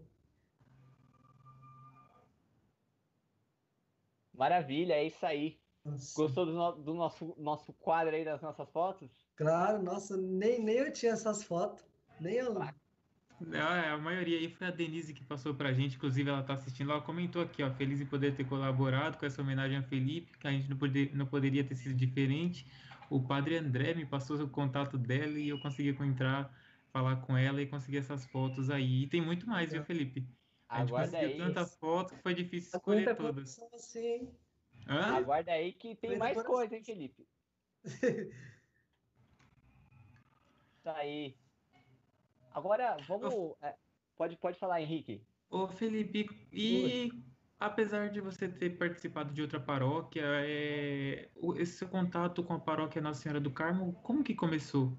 Maravilha, 4.33 4.93
é 4.93 5.03
isso 5.05 5.25
aí. 5.25 5.59
Nossa. 5.83 6.13
Gostou 6.15 6.45
do, 6.45 6.53
no- 6.53 6.71
do 6.83 6.93
nosso, 6.93 7.33
nosso 7.37 7.73
quadro 7.73 8.15
aí 8.15 8.23
das 8.23 8.41
nossas 8.41 8.69
fotos? 8.69 9.09
Claro, 9.35 9.81
nossa, 9.81 10.15
nem, 10.17 10.61
nem 10.63 10.75
eu 10.77 10.91
tinha 10.93 11.13
essas 11.13 11.43
fotos. 11.43 11.83
Nem 12.19 12.35
eu. 12.35 12.53
Ah, 13.53 13.93
a 13.93 13.97
maioria 13.97 14.39
aí 14.39 14.49
foi 14.49 14.67
a 14.67 14.71
Denise 14.71 15.13
que 15.13 15.23
passou 15.23 15.53
pra 15.53 15.71
gente, 15.71 15.95
inclusive 15.95 16.27
ela 16.27 16.41
tá 16.41 16.53
assistindo, 16.53 16.91
ela 16.91 17.01
comentou 17.01 17.41
aqui, 17.41 17.61
ó, 17.61 17.69
feliz 17.71 18.01
em 18.01 18.05
poder 18.05 18.35
ter 18.35 18.43
colaborado 18.45 19.17
com 19.17 19.25
essa 19.25 19.41
homenagem 19.41 19.77
a 19.77 19.83
Felipe, 19.83 20.37
que 20.37 20.47
a 20.47 20.51
gente 20.51 20.67
não, 20.67 20.77
poder, 20.77 21.15
não 21.15 21.25
poderia 21.25 21.63
ter 21.63 21.75
sido 21.75 21.93
diferente. 21.93 22.65
O 23.09 23.21
padre 23.21 23.57
André 23.57 23.93
me 23.93 24.05
passou 24.05 24.41
o 24.41 24.49
contato 24.49 24.97
dela 24.97 25.37
e 25.37 25.49
eu 25.49 25.59
consegui 25.59 25.89
entrar, 26.03 26.51
falar 26.91 27.17
com 27.17 27.37
ela 27.37 27.61
e 27.61 27.67
conseguir 27.67 27.97
essas 27.97 28.25
fotos 28.25 28.71
aí. 28.71 29.03
E 29.03 29.07
tem 29.07 29.21
muito 29.21 29.47
mais, 29.47 29.71
viu, 29.71 29.83
Felipe? 29.83 30.27
A 30.67 30.79
gente 30.79 30.89
Aguarda 30.89 31.17
conseguiu 31.17 31.29
aí. 31.29 31.37
tanta 31.37 31.65
foto 31.65 32.15
que 32.15 32.21
foi 32.21 32.33
difícil 32.33 32.77
escolher 32.77 33.15
todas. 33.15 33.59
Hã? 34.87 35.15
Aguarda 35.15 35.51
aí 35.51 35.73
que 35.73 35.95
tem 35.95 36.17
mais 36.17 36.41
coisa, 36.41 36.75
hein, 36.75 36.83
Felipe? 36.83 37.27
Tá 40.83 40.95
aí. 40.99 41.35
Agora, 42.57 42.97
vamos. 43.07 43.55
é, 43.61 43.75
pode, 44.17 44.35
pode 44.37 44.57
falar, 44.57 44.81
Henrique. 44.81 45.21
Ô 45.47 45.67
Felipe, 45.67 46.25
e 46.51 47.11
apesar 47.59 48.09
de 48.09 48.19
você 48.19 48.49
ter 48.49 48.79
participado 48.79 49.31
de 49.31 49.43
outra 49.43 49.59
paróquia, 49.59 50.23
é, 50.25 51.29
o- 51.35 51.53
esse 51.53 51.77
seu 51.77 51.87
contato 51.87 52.43
com 52.43 52.53
a 52.53 52.59
paróquia 52.59 52.99
Nossa 52.99 53.21
Senhora 53.21 53.39
do 53.39 53.51
Carmo, 53.53 53.93
como 54.01 54.23
que 54.23 54.33
começou? 54.33 54.97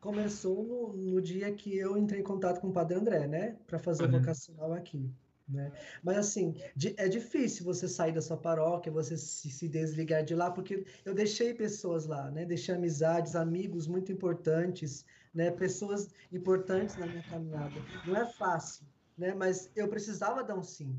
Começou 0.00 0.62
no, 0.62 0.92
no 1.14 1.22
dia 1.22 1.54
que 1.54 1.74
eu 1.78 1.96
entrei 1.96 2.20
em 2.20 2.24
contato 2.24 2.60
com 2.60 2.68
o 2.68 2.72
Padre 2.72 2.96
André, 2.98 3.26
né? 3.26 3.58
Para 3.66 3.78
fazer 3.78 4.04
o 4.04 4.06
Uhum. 4.06 4.20
vocacional 4.20 4.72
aqui, 4.74 5.10
né? 5.48 5.72
Mas 6.02 6.18
assim, 6.18 6.52
di- 6.76 6.94
é 6.98 7.08
difícil 7.08 7.64
você 7.64 7.88
sair 7.88 8.12
da 8.12 8.20
sua 8.20 8.36
paróquia, 8.36 8.92
você 8.92 9.16
se, 9.16 9.50
se 9.50 9.66
desligar 9.66 10.22
de 10.22 10.34
lá, 10.34 10.50
porque 10.50 10.84
eu 11.06 11.14
deixei 11.14 11.54
pessoas 11.54 12.04
lá, 12.06 12.30
né? 12.30 12.44
Deixei 12.44 12.74
amizades, 12.74 13.34
amigos 13.34 13.86
muito 13.86 14.12
importantes, 14.12 15.06
né? 15.34 15.50
Pessoas 15.50 16.08
importantes 16.30 16.96
na 16.96 17.06
minha 17.06 17.22
caminhada. 17.22 17.84
Não 18.04 18.14
é 18.14 18.24
fácil, 18.24 18.86
né? 19.18 19.34
Mas 19.34 19.70
eu 19.74 19.88
precisava 19.88 20.44
dar 20.44 20.56
um 20.56 20.62
sim. 20.62 20.98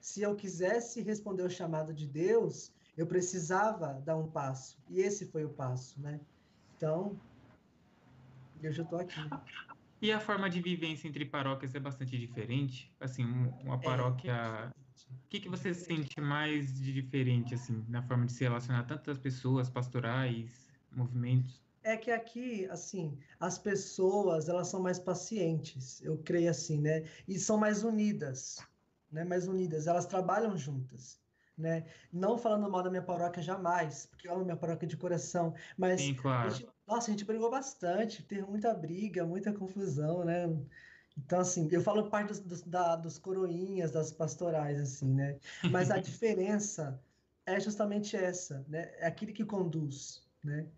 Se 0.00 0.22
eu 0.22 0.34
quisesse 0.34 1.00
responder 1.02 1.42
o 1.44 1.50
chamado 1.50 1.94
de 1.94 2.06
Deus, 2.06 2.72
eu 2.96 3.06
precisava 3.06 3.94
dar 4.04 4.16
um 4.16 4.30
passo. 4.30 4.82
E 4.88 5.00
esse 5.00 5.30
foi 5.30 5.44
o 5.44 5.50
passo, 5.50 6.00
né? 6.00 6.20
Então, 6.76 7.18
eu 8.62 8.72
já 8.72 8.82
estou 8.82 8.98
aqui. 8.98 9.20
E 10.00 10.12
a 10.12 10.20
forma 10.20 10.50
de 10.50 10.60
vivência 10.60 11.08
entre 11.08 11.24
paróquias 11.24 11.74
é 11.74 11.80
bastante 11.80 12.18
diferente? 12.18 12.94
Assim, 13.00 13.24
um- 13.24 13.46
É. 13.60 13.62
uma 13.64 13.80
paróquia. 13.80 14.70
O 15.10 15.28
que 15.28 15.40
que 15.40 15.48
você 15.48 15.74
sente 15.74 16.20
mais 16.20 16.72
de 16.72 16.92
diferente, 16.92 17.54
assim, 17.54 17.84
na 17.88 18.02
forma 18.02 18.26
de 18.26 18.32
se 18.32 18.44
relacionar 18.44 18.84
tanto 18.84 19.10
as 19.10 19.18
pessoas, 19.18 19.68
pastorais, 19.70 20.66
movimentos? 20.90 21.65
É 21.86 21.96
que 21.96 22.10
aqui, 22.10 22.66
assim, 22.66 23.16
as 23.38 23.58
pessoas, 23.60 24.48
elas 24.48 24.66
são 24.68 24.80
mais 24.82 24.98
pacientes, 24.98 26.02
eu 26.02 26.18
creio 26.20 26.50
assim, 26.50 26.80
né? 26.80 27.04
E 27.28 27.38
são 27.38 27.56
mais 27.56 27.84
unidas, 27.84 28.58
né? 29.10 29.22
Mais 29.24 29.46
unidas, 29.46 29.86
elas 29.86 30.04
trabalham 30.04 30.56
juntas, 30.58 31.22
né? 31.56 31.86
Não 32.12 32.36
falando 32.36 32.68
mal 32.68 32.82
da 32.82 32.90
minha 32.90 33.04
paróquia 33.04 33.40
jamais, 33.40 34.04
porque 34.06 34.26
eu 34.26 34.32
amo 34.34 34.44
minha 34.44 34.56
paróquia 34.56 34.88
de 34.88 34.96
coração, 34.96 35.54
mas 35.78 36.00
Sim, 36.00 36.16
a 36.40 36.48
claro. 36.48 36.50
gente- 36.50 36.68
nossa, 36.88 37.08
a 37.08 37.12
gente 37.12 37.24
brigou 37.24 37.50
bastante, 37.50 38.24
teve 38.24 38.42
muita 38.42 38.74
briga, 38.74 39.24
muita 39.24 39.52
confusão, 39.52 40.24
né? 40.24 40.46
Então, 41.16 41.40
assim, 41.40 41.68
eu 41.72 41.80
falo 41.82 42.10
parte 42.10 42.28
dos, 42.28 42.40
dos, 42.40 42.62
da- 42.62 42.96
dos 42.96 43.18
coroinhas, 43.18 43.92
das 43.92 44.12
pastorais, 44.12 44.80
assim, 44.80 45.12
né? 45.14 45.38
Mas 45.68 45.90
a 45.90 45.98
diferença 46.00 47.02
é 47.46 47.58
justamente 47.60 48.16
essa, 48.16 48.64
né? 48.68 48.92
É 48.98 49.06
aquele 49.06 49.32
que 49.32 49.44
conduz, 49.44 50.28
né? 50.44 50.70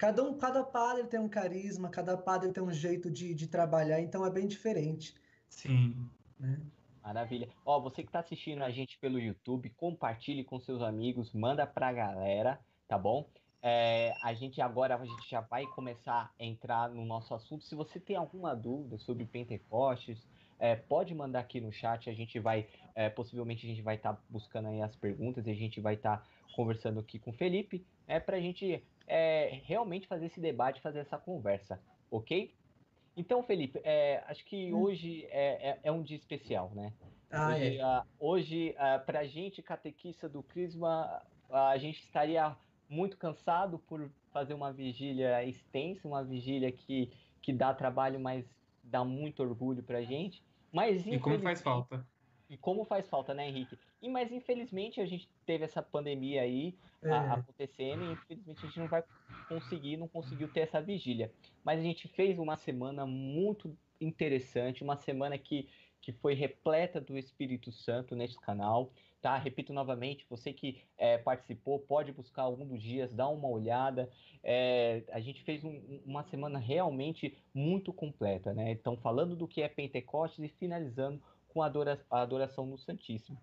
Cada 0.00 0.22
um, 0.22 0.32
cada 0.32 0.64
padre 0.64 1.06
tem 1.08 1.20
um 1.20 1.28
carisma, 1.28 1.90
cada 1.90 2.16
padre 2.16 2.50
tem 2.50 2.62
um 2.62 2.72
jeito 2.72 3.10
de, 3.10 3.34
de 3.34 3.46
trabalhar, 3.46 4.00
então 4.00 4.24
é 4.24 4.30
bem 4.30 4.48
diferente, 4.48 5.14
Sim. 5.46 5.94
né? 6.38 6.58
Maravilha. 7.02 7.50
Ó, 7.66 7.78
você 7.78 8.02
que 8.02 8.10
tá 8.10 8.20
assistindo 8.20 8.62
a 8.62 8.70
gente 8.70 8.98
pelo 8.98 9.18
YouTube, 9.18 9.68
compartilhe 9.76 10.42
com 10.42 10.58
seus 10.58 10.80
amigos, 10.80 11.34
manda 11.34 11.66
pra 11.66 11.92
galera, 11.92 12.58
tá 12.88 12.96
bom? 12.96 13.28
É, 13.62 14.14
a 14.22 14.32
gente 14.32 14.62
agora 14.62 14.96
a 14.96 15.04
gente 15.04 15.28
já 15.28 15.42
vai 15.42 15.66
começar 15.66 16.32
a 16.40 16.42
entrar 16.42 16.88
no 16.88 17.04
nosso 17.04 17.34
assunto. 17.34 17.62
Se 17.66 17.74
você 17.74 18.00
tem 18.00 18.16
alguma 18.16 18.56
dúvida 18.56 18.96
sobre 18.96 19.26
Pentecostes, 19.26 20.26
é, 20.58 20.76
pode 20.76 21.14
mandar 21.14 21.40
aqui 21.40 21.60
no 21.60 21.70
chat. 21.70 22.08
A 22.08 22.14
gente 22.14 22.38
vai, 22.40 22.66
é, 22.94 23.10
possivelmente 23.10 23.66
a 23.66 23.68
gente 23.68 23.82
vai 23.82 23.96
estar 23.96 24.18
buscando 24.30 24.68
aí 24.68 24.80
as 24.80 24.96
perguntas 24.96 25.46
e 25.46 25.50
a 25.50 25.54
gente 25.54 25.78
vai 25.78 25.92
estar 25.92 26.26
conversando 26.56 27.00
aqui 27.00 27.18
com 27.18 27.32
o 27.32 27.34
Felipe, 27.34 27.84
é, 28.06 28.18
para 28.18 28.38
a 28.38 28.40
gente 28.40 28.82
é, 29.10 29.60
realmente 29.64 30.06
fazer 30.06 30.26
esse 30.26 30.40
debate, 30.40 30.80
fazer 30.80 31.00
essa 31.00 31.18
conversa, 31.18 31.82
ok? 32.10 32.56
Então, 33.16 33.42
Felipe, 33.42 33.80
é, 33.84 34.18
acho 34.26 34.44
que 34.44 34.72
Hum. 34.72 34.80
hoje 34.82 35.26
é, 35.26 35.70
é- 35.70 35.80
é 35.84 35.92
um 35.92 36.02
dia 36.02 36.16
especial, 36.16 36.74
né? 36.74 36.94
Ah, 37.30 37.52
Hoje, 37.52 37.78
é. 37.78 37.82
ah, 37.82 38.06
hoje 38.18 38.74
para 39.06 39.20
a 39.20 39.26
gente, 39.26 39.62
catequista 39.62 40.28
do 40.28 40.42
Crisma, 40.42 41.22
a 41.48 41.76
gente 41.78 42.00
estaria 42.00 42.56
muito 42.88 43.16
cansado 43.18 43.78
por 43.78 44.12
fazer 44.32 44.54
uma 44.54 44.72
vigília 44.72 45.44
extensa, 45.44 46.08
uma 46.08 46.24
vigília 46.24 46.72
que, 46.72 47.12
que 47.42 47.52
dá 47.52 47.74
trabalho, 47.74 48.18
mas 48.20 48.46
dá 48.82 49.04
muito 49.04 49.42
orgulho 49.42 49.82
para 49.84 49.98
a 49.98 50.04
gente. 50.04 50.44
Mas, 50.72 51.04
E 51.06 51.18
como 51.20 51.40
faz 51.40 51.62
falta? 51.62 52.09
E 52.50 52.56
como 52.58 52.84
faz 52.84 53.08
falta, 53.08 53.32
né, 53.32 53.48
Henrique? 53.48 53.78
E, 54.02 54.08
mas 54.08 54.32
infelizmente 54.32 55.00
a 55.00 55.06
gente 55.06 55.30
teve 55.46 55.64
essa 55.64 55.80
pandemia 55.82 56.42
aí 56.42 56.76
a- 57.02 57.08
É. 57.08 57.30
acontecendo 57.40 58.02
e 58.04 58.10
infelizmente 58.12 58.66
a 58.66 58.68
gente 58.68 58.78
não 58.80 58.88
vai 58.88 59.04
conseguir, 59.48 59.96
não 59.96 60.08
conseguiu 60.08 60.48
ter 60.48 60.60
essa 60.60 60.82
vigília. 60.82 61.32
Mas 61.64 61.78
a 61.80 61.82
gente 61.82 62.08
fez 62.08 62.38
uma 62.38 62.56
semana 62.56 63.06
muito 63.06 63.78
interessante, 64.00 64.82
uma 64.82 64.96
semana 64.96 65.38
que, 65.38 65.68
que 66.00 66.12
foi 66.12 66.34
repleta 66.34 67.00
do 67.00 67.16
Espírito 67.18 67.70
Santo 67.70 68.16
nesse 68.16 68.38
canal, 68.38 68.92
tá? 69.20 69.36
Repito 69.36 69.72
novamente, 69.72 70.26
você 70.28 70.52
que 70.52 70.82
é, 70.96 71.18
participou, 71.18 71.78
pode 71.80 72.10
buscar 72.12 72.42
algum 72.42 72.66
dos 72.66 72.82
dias, 72.82 73.14
dá 73.14 73.28
uma 73.28 73.48
olhada. 73.48 74.10
É, 74.42 75.04
a 75.12 75.20
gente 75.20 75.42
fez 75.42 75.62
um- 75.64 76.00
uma 76.04 76.22
semana 76.24 76.58
realmente 76.58 77.36
muito 77.54 77.92
completa, 77.92 78.54
né? 78.54 78.70
Então, 78.72 78.96
falando 78.96 79.36
do 79.36 79.46
que 79.46 79.62
é 79.62 79.68
Pentecostes 79.68 80.44
e 80.44 80.48
finalizando 80.48 81.22
com 81.52 81.62
a 81.62 81.66
adora- 81.66 82.04
a 82.10 82.20
adoração 82.20 82.66
no 82.66 82.78
Santíssimo. 82.78 83.38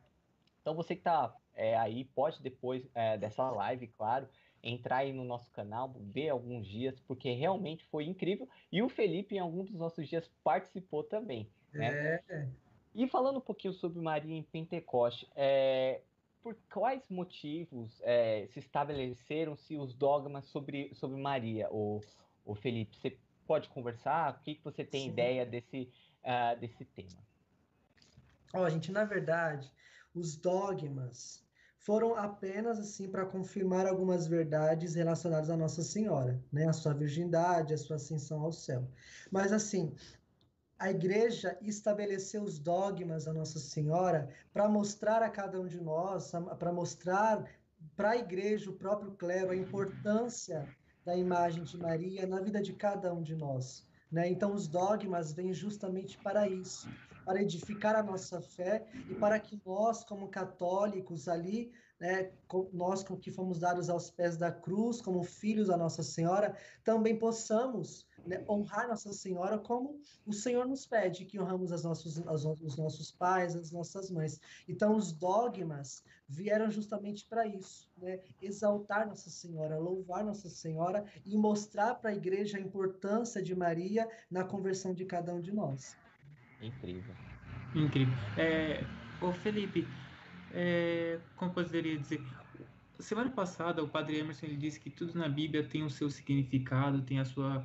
Então, 0.62 0.76
você 0.76 0.96
que 0.96 1.02
está 1.02 1.34
aí, 1.80 2.04
pode 2.04 2.42
depois 2.42 2.86
é, 2.94 3.18
dessa 3.18 3.50
live, 3.50 3.88
claro, 3.88 4.28
entrar 4.62 4.98
aí 4.98 5.14
no 5.14 5.24
nosso 5.24 5.50
canal, 5.52 5.94
ver 5.98 6.30
alguns 6.30 6.68
dias, 6.68 7.00
porque 7.08 7.32
realmente 7.32 7.86
foi 7.86 8.06
incrível. 8.06 8.48
E 8.72 8.82
o 8.82 8.90
Felipe, 8.90 9.36
em 9.36 9.40
algum 9.40 9.64
dos 9.64 9.74
nossos 9.76 10.08
dias, 10.08 10.30
participou 10.44 11.04
também. 11.04 11.48
né? 11.74 11.90
É, 12.30 12.48
E 12.94 13.08
falando 13.08 13.38
um 13.38 13.42
pouquinho 13.42 13.74
sobre 13.74 14.02
Maria 14.02 14.36
em 14.36 14.44
Pentecoste, 14.44 15.28
é, 15.36 16.02
por 16.44 16.56
quais 16.74 17.08
motivos 17.10 18.02
é, 18.04 18.48
se 18.48 18.60
estabeleceram-se 18.60 19.78
os 19.78 19.94
dogmas 19.94 20.46
sobre, 20.46 20.94
sobre 20.96 21.22
Maria, 21.22 21.70
o, 21.72 22.02
o 22.46 22.56
Felipe? 22.56 22.96
Você 22.98 23.18
pode 23.46 23.70
conversar? 23.70 24.34
O 24.34 24.44
que, 24.44 24.56
que 24.56 24.64
você 24.64 24.84
tem 24.84 25.04
Sim. 25.04 25.10
ideia 25.10 25.46
desse, 25.46 25.90
ah, 26.24 26.56
desse 26.56 26.84
tema? 26.86 27.27
Ó, 28.58 28.68
gente, 28.70 28.92
na 28.92 29.04
verdade, 29.04 29.72
os 30.16 30.36
dogmas 30.36 31.46
foram 31.78 32.16
apenas 32.16 32.80
assim 32.80 33.08
para 33.08 33.24
confirmar 33.24 33.86
algumas 33.86 34.26
verdades 34.26 34.96
relacionadas 34.96 35.52
à 35.52 35.56
Nossa 35.56 35.84
Senhora, 35.84 36.44
né? 36.52 36.68
A 36.68 36.74
sua 36.74 36.94
virgindade, 36.94 37.74
a 37.74 37.78
sua 37.78 37.98
ascensão 37.98 38.42
ao 38.42 38.52
céu. 38.52 38.90
Mas 39.32 39.54
assim, 39.54 39.94
a 40.80 40.90
igreja 40.90 41.56
estabeleceu 41.62 42.42
os 42.42 42.58
dogmas 42.58 43.26
da 43.26 43.34
Nossa 43.34 43.60
Senhora 43.60 44.28
para 44.52 44.68
mostrar 44.68 45.22
a 45.22 45.30
cada 45.30 45.62
um 45.62 45.68
de 45.68 45.80
nós, 45.80 46.32
para 46.58 46.74
mostrar 46.74 47.46
para 47.96 48.12
a 48.12 48.18
igreja, 48.18 48.72
o 48.72 48.74
próprio 48.74 49.12
clero, 49.12 49.52
a 49.52 49.56
importância 49.56 50.68
da 51.06 51.16
imagem 51.16 51.64
de 51.64 51.78
Maria 51.78 52.26
na 52.26 52.42
vida 52.42 52.60
de 52.60 52.74
cada 52.74 53.14
um 53.14 53.22
de 53.22 53.36
nós. 53.36 53.88
Né? 54.12 54.28
Então, 54.28 54.54
os 54.54 54.68
dogmas 54.68 55.32
vêm 55.32 55.54
justamente 55.54 56.18
para 56.18 56.48
isso, 56.48 56.90
para 57.28 57.42
edificar 57.42 57.94
a 57.94 58.02
nossa 58.02 58.40
fé 58.40 58.88
e 59.10 59.14
para 59.14 59.38
que 59.38 59.62
nós, 59.66 60.02
como 60.06 60.30
católicos 60.30 61.28
ali, 61.28 61.74
né, 62.00 62.32
nós 62.72 63.04
que 63.04 63.30
fomos 63.30 63.60
dados 63.60 63.90
aos 63.90 64.10
pés 64.10 64.38
da 64.38 64.50
cruz, 64.50 65.02
como 65.02 65.22
filhos 65.24 65.68
da 65.68 65.76
Nossa 65.76 66.02
Senhora, 66.02 66.56
também 66.86 67.20
possamos 67.20 68.08
né, 68.26 68.46
honrar 68.48 68.88
Nossa 68.88 69.12
Senhora 69.12 69.58
como 69.58 70.00
o 70.26 70.32
Senhor 70.32 70.66
nos 70.66 70.88
pede, 70.88 71.26
que 71.26 71.38
honramos 71.38 71.74
as 71.74 71.84
nossos, 71.84 72.26
as, 72.30 72.46
os 72.46 72.78
nossos 72.78 73.12
pais, 73.12 73.58
as 73.58 73.74
nossas 73.74 74.10
mães. 74.10 74.40
Então, 74.66 74.96
os 74.96 75.12
dogmas 75.12 76.02
vieram 76.30 76.72
justamente 76.72 77.26
para 77.26 77.46
isso, 77.46 77.92
né? 77.98 78.22
exaltar 78.42 79.06
Nossa 79.06 79.30
Senhora, 79.30 79.78
louvar 79.78 80.24
Nossa 80.24 80.50
Senhora 80.50 81.04
e 81.26 81.36
mostrar 81.36 81.96
para 81.96 82.12
a 82.12 82.16
igreja 82.16 82.58
a 82.58 82.62
importância 82.62 83.44
de 83.44 83.54
Maria 83.54 84.08
na 84.32 84.46
conversão 84.46 84.94
de 84.94 85.04
cada 85.04 85.34
um 85.34 85.42
de 85.42 85.52
nós. 85.52 85.98
Incrível. 86.62 87.16
Incrível. 87.76 88.14
É, 88.38 88.84
ô 89.22 89.32
Felipe, 89.32 89.88
é, 90.52 91.20
como 91.36 91.54
poderia 91.54 91.98
dizer, 91.98 92.22
semana 93.00 93.30
passada 93.30 93.84
o 93.84 93.88
padre 93.88 94.18
Emerson 94.18 94.48
ele 94.48 94.58
disse 94.58 94.80
que 94.80 94.90
tudo 94.90 95.18
na 95.18 95.30
Bíblia 95.30 95.64
tem 95.64 95.84
o 95.84 95.90
seu 95.90 96.10
significado, 96.10 97.02
tem 97.02 97.20
a 97.20 97.26
sua 97.26 97.64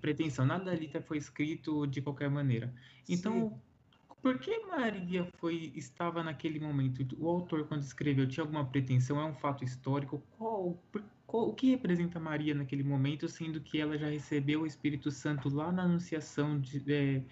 pretensão. 0.00 0.44
Nada 0.46 0.70
ali 0.70 0.90
foi 1.06 1.18
escrito 1.18 1.86
de 1.86 2.00
qualquer 2.00 2.30
maneira. 2.30 2.72
Então, 3.08 3.50
Sim. 3.50 4.06
por 4.22 4.38
que 4.38 4.58
Maria 4.66 5.28
foi 5.38 5.72
estava 5.74 6.22
naquele 6.22 6.58
momento? 6.58 7.06
O 7.18 7.28
autor 7.28 7.66
quando 7.66 7.82
escreveu 7.82 8.26
tinha 8.26 8.42
alguma 8.42 8.64
pretensão? 8.64 9.20
É 9.20 9.24
um 9.24 9.34
fato 9.34 9.64
histórico? 9.64 10.22
Qual, 10.38 10.78
qual, 11.26 11.48
o 11.48 11.54
que 11.54 11.70
representa 11.70 12.18
Maria 12.20 12.54
naquele 12.54 12.82
momento, 12.82 13.28
sendo 13.28 13.60
que 13.60 13.80
ela 13.80 13.98
já 13.98 14.08
recebeu 14.08 14.62
o 14.62 14.66
Espírito 14.66 15.10
Santo 15.10 15.48
lá 15.48 15.70
na 15.70 15.82
Anunciação 15.82 16.60
de, 16.60 16.92
é, 16.92 17.22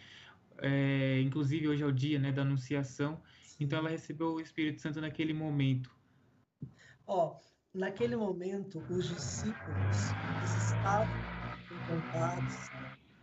é, 0.62 1.20
inclusive 1.20 1.68
hoje 1.68 1.82
é 1.82 1.86
o 1.86 1.92
dia 1.92 2.18
né, 2.18 2.32
da 2.32 2.42
Anunciação. 2.42 3.20
Então 3.58 3.78
ela 3.78 3.90
recebeu 3.90 4.34
o 4.34 4.40
Espírito 4.40 4.80
Santo 4.80 5.00
naquele 5.00 5.32
momento. 5.32 5.90
Ó, 7.06 7.36
naquele 7.74 8.16
momento, 8.16 8.84
os 8.88 9.06
discípulos 9.06 10.16
estavam 10.40 11.26
encantados, 11.70 12.70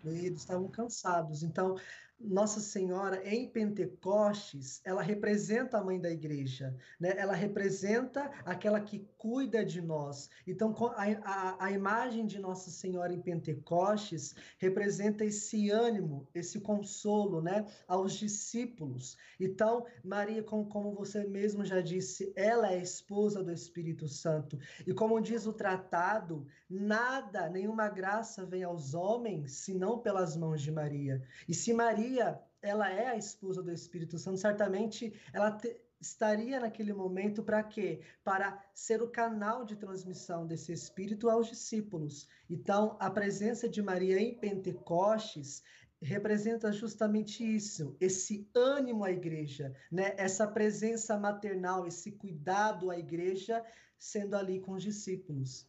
eles 0.03 0.41
estavam 0.41 0.67
cansados. 0.69 1.43
Então, 1.43 1.75
nossa 2.19 2.59
Senhora 2.59 3.21
em 3.25 3.47
Pentecostes, 3.47 4.81
ela 4.83 5.01
representa 5.01 5.77
a 5.77 5.83
mãe 5.83 5.99
da 5.99 6.11
igreja, 6.11 6.75
né? 6.99 7.13
Ela 7.17 7.33
representa 7.33 8.29
aquela 8.45 8.81
que 8.81 9.07
cuida 9.17 9.63
de 9.63 9.81
nós. 9.81 10.29
Então, 10.45 10.75
a, 10.95 11.03
a, 11.23 11.65
a 11.65 11.71
imagem 11.71 12.25
de 12.25 12.39
Nossa 12.39 12.69
Senhora 12.69 13.13
em 13.13 13.21
Pentecostes 13.21 14.35
representa 14.57 15.23
esse 15.23 15.69
ânimo, 15.69 16.27
esse 16.35 16.59
consolo, 16.59 17.41
né? 17.41 17.65
Aos 17.87 18.13
discípulos. 18.13 19.17
Então, 19.39 19.85
Maria, 20.03 20.43
como, 20.43 20.65
como 20.67 20.93
você 20.93 21.25
mesmo 21.25 21.65
já 21.65 21.79
disse, 21.79 22.33
ela 22.35 22.73
é 22.73 22.81
esposa 22.81 23.43
do 23.43 23.51
Espírito 23.51 24.07
Santo. 24.07 24.59
E 24.85 24.93
como 24.93 25.21
diz 25.21 25.45
o 25.45 25.53
tratado, 25.53 26.45
nada, 26.69 27.49
nenhuma 27.49 27.87
graça 27.87 28.45
vem 28.45 28.63
aos 28.63 28.93
homens 28.93 29.53
senão 29.53 29.99
pelas 29.99 30.35
mãos 30.35 30.61
de 30.61 30.71
Maria. 30.71 31.21
E 31.47 31.53
se 31.53 31.73
Maria 31.73 32.08
Maria, 32.09 32.41
ela 32.59 32.89
é 32.91 33.07
a 33.07 33.15
esposa 33.15 33.61
do 33.61 33.71
Espírito 33.71 34.17
Santo, 34.17 34.39
certamente 34.39 35.13
ela 35.31 35.51
te, 35.51 35.79
estaria 36.01 36.59
naquele 36.59 36.91
momento 36.91 37.43
para 37.43 37.61
quê? 37.61 38.01
Para 38.23 38.59
ser 38.73 39.03
o 39.03 39.11
canal 39.11 39.63
de 39.63 39.75
transmissão 39.75 40.47
desse 40.47 40.73
Espírito 40.73 41.29
aos 41.29 41.47
discípulos. 41.47 42.27
Então, 42.49 42.97
a 42.99 43.11
presença 43.11 43.69
de 43.69 43.79
Maria 43.79 44.19
em 44.19 44.33
Pentecostes 44.33 45.61
representa 46.01 46.71
justamente 46.71 47.43
isso, 47.43 47.95
esse 47.99 48.49
ânimo 48.55 49.03
à 49.03 49.11
igreja, 49.11 49.75
né? 49.91 50.15
Essa 50.17 50.47
presença 50.47 51.15
maternal, 51.15 51.85
esse 51.85 52.13
cuidado 52.13 52.89
à 52.89 52.97
igreja 52.97 53.63
sendo 53.99 54.35
ali 54.35 54.59
com 54.59 54.71
os 54.71 54.81
discípulos. 54.83 55.68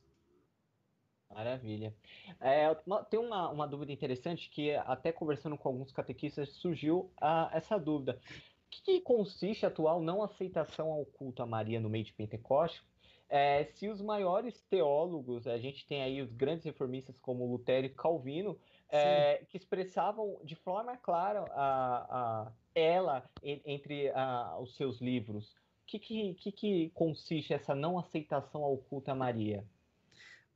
Maravilha. 1.32 1.94
É, 2.40 2.74
tem 3.08 3.20
uma, 3.20 3.48
uma 3.50 3.66
dúvida 3.66 3.92
interessante 3.92 4.50
que, 4.50 4.74
até 4.74 5.12
conversando 5.12 5.56
com 5.56 5.68
alguns 5.68 5.92
catequistas, 5.92 6.48
surgiu 6.54 7.10
a, 7.20 7.50
essa 7.54 7.78
dúvida. 7.78 8.20
O 8.66 8.70
que, 8.70 8.82
que, 8.82 9.00
consiste 9.00 9.64
a 9.64 9.68
atual 9.68 10.00
não 10.00 10.22
aceitação 10.22 10.90
ao 10.90 11.04
culto 11.04 11.42
a 11.42 11.46
Maria 11.46 11.80
no 11.80 11.88
meio 11.88 12.04
de 12.04 12.12
Pentecostes? 12.12 12.82
É, 13.28 13.64
se 13.64 13.88
os 13.88 14.02
maiores 14.02 14.60
teólogos, 14.68 15.46
a 15.46 15.56
gente 15.56 15.86
tem 15.86 16.02
aí 16.02 16.20
os 16.20 16.32
grandes 16.32 16.64
reformistas 16.64 17.16
como 17.20 17.46
Lutero 17.46 17.86
e 17.86 17.90
Calvino, 17.90 18.58
é, 18.88 19.44
que 19.48 19.56
expressavam 19.56 20.40
de 20.42 20.56
forma 20.56 20.96
clara 20.96 21.44
a, 21.52 22.46
a 22.48 22.52
ela 22.74 23.24
entre 23.42 24.10
a, 24.10 24.58
os 24.58 24.74
seus 24.74 25.00
livros. 25.00 25.52
O 25.52 25.86
que, 25.86 25.98
que, 26.00 26.34
que, 26.34 26.52
que 26.52 26.90
consiste 26.90 27.54
essa 27.54 27.72
não 27.72 27.98
aceitação 27.98 28.64
ao 28.64 28.76
culto 28.76 29.12
a 29.12 29.14
Maria? 29.14 29.64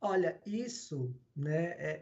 Olha, 0.01 0.39
isso 0.45 1.15
né, 1.35 1.71
é, 1.77 2.01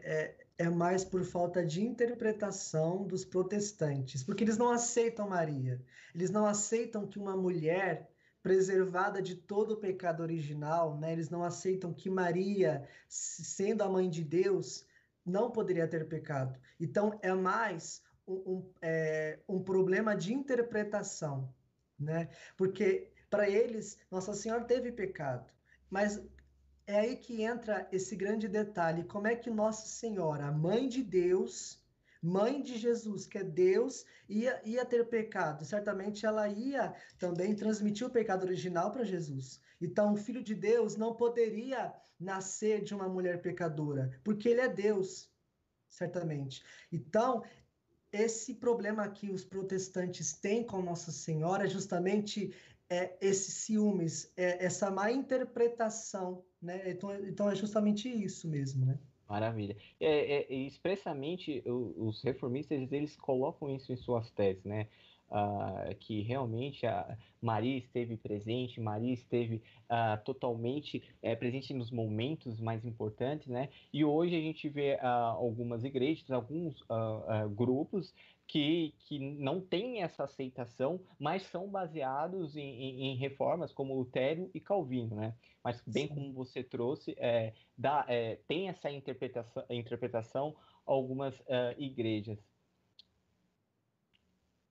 é, 0.58 0.64
é, 0.66 0.70
mais 0.70 1.04
por 1.04 1.24
falta 1.24 1.64
de 1.64 1.82
interpretação 1.82 3.06
dos 3.06 3.24
protestantes, 3.24 4.22
porque 4.22 4.44
eles 4.44 4.58
não 4.58 4.70
aceitam 4.70 5.28
Maria. 5.28 5.80
Eles 6.14 6.30
não 6.30 6.46
aceitam 6.46 7.06
que 7.06 7.18
uma 7.18 7.36
mulher 7.36 8.10
preservada 8.42 9.22
de 9.22 9.36
todo 9.36 9.72
o 9.72 9.76
pecado 9.78 10.22
original, 10.22 10.98
né, 10.98 11.12
eles 11.12 11.30
não 11.30 11.42
aceitam 11.42 11.94
que 11.94 12.10
Maria, 12.10 12.86
sendo 13.08 13.82
a 13.82 13.88
mãe 13.88 14.10
de 14.10 14.22
Deus, 14.22 14.86
não 15.24 15.50
poderia 15.50 15.88
ter 15.88 16.06
pecado. 16.06 16.58
Então, 16.78 17.18
é 17.22 17.32
mais 17.32 18.02
um, 18.26 18.34
um, 18.34 18.70
é, 18.82 19.38
um 19.48 19.62
problema 19.62 20.14
de 20.14 20.34
interpretação, 20.34 21.52
né? 21.98 22.28
Porque 22.56 23.10
para 23.30 23.48
eles, 23.48 23.98
Nossa 24.10 24.34
Senhora 24.34 24.64
teve 24.64 24.92
pecado, 24.92 25.50
mas 25.90 26.20
é 26.86 27.00
aí 27.00 27.16
que 27.16 27.42
entra 27.42 27.88
esse 27.90 28.14
grande 28.14 28.48
detalhe: 28.48 29.04
como 29.04 29.26
é 29.26 29.34
que 29.34 29.50
Nossa 29.50 29.86
Senhora, 29.86 30.52
mãe 30.52 30.88
de 30.88 31.02
Deus, 31.02 31.82
mãe 32.22 32.62
de 32.62 32.78
Jesus, 32.78 33.26
que 33.26 33.38
é 33.38 33.44
Deus, 33.44 34.04
ia, 34.28 34.60
ia 34.64 34.84
ter 34.84 35.08
pecado? 35.08 35.64
Certamente 35.64 36.26
ela 36.26 36.48
ia 36.48 36.94
também 37.18 37.54
transmitir 37.54 38.06
o 38.06 38.10
pecado 38.10 38.44
original 38.44 38.90
para 38.90 39.04
Jesus. 39.04 39.60
Então, 39.80 40.12
o 40.12 40.16
Filho 40.16 40.42
de 40.42 40.54
Deus 40.54 40.96
não 40.96 41.14
poderia 41.14 41.92
nascer 42.18 42.82
de 42.82 42.94
uma 42.94 43.08
mulher 43.08 43.42
pecadora, 43.42 44.10
porque 44.22 44.48
ele 44.48 44.60
é 44.60 44.68
Deus, 44.68 45.30
certamente. 45.88 46.62
Então, 46.90 47.42
esse 48.12 48.54
problema 48.54 49.08
que 49.08 49.30
os 49.30 49.44
protestantes 49.44 50.32
têm 50.32 50.64
com 50.64 50.80
Nossa 50.80 51.10
Senhora 51.10 51.64
é 51.64 51.68
justamente 51.68 52.54
é, 52.88 53.16
esses 53.20 53.54
ciúmes, 53.54 54.32
é, 54.36 54.64
essa 54.64 54.90
má 54.90 55.10
interpretação, 55.10 56.44
né? 56.64 56.90
Então, 56.90 57.14
então 57.26 57.50
é 57.50 57.54
justamente 57.54 58.08
isso 58.08 58.48
mesmo, 58.48 58.86
né? 58.86 58.98
Maravilha. 59.28 59.76
É, 59.98 60.42
é, 60.42 60.54
expressamente, 60.54 61.62
os 61.66 62.22
reformistas, 62.22 62.92
eles 62.92 63.16
colocam 63.16 63.74
isso 63.74 63.92
em 63.92 63.96
suas 63.96 64.30
teses, 64.30 64.64
né? 64.64 64.88
Uh, 65.30 65.94
que 65.98 66.20
realmente 66.20 66.86
a 66.86 67.16
Maria 67.40 67.78
esteve 67.78 68.16
presente, 68.16 68.78
Maria 68.78 69.12
esteve 69.12 69.62
uh, 69.90 70.22
totalmente 70.22 71.02
uh, 71.22 71.36
presente 71.36 71.72
nos 71.72 71.90
momentos 71.90 72.60
mais 72.60 72.84
importantes, 72.84 73.48
né? 73.48 73.70
E 73.92 74.04
hoje 74.04 74.36
a 74.36 74.40
gente 74.40 74.68
vê 74.68 74.96
ah, 75.00 75.34
algumas 75.36 75.82
igrejas, 75.82 76.30
alguns 76.30 76.84
grupos 77.56 78.14
que, 78.46 78.94
que 79.00 79.18
não 79.18 79.60
têm 79.60 80.02
essa 80.02 80.24
aceitação, 80.24 81.00
mas 81.18 81.42
são 81.44 81.68
baseados 81.68 82.56
em, 82.56 82.62
em, 82.62 83.02
em 83.06 83.16
reformas 83.16 83.72
como 83.72 83.94
Lutero 83.94 84.50
e 84.54 84.60
Calvino, 84.60 85.16
né? 85.16 85.34
Mas 85.62 85.82
bem 85.86 86.08
Sim. 86.08 86.14
como 86.14 86.32
você 86.32 86.62
trouxe, 86.62 87.14
é, 87.18 87.54
dá, 87.76 88.04
é, 88.06 88.36
tem 88.46 88.68
essa 88.68 88.90
interpretação, 88.90 89.64
interpretação 89.70 90.54
algumas 90.84 91.34
uh, 91.40 91.74
igrejas. 91.78 92.38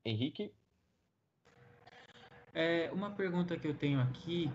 Henrique? 0.05 0.53
É, 2.53 2.91
uma 2.91 3.09
pergunta 3.09 3.57
que 3.57 3.67
eu 3.67 3.75
tenho 3.75 3.99
aqui, 3.99 4.51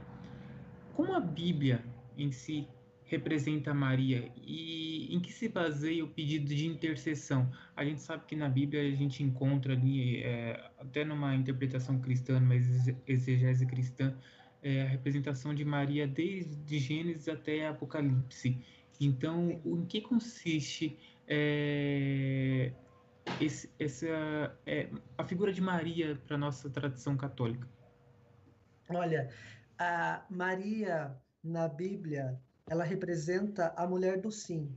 como 0.94 1.12
a 1.14 1.20
Bíblia 1.20 1.84
em 2.16 2.30
si 2.30 2.68
representa 3.08 3.72
Maria 3.72 4.30
e 4.36 5.14
em 5.14 5.18
que 5.18 5.32
se 5.32 5.48
baseia 5.48 6.04
o 6.04 6.08
pedido 6.08 6.46
de 6.54 6.66
intercessão? 6.66 7.50
A 7.74 7.84
gente 7.84 8.00
sabe 8.00 8.24
que 8.26 8.36
na 8.36 8.48
Bíblia 8.48 8.82
a 8.82 8.94
gente 8.94 9.22
encontra 9.22 9.72
ali, 9.72 10.22
é, 10.22 10.70
até 10.78 11.04
numa 11.04 11.34
interpretação 11.34 11.98
cristã, 11.98 12.38
mas 12.38 12.86
exegese 13.06 13.66
cristã, 13.66 14.14
é, 14.62 14.82
a 14.82 14.86
representação 14.86 15.54
de 15.54 15.64
Maria 15.64 16.06
desde 16.06 16.78
Gênesis 16.78 17.28
até 17.28 17.66
Apocalipse. 17.66 18.62
Então, 19.00 19.60
em 19.64 19.86
que 19.86 20.00
consiste 20.00 20.98
é, 21.26 22.72
esse, 23.40 23.70
essa, 23.78 24.58
é, 24.66 24.88
a 25.16 25.24
figura 25.24 25.52
de 25.52 25.60
Maria 25.60 26.20
para 26.26 26.36
nossa 26.36 26.68
tradição 26.68 27.16
católica? 27.16 27.66
Olha, 28.90 29.30
a 29.78 30.24
Maria 30.28 31.16
na 31.42 31.68
Bíblia 31.68 32.40
ela 32.70 32.84
representa 32.84 33.72
a 33.76 33.86
mulher 33.86 34.20
do 34.20 34.30
sim. 34.30 34.70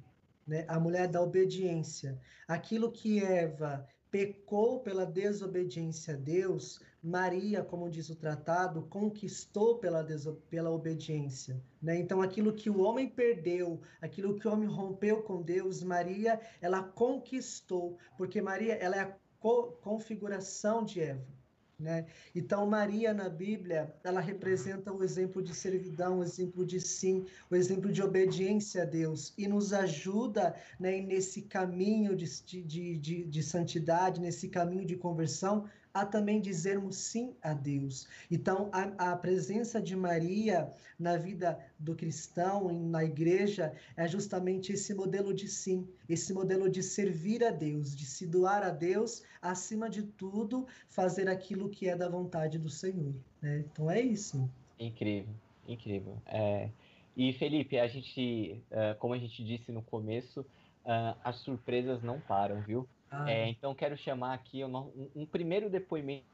né? 0.47 0.65
A 0.67 0.79
mulher 0.79 1.07
da 1.07 1.21
obediência. 1.21 2.19
Aquilo 2.47 2.91
que 2.91 3.23
Eva 3.23 3.87
pecou 4.09 4.81
pela 4.81 5.05
desobediência 5.05 6.15
a 6.15 6.17
Deus, 6.17 6.81
Maria, 7.01 7.63
como 7.63 7.89
diz 7.89 8.09
o 8.09 8.15
tratado, 8.15 8.83
conquistou 8.89 9.77
pela, 9.77 10.05
pela 10.49 10.69
obediência. 10.69 11.61
Né? 11.81 11.97
Então, 11.97 12.21
aquilo 12.21 12.53
que 12.53 12.69
o 12.69 12.81
homem 12.81 13.07
perdeu, 13.07 13.81
aquilo 14.01 14.35
que 14.35 14.47
o 14.47 14.51
homem 14.51 14.67
rompeu 14.67 15.23
com 15.23 15.41
Deus, 15.41 15.81
Maria, 15.81 16.39
ela 16.59 16.83
conquistou, 16.83 17.97
porque 18.17 18.41
Maria, 18.41 18.73
ela 18.75 18.97
é 18.97 18.99
a 18.99 19.15
co- 19.39 19.71
configuração 19.81 20.83
de 20.83 20.99
Eva. 20.99 21.40
Né? 21.81 22.05
Então, 22.35 22.67
Maria 22.67 23.11
na 23.11 23.27
Bíblia, 23.27 23.91
ela 24.03 24.21
representa 24.21 24.93
o 24.93 25.03
exemplo 25.03 25.41
de 25.41 25.53
servidão, 25.53 26.19
o 26.19 26.23
exemplo 26.23 26.63
de 26.63 26.79
sim, 26.79 27.25
o 27.49 27.55
exemplo 27.55 27.91
de 27.91 28.03
obediência 28.03 28.83
a 28.83 28.85
Deus 28.85 29.33
e 29.35 29.47
nos 29.47 29.73
ajuda 29.73 30.55
né, 30.79 31.01
nesse 31.01 31.41
caminho 31.41 32.15
de, 32.15 32.25
de, 32.63 32.97
de, 32.97 33.25
de 33.25 33.43
santidade, 33.43 34.21
nesse 34.21 34.47
caminho 34.47 34.85
de 34.85 34.95
conversão, 34.95 35.67
a 35.93 36.05
também 36.05 36.39
dizermos 36.39 36.95
sim 36.97 37.35
a 37.41 37.53
Deus. 37.53 38.07
Então, 38.29 38.69
a, 38.71 39.11
a 39.11 39.15
presença 39.15 39.81
de 39.81 39.95
Maria 39.95 40.71
na 40.97 41.17
vida 41.17 41.59
do 41.77 41.95
cristão, 41.95 42.71
na 42.89 43.03
igreja, 43.03 43.73
é 43.95 44.07
justamente 44.07 44.71
esse 44.71 44.93
modelo 44.93 45.33
de 45.33 45.47
sim, 45.47 45.87
esse 46.07 46.33
modelo 46.33 46.69
de 46.69 46.81
servir 46.81 47.43
a 47.43 47.51
Deus, 47.51 47.95
de 47.95 48.05
se 48.05 48.25
doar 48.25 48.63
a 48.63 48.69
Deus, 48.69 49.23
acima 49.41 49.89
de 49.89 50.03
tudo, 50.03 50.67
fazer 50.87 51.27
aquilo 51.27 51.69
que 51.69 51.89
é 51.89 51.95
da 51.95 52.07
vontade 52.07 52.57
do 52.57 52.69
Senhor. 52.69 53.13
Né? 53.41 53.65
Então, 53.71 53.89
é 53.89 53.99
isso. 53.99 54.49
Incrível, 54.79 55.33
incrível. 55.67 56.21
É, 56.25 56.69
e 57.15 57.33
Felipe, 57.33 57.77
a 57.77 57.87
gente, 57.87 58.61
é, 58.71 58.93
como 58.95 59.13
a 59.13 59.17
gente 59.17 59.43
disse 59.43 59.71
no 59.71 59.81
começo, 59.81 60.45
ah, 60.85 61.15
as 61.23 61.37
surpresas 61.37 62.01
não 62.01 62.19
param, 62.19 62.61
viu? 62.61 62.87
Ah, 63.11 63.27
É, 63.27 63.49
então 63.49 63.75
quero 63.75 63.95
chamar 63.97 64.33
aqui 64.33 64.63
um, 64.65 65.11
um 65.15 65.25
primeiro 65.27 65.69
depoimento 65.69 66.25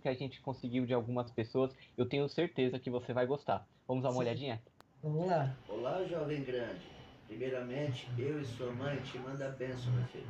que 0.00 0.08
a 0.08 0.14
gente 0.14 0.40
conseguiu 0.40 0.86
de 0.86 0.94
algumas 0.94 1.30
pessoas. 1.32 1.74
Eu 1.96 2.08
tenho 2.08 2.28
certeza 2.28 2.78
que 2.78 2.90
você 2.90 3.12
vai 3.12 3.26
gostar. 3.26 3.68
Vamos 3.86 4.02
dar 4.04 4.10
uma 4.10 4.18
Sim. 4.18 4.20
olhadinha? 4.20 4.64
Vamos 5.02 5.26
lá. 5.26 5.56
Olá, 5.68 6.04
jovem 6.04 6.42
grande. 6.44 6.86
Primeiramente, 7.26 8.08
eu 8.18 8.40
e 8.40 8.44
sua 8.44 8.72
mãe 8.72 9.02
te 9.02 9.18
manda 9.18 9.46
a 9.46 9.50
bênção, 9.50 9.92
meu 9.92 10.04
filho. 10.04 10.28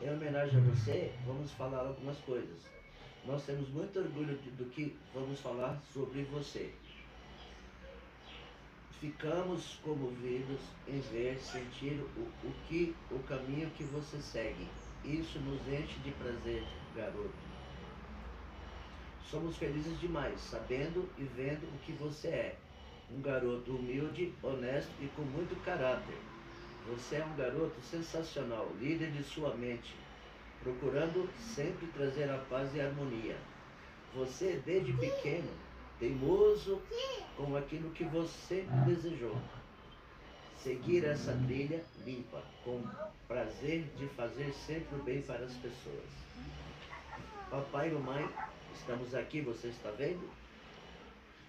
Em 0.00 0.10
homenagem 0.10 0.58
a 0.58 0.62
você, 0.64 1.12
vamos 1.26 1.52
falar 1.52 1.86
algumas 1.86 2.18
coisas. 2.20 2.60
Nós 3.26 3.44
temos 3.44 3.68
muito 3.70 3.98
orgulho 3.98 4.38
de- 4.38 4.50
do 4.52 4.70
que 4.70 4.96
vamos 5.12 5.40
falar 5.40 5.80
sobre 5.82 6.24
você. 6.24 6.72
Ficamos 9.00 9.76
comovidos 9.76 10.60
em 10.86 11.00
ver, 11.00 11.38
sentir 11.40 12.00
o, 12.02 12.34
o 12.42 12.52
que, 12.68 12.94
o 13.10 13.22
caminho 13.22 13.70
que 13.70 13.84
você 13.84 14.20
segue. 14.20 14.66
Isso 15.04 15.38
nos 15.40 15.60
enche 15.68 15.98
de 16.00 16.10
prazer, 16.12 16.64
garoto. 16.94 17.48
Somos 19.30 19.56
felizes 19.56 19.98
demais, 20.00 20.40
sabendo 20.40 21.08
e 21.18 21.24
vendo 21.24 21.64
o 21.64 21.78
que 21.84 21.92
você 21.92 22.28
é. 22.28 22.56
Um 23.10 23.20
garoto 23.20 23.72
humilde, 23.72 24.34
honesto 24.42 24.90
e 25.00 25.06
com 25.08 25.22
muito 25.22 25.54
caráter. 25.64 26.16
Você 26.88 27.16
é 27.16 27.24
um 27.24 27.36
garoto 27.36 27.80
sensacional, 27.82 28.70
líder 28.80 29.10
de 29.12 29.22
sua 29.22 29.54
mente, 29.54 29.94
procurando 30.62 31.28
sempre 31.38 31.86
trazer 31.88 32.30
a 32.30 32.38
paz 32.38 32.74
e 32.74 32.80
a 32.80 32.86
harmonia. 32.86 33.36
Você, 34.14 34.62
desde 34.64 34.92
pequeno, 34.94 35.50
teimoso 35.98 36.80
com 37.36 37.56
aquilo 37.56 37.90
que 37.90 38.04
você 38.04 38.66
desejou. 38.86 39.36
Seguir 40.62 41.04
essa 41.04 41.32
trilha 41.46 41.84
limpa, 42.04 42.42
com 42.64 42.82
prazer 43.28 43.84
de 43.96 44.08
fazer 44.08 44.52
sempre 44.52 44.98
o 44.98 45.02
bem 45.04 45.22
para 45.22 45.44
as 45.44 45.54
pessoas. 45.54 46.04
Papai 47.48 47.88
e 47.88 47.92
mamãe, 47.92 48.28
estamos 48.74 49.14
aqui, 49.14 49.40
você 49.40 49.68
está 49.68 49.90
vendo? 49.92 50.28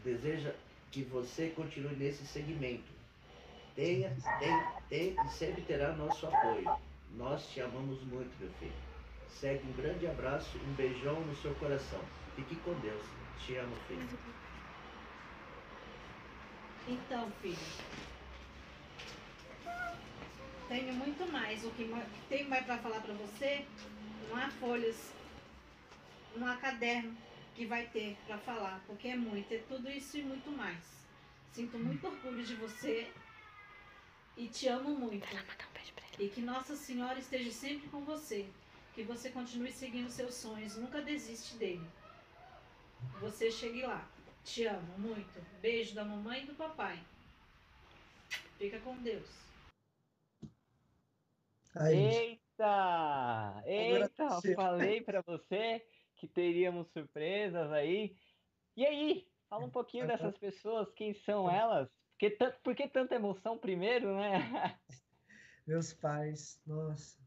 Deseja 0.04 0.54
que 0.92 1.02
você 1.04 1.50
continue 1.50 1.96
nesse 1.96 2.26
segmento. 2.26 2.92
Tenha, 3.76 4.16
tem, 4.40 4.68
tem 4.90 5.26
e 5.26 5.30
sempre 5.30 5.64
terá 5.64 5.94
nosso 5.94 6.28
apoio. 6.28 6.70
Nós 7.16 7.50
te 7.50 7.62
amamos 7.62 8.02
muito, 8.04 8.32
meu 8.40 8.52
filho. 8.60 8.72
Segue 9.28 9.68
um 9.68 9.74
grande 9.74 10.06
abraço, 10.06 10.58
um 10.60 10.74
beijão 10.74 11.20
no 11.22 11.36
seu 11.36 11.56
coração. 11.56 12.00
Fique 12.36 12.56
com 12.58 12.74
Deus. 12.80 13.04
Te 13.40 13.56
amo, 13.56 13.76
filho. 13.88 14.08
Então, 16.88 17.32
filho, 17.42 17.58
tenho 20.70 20.94
muito 20.94 21.30
mais. 21.32 21.66
O 21.66 21.72
que 21.72 21.92
tenho 22.30 22.48
mais 22.48 22.66
para 22.66 22.78
falar 22.78 23.02
para 23.02 23.14
você, 23.16 23.66
não 24.30 24.38
há 24.38 24.50
folhas, 24.52 25.12
não 26.36 26.48
há 26.48 26.56
caderno 26.56 27.18
que 27.56 27.66
vai 27.66 27.88
ter 27.88 28.16
para 28.26 28.38
falar, 28.38 28.82
porque 28.88 29.10
é 29.10 29.18
muito, 29.18 29.52
é 29.54 29.58
tudo 29.68 29.90
isso 29.90 30.18
e 30.18 30.24
muito 30.24 30.50
mais. 30.52 31.04
Sinto 31.52 31.78
muito 31.78 32.08
orgulho 32.08 32.46
de 32.46 32.56
você 32.56 33.12
e 34.38 34.48
te 34.48 34.68
amo 34.68 34.92
muito. 34.92 35.28
E 36.18 36.30
que 36.30 36.42
Nossa 36.42 36.76
Senhora 36.76 37.20
esteja 37.20 37.52
sempre 37.52 37.90
com 37.90 38.02
você. 38.02 38.48
Que 38.94 39.04
você 39.04 39.30
continue 39.30 39.72
seguindo 39.72 40.10
seus 40.10 40.36
sonhos, 40.36 40.76
nunca 40.76 41.02
desiste 41.02 41.56
dele. 41.56 41.86
Você 43.20 43.52
chegue 43.52 43.82
lá. 43.82 44.08
Te 44.44 44.66
amo 44.66 44.98
muito. 44.98 45.42
Beijo 45.62 45.96
da 45.96 46.06
mamãe 46.06 46.44
e 46.44 46.46
do 46.46 46.56
papai. 46.56 47.00
Fica 48.58 48.80
com 48.80 48.96
Deus. 48.98 49.49
Aí, 51.76 51.96
Eita! 51.96 53.64
Eita! 53.66 54.30
você. 54.30 54.56
Falei 54.56 55.02
pra 55.02 55.22
você 55.22 55.86
que 56.16 56.28
teríamos 56.28 56.88
surpresas 56.92 57.72
aí. 57.72 58.16
E 58.76 58.86
aí? 58.86 59.28
Fala 59.50 59.66
um 59.66 59.70
pouquinho 59.70 60.06
dessas 60.06 60.38
pessoas, 60.38 60.92
quem 60.94 61.14
são 61.14 61.50
elas? 61.50 61.88
Por 61.90 62.20
que, 62.20 62.30
tan- 62.32 62.54
por 62.64 62.76
que 62.76 62.88
tanta 62.88 63.16
emoção 63.16 63.58
primeiro, 63.58 64.16
né? 64.16 64.78
meus 65.66 65.94
pais, 65.94 66.60
nossa, 66.66 67.18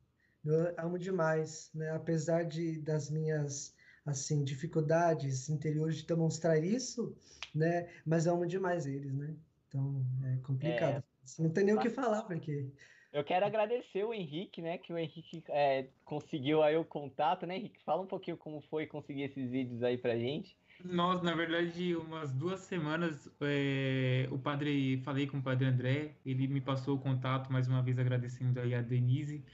eu 0.44 0.74
amo 0.78 0.98
demais, 0.98 1.70
né? 1.74 1.90
Apesar 1.92 2.44
de 2.44 2.80
das 2.80 3.08
minhas 3.08 3.74
assim 4.04 4.42
dificuldades 4.42 5.48
interiores 5.48 5.98
de 5.98 6.06
demonstrar 6.06 6.62
isso, 6.62 7.16
né? 7.54 7.88
Mas 8.04 8.26
eu 8.26 8.34
amo 8.34 8.46
demais 8.46 8.86
eles, 8.86 9.14
né? 9.14 9.36
Então 9.68 10.04
é 10.24 10.36
complicado. 10.44 11.04
Não 11.38 11.50
tem 11.50 11.64
nem 11.64 11.74
o 11.74 11.80
que 11.80 11.88
falar 11.88 12.24
porque 12.24 12.68
Eu 13.12 13.22
quero 13.22 13.44
agradecer 13.44 14.04
o 14.04 14.14
Henrique, 14.14 14.62
né? 14.62 14.78
Que 14.78 14.92
o 14.92 14.98
Henrique 14.98 15.44
é, 15.48 15.86
conseguiu 16.04 16.62
aí 16.62 16.76
o 16.76 16.84
contato, 16.84 17.46
né, 17.46 17.56
Henrique? 17.56 17.82
Fala 17.84 18.00
um 18.00 18.06
pouquinho 18.06 18.38
como 18.38 18.62
foi 18.62 18.86
conseguir 18.86 19.24
esses 19.24 19.50
vídeos 19.50 19.82
aí 19.82 19.98
pra 19.98 20.16
gente. 20.16 20.56
Nós, 20.84 21.22
na 21.22 21.34
verdade, 21.34 21.94
umas 21.94 22.32
duas 22.32 22.60
semanas, 22.60 23.30
é, 23.40 24.26
o 24.30 24.38
padre, 24.38 25.00
falei 25.04 25.26
com 25.26 25.38
o 25.38 25.42
padre 25.42 25.66
André, 25.66 26.16
ele 26.24 26.48
me 26.48 26.60
passou 26.60 26.96
o 26.96 26.98
contato, 26.98 27.52
mais 27.52 27.68
uma 27.68 27.82
vez 27.82 27.98
agradecendo 27.98 28.58
aí 28.58 28.74
a 28.74 28.80
Denise, 28.80 29.44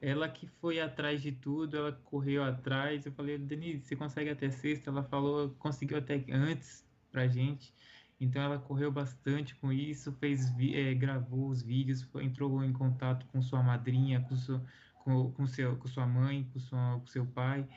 ela 0.00 0.28
que 0.28 0.46
foi 0.46 0.80
atrás 0.80 1.20
de 1.20 1.32
tudo, 1.32 1.76
ela 1.76 1.92
correu 2.04 2.42
atrás, 2.42 3.04
eu 3.04 3.12
falei, 3.12 3.36
Denise, 3.36 3.82
você 3.82 3.96
consegue 3.96 4.30
até 4.30 4.48
sexta? 4.50 4.88
Ela 4.88 5.02
falou, 5.02 5.50
conseguiu 5.58 5.98
até 5.98 6.24
antes 6.30 6.86
pra 7.10 7.26
gente, 7.26 7.74
então 8.20 8.42
ela 8.42 8.58
correu 8.60 8.92
bastante 8.92 9.56
com 9.56 9.72
isso, 9.72 10.12
fez, 10.12 10.52
é, 10.74 10.94
gravou 10.94 11.48
os 11.48 11.62
vídeos, 11.62 12.02
foi- 12.02 12.24
entrou 12.24 12.62
em 12.64 12.72
contato 12.72 13.26
com 13.26 13.40
sua 13.42 13.62
madrinha, 13.62 14.20
com, 14.22 14.36
seu, 14.36 14.64
com, 15.04 15.32
com, 15.32 15.46
seu, 15.46 15.78
com 15.78 15.88
sua 15.88 16.06
mãe, 16.06 16.44
com, 16.52 16.58
sua, 16.60 17.00
com 17.00 17.06
seu 17.06 17.26
pai, 17.26 17.68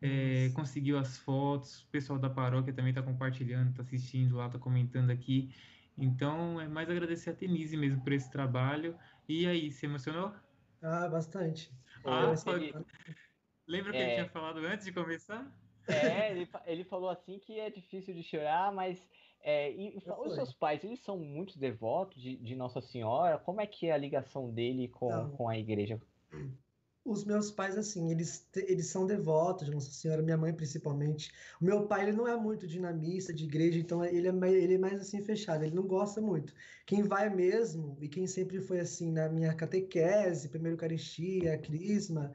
é, 0.00 0.50
conseguiu 0.54 0.98
as 0.98 1.18
fotos, 1.18 1.82
o 1.84 1.88
pessoal 1.90 2.18
da 2.18 2.30
paróquia 2.30 2.72
também 2.74 2.90
está 2.90 3.02
compartilhando, 3.02 3.70
está 3.70 3.82
assistindo 3.82 4.36
lá, 4.36 4.46
está 4.46 4.58
comentando 4.58 5.10
aqui. 5.10 5.54
Então, 5.96 6.60
é 6.60 6.68
mais 6.68 6.88
agradecer 6.88 7.30
a 7.30 7.32
Denise 7.32 7.76
mesmo 7.76 8.02
por 8.02 8.12
esse 8.12 8.30
trabalho. 8.30 8.98
E 9.28 9.46
aí, 9.46 9.70
se 9.72 9.86
emocionou? 9.86 10.34
ah, 10.82 11.08
bastante. 11.08 11.70
Ah, 12.04 12.36
foi- 12.36 12.72
Lembra 13.66 13.94
que 13.94 14.02
ele 14.02 14.10
É. 14.10 14.14
tinha 14.14 14.28
falado 14.28 14.58
antes 14.60 14.84
de 14.86 14.92
começar? 14.92 15.56
É, 15.90 16.30
ele, 16.30 16.50
ele 16.66 16.84
falou 16.84 17.08
assim 17.08 17.38
que 17.38 17.58
é 17.58 17.70
difícil 17.70 18.14
de 18.14 18.22
chorar, 18.22 18.70
mas 18.72 19.08
é, 19.42 19.72
e, 19.72 19.96
os 19.96 20.34
seus 20.34 20.52
pais, 20.52 20.82
eles 20.84 21.00
são 21.00 21.18
muito 21.18 21.58
devotos 21.58 22.20
de, 22.20 22.36
de 22.36 22.54
Nossa 22.54 22.80
Senhora? 22.80 23.38
Como 23.38 23.60
é 23.60 23.66
que 23.66 23.86
é 23.86 23.92
a 23.92 23.98
ligação 23.98 24.50
dele 24.50 24.88
com, 24.88 25.08
Não. 25.08 25.30
com 25.30 25.48
a 25.48 25.58
igreja? 25.58 26.00
Os 27.04 27.24
meus 27.24 27.50
pais, 27.50 27.78
assim, 27.78 28.10
eles, 28.10 28.46
eles 28.54 28.86
são 28.88 29.06
devotos 29.06 29.66
de 29.66 29.72
Nossa 29.72 29.90
Senhora, 29.90 30.20
minha 30.20 30.36
mãe 30.36 30.52
principalmente. 30.52 31.32
O 31.60 31.64
meu 31.64 31.86
pai, 31.86 32.02
ele 32.02 32.12
não 32.12 32.28
é 32.28 32.36
muito 32.36 32.66
dinamista, 32.66 33.32
de 33.32 33.44
igreja, 33.44 33.78
então 33.78 34.04
ele 34.04 34.28
é, 34.28 34.32
mais, 34.32 34.52
ele 34.54 34.74
é 34.74 34.78
mais 34.78 35.00
assim 35.00 35.22
fechado, 35.22 35.64
ele 35.64 35.74
não 35.74 35.86
gosta 35.86 36.20
muito. 36.20 36.52
Quem 36.84 37.02
vai 37.02 37.30
mesmo, 37.30 37.96
e 38.00 38.08
quem 38.08 38.26
sempre 38.26 38.60
foi 38.60 38.80
assim 38.80 39.10
na 39.10 39.28
minha 39.28 39.54
catequese, 39.54 40.50
primeira 40.50 40.74
Eucaristia, 40.74 41.56
Crisma, 41.56 42.32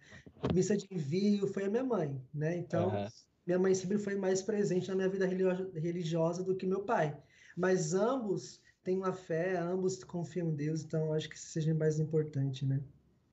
missa 0.52 0.76
de 0.76 0.88
envio, 0.90 1.48
foi 1.48 1.66
a 1.66 1.70
minha 1.70 1.84
mãe, 1.84 2.20
né? 2.34 2.58
Então, 2.58 2.90
Aham. 2.90 3.08
Minha 3.46 3.60
mãe 3.60 3.74
sempre 3.74 3.98
foi 3.98 4.16
mais 4.16 4.42
presente 4.42 4.88
na 4.90 4.96
minha 4.96 5.10
vida 5.10 5.26
religio- 5.26 5.72
religiosa 5.74 6.44
do 6.44 6.56
que 6.56 6.66
meu 6.66 6.84
pai. 6.84 7.18
Mas 7.56 7.94
ambos 7.94 8.62
têm 8.84 8.98
uma 8.98 9.14
fé, 9.14 9.58
ambos 9.58 10.04
confiam 10.04 10.50
em 10.50 10.56
Deus, 10.56 10.84
então 10.84 11.14
acho 11.14 11.30
que 11.30 11.36
isso 11.36 11.48
seja 11.48 11.74
mais 11.74 12.00
importante, 12.00 12.66
né? 12.66 12.82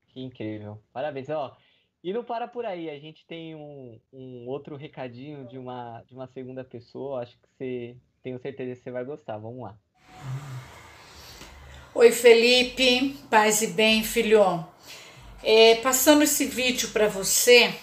Que 0.09 0.21
incrível. 0.21 0.83
Parabéns, 0.93 1.29
ó. 1.29 1.57
E 2.03 2.13
não 2.13 2.25
para 2.25 2.49
por 2.49 2.65
aí, 2.65 2.89
a 2.89 2.99
gente 2.99 3.27
tem 3.27 3.55
um, 3.55 4.01
um 4.13 4.49
outro 4.49 4.75
recadinho 4.77 5.47
de 5.47 5.59
uma, 5.59 6.03
de 6.07 6.15
uma 6.15 6.27
segunda 6.27 6.65
pessoa, 6.65 7.23
acho 7.23 7.39
que 7.39 7.49
você, 7.49 7.97
tenho 8.23 8.41
certeza 8.41 8.75
que 8.75 8.83
você 8.83 8.91
vai 8.91 9.05
gostar, 9.05 9.37
vamos 9.37 9.63
lá. 9.63 9.79
Oi, 11.95 12.11
Felipe, 12.13 13.17
paz 13.29 13.61
e 13.63 13.67
bem, 13.67 14.03
filho. 14.03 14.41
É, 15.43 15.75
passando 15.77 16.23
esse 16.23 16.47
vídeo 16.47 16.91
para 16.91 17.09
você, 17.09 17.75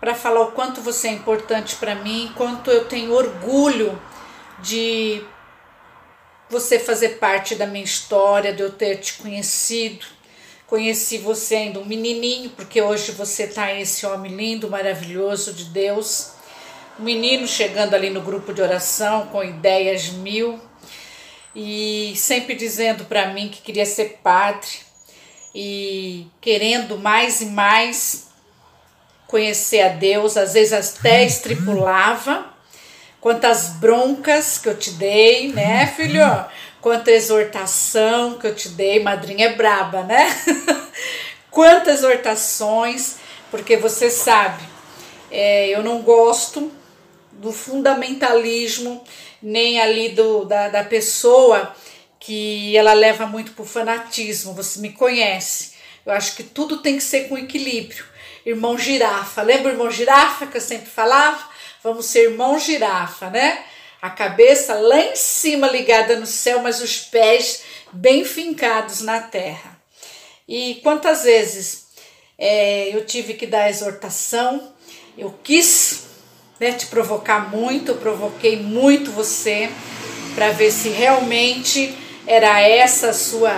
para 0.00 0.14
falar 0.14 0.42
o 0.42 0.52
quanto 0.52 0.80
você 0.80 1.08
é 1.08 1.12
importante 1.12 1.76
para 1.76 1.94
mim, 1.94 2.32
quanto 2.36 2.70
eu 2.70 2.84
tenho 2.84 3.12
orgulho 3.12 4.00
de 4.60 5.22
você 6.48 6.78
fazer 6.78 7.18
parte 7.18 7.54
da 7.54 7.66
minha 7.66 7.84
história, 7.84 8.52
de 8.52 8.62
eu 8.62 8.70
ter 8.70 8.96
te 8.96 9.14
conhecido. 9.14 10.06
Conheci 10.66 11.18
você 11.18 11.56
ainda 11.56 11.80
um 11.80 11.84
menininho, 11.84 12.50
porque 12.50 12.80
hoje 12.80 13.12
você 13.12 13.46
tá 13.46 13.72
esse 13.72 14.06
homem 14.06 14.34
lindo, 14.34 14.70
maravilhoso 14.70 15.52
de 15.52 15.64
Deus. 15.64 16.32
Um 16.98 17.04
menino 17.04 17.46
chegando 17.46 17.94
ali 17.94 18.10
no 18.10 18.20
grupo 18.20 18.52
de 18.52 18.60
oração 18.60 19.26
com 19.28 19.42
ideias 19.42 20.08
mil 20.08 20.60
e 21.54 22.12
sempre 22.16 22.54
dizendo 22.54 23.04
para 23.04 23.32
mim 23.32 23.48
que 23.48 23.62
queria 23.62 23.86
ser 23.86 24.18
padre 24.22 24.68
e 25.54 26.26
querendo 26.40 26.98
mais 26.98 27.40
e 27.40 27.46
mais 27.46 28.27
conhecer 29.28 29.82
a 29.82 29.88
Deus, 29.90 30.36
às 30.36 30.54
vezes 30.54 30.72
até 30.72 31.24
estripulava. 31.24 32.46
Quantas 33.20 33.68
broncas 33.74 34.58
que 34.58 34.68
eu 34.68 34.76
te 34.76 34.90
dei, 34.92 35.52
né, 35.52 35.86
filho? 35.94 36.24
Quanta 36.80 37.10
exortação 37.10 38.38
que 38.38 38.46
eu 38.46 38.54
te 38.54 38.70
dei, 38.70 39.00
madrinha 39.00 39.46
é 39.46 39.52
braba, 39.52 40.02
né? 40.02 40.26
Quantas 41.50 41.98
exortações, 41.98 43.16
porque 43.50 43.76
você 43.76 44.10
sabe, 44.10 44.62
é, 45.30 45.68
eu 45.68 45.82
não 45.82 46.00
gosto 46.02 46.72
do 47.32 47.52
fundamentalismo, 47.52 49.04
nem 49.42 49.80
ali 49.80 50.10
do, 50.10 50.44
da, 50.44 50.68
da 50.68 50.84
pessoa 50.84 51.74
que 52.18 52.76
ela 52.76 52.92
leva 52.92 53.26
muito 53.26 53.52
pro 53.52 53.64
fanatismo. 53.64 54.54
Você 54.54 54.80
me 54.80 54.92
conhece. 54.92 55.72
Eu 56.06 56.12
acho 56.12 56.34
que 56.36 56.42
tudo 56.42 56.78
tem 56.78 56.96
que 56.96 57.02
ser 57.02 57.28
com 57.28 57.36
equilíbrio. 57.36 58.04
Irmão 58.48 58.78
girafa, 58.78 59.42
lembra 59.42 59.68
o 59.68 59.74
irmão 59.74 59.90
girafa 59.90 60.46
que 60.46 60.56
eu 60.56 60.60
sempre 60.60 60.88
falava? 60.88 61.38
Vamos 61.84 62.06
ser 62.06 62.30
irmão 62.30 62.58
girafa, 62.58 63.28
né? 63.28 63.62
A 64.00 64.08
cabeça 64.08 64.72
lá 64.72 64.98
em 64.98 65.16
cima 65.16 65.68
ligada 65.68 66.18
no 66.18 66.24
céu, 66.24 66.60
mas 66.62 66.80
os 66.80 66.98
pés 66.98 67.62
bem 67.92 68.24
fincados 68.24 69.02
na 69.02 69.20
terra. 69.20 69.78
E 70.48 70.80
quantas 70.82 71.24
vezes 71.24 71.88
é, 72.38 72.88
eu 72.96 73.04
tive 73.04 73.34
que 73.34 73.46
dar 73.46 73.68
exortação, 73.68 74.72
eu 75.18 75.38
quis 75.44 76.04
né, 76.58 76.72
te 76.72 76.86
provocar 76.86 77.50
muito, 77.50 77.92
eu 77.92 77.96
provoquei 77.98 78.56
muito 78.56 79.10
você 79.10 79.68
para 80.34 80.52
ver 80.52 80.70
se 80.70 80.88
realmente 80.88 81.94
era 82.26 82.62
essa 82.62 83.10
a 83.10 83.12
sua 83.12 83.52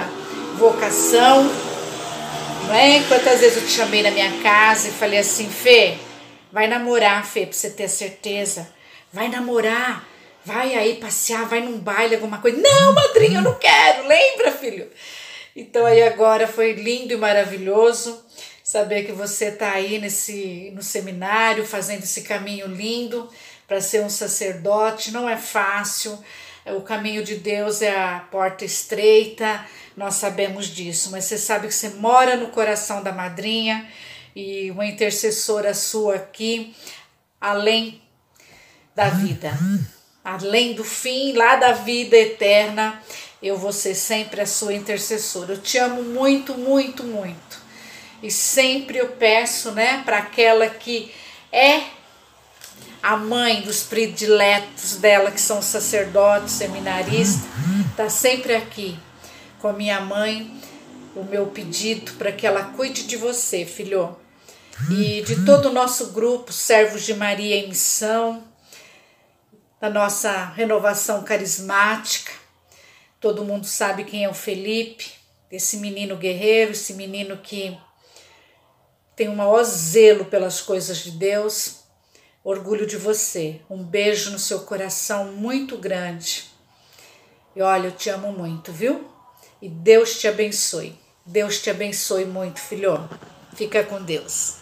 vocação. 0.57 1.49
Não 2.71 2.77
é? 2.77 3.03
Quantas 3.09 3.41
vezes 3.41 3.57
eu 3.57 3.67
te 3.67 3.73
chamei 3.73 4.01
na 4.01 4.13
minha 4.13 4.31
casa 4.45 4.87
e 4.87 4.93
falei 4.93 5.19
assim, 5.19 5.51
Fê, 5.51 5.99
vai 6.53 6.69
namorar, 6.69 7.27
Fê, 7.27 7.45
pra 7.45 7.53
você 7.53 7.69
ter 7.69 7.89
certeza. 7.89 8.73
Vai 9.13 9.27
namorar, 9.27 10.09
vai 10.45 10.77
aí 10.77 10.95
passear, 10.95 11.49
vai 11.49 11.61
num 11.63 11.81
baile, 11.81 12.15
alguma 12.15 12.39
coisa. 12.39 12.57
Não, 12.59 12.93
madrinha, 12.95 13.39
eu 13.39 13.43
não 13.43 13.55
quero, 13.55 14.07
lembra, 14.07 14.53
filho? 14.53 14.89
Então 15.57 15.85
aí 15.85 16.01
agora 16.05 16.47
foi 16.47 16.75
lindo 16.75 17.13
e 17.13 17.17
maravilhoso 17.17 18.25
saber 18.63 19.03
que 19.03 19.11
você 19.11 19.47
está 19.47 19.73
aí 19.73 19.99
nesse 19.99 20.71
no 20.73 20.81
seminário 20.81 21.67
fazendo 21.67 22.05
esse 22.05 22.23
caminho 22.23 22.69
lindo 22.69 23.29
para 23.67 23.81
ser 23.81 24.01
um 24.01 24.09
sacerdote 24.09 25.11
não 25.11 25.29
é 25.29 25.37
fácil 25.37 26.17
o 26.77 26.83
caminho 26.83 27.23
de 27.23 27.37
Deus 27.37 27.83
é 27.83 27.97
a 27.97 28.21
porta 28.31 28.65
estreita 28.65 29.65
nós 29.97 30.15
sabemos 30.15 30.67
disso. 30.67 31.11
Mas 31.11 31.25
você 31.25 31.37
sabe 31.37 31.69
que 31.69 31.75
você 31.75 31.91
mora 31.91 32.37
no 32.37 32.49
coração 32.49 33.03
da 33.03 33.13
madrinha 33.13 33.87
e 34.35 34.71
uma 34.71 34.87
intercessora 34.87 35.75
sua 35.75 36.17
aqui 36.17 36.75
além 37.41 38.01
da 38.95 39.11
vida. 39.11 39.53
Além 40.25 40.73
do 40.73 40.85
fim 40.85 41.33
lá 41.33 41.57
da 41.57 41.73
vida 41.73 42.17
eterna 42.17 43.03
eu 43.43 43.57
vou 43.57 43.73
ser 43.73 43.95
sempre 43.95 44.41
a 44.41 44.47
sua 44.47 44.75
intercessora. 44.75 45.53
Eu 45.53 45.61
te 45.61 45.79
amo 45.79 46.03
muito 46.03 46.55
muito 46.55 47.05
muito. 47.05 47.61
E 48.23 48.31
sempre 48.31 48.99
eu 48.99 49.09
peço, 49.09 49.73
né, 49.73 50.03
para 50.05 50.19
aquela 50.19 50.69
que 50.69 51.11
é 51.51 51.81
a 53.03 53.17
mãe 53.17 53.63
dos 53.63 53.83
prediletos 53.83 54.97
dela, 54.97 55.31
que 55.31 55.41
são 55.41 55.63
sacerdotes, 55.63 56.53
seminaristas, 56.53 57.49
tá 57.97 58.11
sempre 58.11 58.55
aqui 58.55 58.99
com 59.59 59.69
a 59.69 59.73
minha 59.73 60.01
mãe, 60.01 60.51
o 61.15 61.25
meu 61.25 61.47
pedido 61.47 62.13
para 62.13 62.33
que 62.33 62.47
ela 62.47 62.65
cuide 62.65 63.05
de 63.05 63.17
você, 63.17 63.65
filho. 63.65 64.17
E 64.91 65.23
de 65.23 65.45
todo 65.45 65.69
o 65.69 65.73
nosso 65.73 66.13
grupo, 66.13 66.53
Servos 66.53 67.03
de 67.05 67.13
Maria 67.13 67.57
em 67.57 67.69
Missão, 67.69 68.43
da 69.81 69.91
nossa 69.91 70.47
renovação 70.47 71.23
carismática. 71.23 72.33
Todo 73.21 73.45
mundo 73.45 73.67
sabe 73.67 74.05
quem 74.05 74.25
é 74.25 74.29
o 74.29 74.35
Felipe, 74.35 75.11
esse 75.51 75.77
menino 75.79 76.17
guerreiro, 76.17 76.73
esse 76.73 76.95
menino 76.95 77.37
que 77.39 77.77
tem 79.15 79.29
um 79.29 79.37
maior 79.37 79.63
zelo 79.65 80.25
pelas 80.25 80.63
coisas 80.63 80.99
de 80.99 81.11
Deus. 81.11 81.80
Orgulho 82.43 82.87
de 82.87 82.97
você. 82.97 83.61
Um 83.69 83.85
beijo 83.85 84.31
no 84.31 84.39
seu 84.39 84.65
coração 84.65 85.33
muito 85.33 85.77
grande. 85.77 86.49
E 87.55 87.61
olha, 87.61 87.89
eu 87.89 87.93
te 87.93 88.09
amo 88.09 88.33
muito, 88.33 88.73
viu? 88.73 89.11
E 89.61 89.69
Deus 89.69 90.19
te 90.19 90.27
abençoe. 90.27 90.99
Deus 91.27 91.61
te 91.61 91.69
abençoe 91.69 92.25
muito, 92.25 92.59
filho. 92.59 92.95
Fica 93.55 93.85
com 93.85 94.03
Deus. 94.03 94.59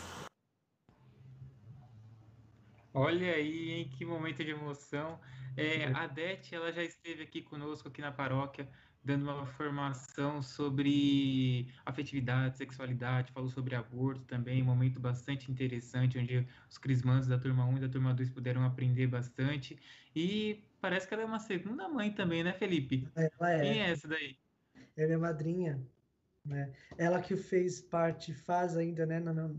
Olha 2.92 3.32
aí, 3.34 3.70
hein? 3.70 3.92
Que 3.96 4.04
momento 4.04 4.42
de 4.42 4.50
emoção. 4.50 5.20
É, 5.56 5.86
a 5.94 6.06
Dete, 6.06 6.54
ela 6.54 6.72
já 6.72 6.82
esteve 6.82 7.22
aqui 7.22 7.42
conosco, 7.42 7.88
aqui 7.88 8.00
na 8.00 8.10
paróquia, 8.10 8.68
dando 9.08 9.22
uma 9.24 9.46
formação 9.46 10.42
sobre 10.42 11.72
afetividade, 11.84 12.58
sexualidade, 12.58 13.32
falou 13.32 13.48
sobre 13.48 13.74
aborto 13.74 14.24
também, 14.26 14.62
um 14.62 14.66
momento 14.66 15.00
bastante 15.00 15.50
interessante, 15.50 16.18
onde 16.18 16.46
os 16.68 16.78
crismandos 16.78 17.26
da 17.28 17.38
turma 17.38 17.64
1 17.66 17.78
e 17.78 17.80
da 17.80 17.88
turma 17.88 18.12
2 18.14 18.28
puderam 18.30 18.62
aprender 18.64 19.06
bastante. 19.06 19.78
E 20.14 20.64
parece 20.80 21.08
que 21.08 21.14
ela 21.14 21.22
é 21.22 21.26
uma 21.26 21.38
segunda 21.40 21.88
mãe 21.88 22.12
também, 22.14 22.44
né, 22.44 22.52
Felipe? 22.52 23.08
Ela 23.16 23.52
é. 23.52 23.58
Quem 23.62 23.82
é 23.82 23.90
essa 23.90 24.06
daí? 24.08 24.38
Ela 24.74 24.88
é 24.96 25.06
minha 25.06 25.18
madrinha, 25.18 25.86
né? 26.44 26.72
Ela 26.98 27.22
que 27.22 27.36
fez 27.36 27.80
parte, 27.80 28.34
faz 28.34 28.76
ainda, 28.76 29.06
né, 29.06 29.20
meu- 29.20 29.58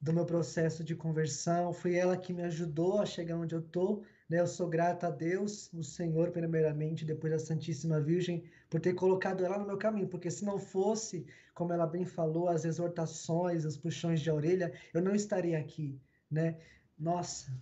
do 0.00 0.12
meu 0.12 0.26
processo 0.26 0.84
de 0.84 0.96
conversão. 0.96 1.72
Foi 1.72 1.94
ela 1.94 2.16
que 2.18 2.32
me 2.32 2.42
ajudou 2.42 3.00
a 3.00 3.06
chegar 3.06 3.36
onde 3.38 3.54
eu 3.54 3.62
tô, 3.62 4.04
né? 4.28 4.40
Eu 4.40 4.46
sou 4.46 4.68
grata 4.68 5.08
a 5.08 5.10
Deus, 5.10 5.72
o 5.72 5.82
Senhor, 5.84 6.30
primeiramente, 6.32 7.04
depois 7.04 7.32
a 7.32 7.38
Santíssima 7.38 8.00
Virgem, 8.00 8.44
por 8.70 8.80
ter 8.80 8.94
colocado 8.94 9.44
ela 9.44 9.58
no 9.58 9.66
meu 9.66 9.76
caminho, 9.76 10.06
porque 10.06 10.30
se 10.30 10.44
não 10.44 10.56
fosse, 10.58 11.26
como 11.52 11.72
ela 11.72 11.88
bem 11.88 12.04
falou, 12.06 12.48
as 12.48 12.64
exortações, 12.64 13.64
os 13.64 13.76
puxões 13.76 14.20
de 14.20 14.30
orelha, 14.30 14.72
eu 14.94 15.02
não 15.02 15.12
estaria 15.12 15.58
aqui, 15.58 16.00
né? 16.30 16.56
Nossa, 16.96 17.52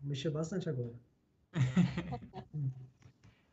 mexeu 0.00 0.32
bastante 0.32 0.68
agora. 0.68 0.94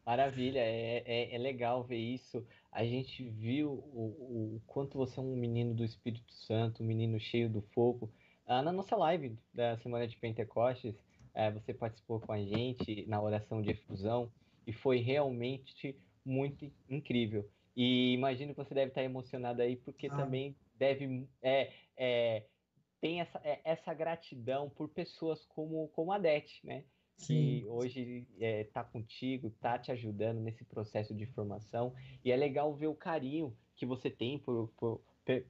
Maravilha, 0.05 0.59
é, 0.59 1.03
é, 1.05 1.35
é 1.35 1.37
legal 1.37 1.83
ver 1.83 1.97
isso. 1.97 2.45
A 2.71 2.85
gente 2.85 3.27
viu 3.27 3.71
o, 3.93 4.55
o 4.55 4.61
quanto 4.65 4.97
você 4.97 5.19
é 5.19 5.21
um 5.23 5.35
menino 5.35 5.73
do 5.73 5.83
Espírito 5.83 6.31
Santo, 6.33 6.81
um 6.81 6.85
menino 6.85 7.19
cheio 7.19 7.49
do 7.49 7.61
fogo. 7.61 8.09
Ah, 8.45 8.61
na 8.61 8.71
nossa 8.71 8.95
live 8.95 9.37
da 9.53 9.75
Semana 9.79 10.07
de 10.07 10.15
Pentecostes, 10.15 10.95
eh, 11.33 11.51
você 11.51 11.73
participou 11.73 12.21
com 12.21 12.31
a 12.31 12.41
gente 12.41 13.05
na 13.05 13.21
oração 13.21 13.61
de 13.61 13.71
efusão 13.71 14.31
e 14.65 14.71
foi 14.71 14.99
realmente 14.99 15.99
muito 16.27 16.71
incrível. 16.89 17.49
E 17.75 18.13
imagino 18.13 18.53
que 18.53 18.63
você 18.63 18.73
deve 18.73 18.89
estar 18.89 19.03
emocionado 19.03 19.61
aí, 19.61 19.75
porque 19.77 20.07
Ah. 20.07 20.15
também 20.17 20.55
deve. 20.75 21.27
É, 21.41 21.71
é, 21.95 22.45
tem 22.99 23.21
essa, 23.21 23.39
é, 23.43 23.61
essa 23.63 23.93
gratidão 23.93 24.69
por 24.69 24.89
pessoas 24.89 25.45
como, 25.45 25.87
como 25.89 26.11
a 26.11 26.17
Dete, 26.17 26.65
né? 26.65 26.83
que 27.17 27.23
Sim. 27.63 27.65
hoje 27.65 28.27
está 28.39 28.83
contigo, 28.83 29.47
está 29.47 29.79
te 29.79 29.91
ajudando 29.91 30.39
nesse 30.39 30.63
processo 30.63 31.15
de 31.15 31.25
formação. 31.25 31.93
E 32.23 32.31
é 32.31 32.35
legal 32.35 32.75
ver 32.75 32.87
o 32.87 32.95
carinho 32.95 33.57
que 33.75 33.87
você 33.87 34.09
tem 34.09 34.37
por, 34.37 34.71
por, 34.77 35.01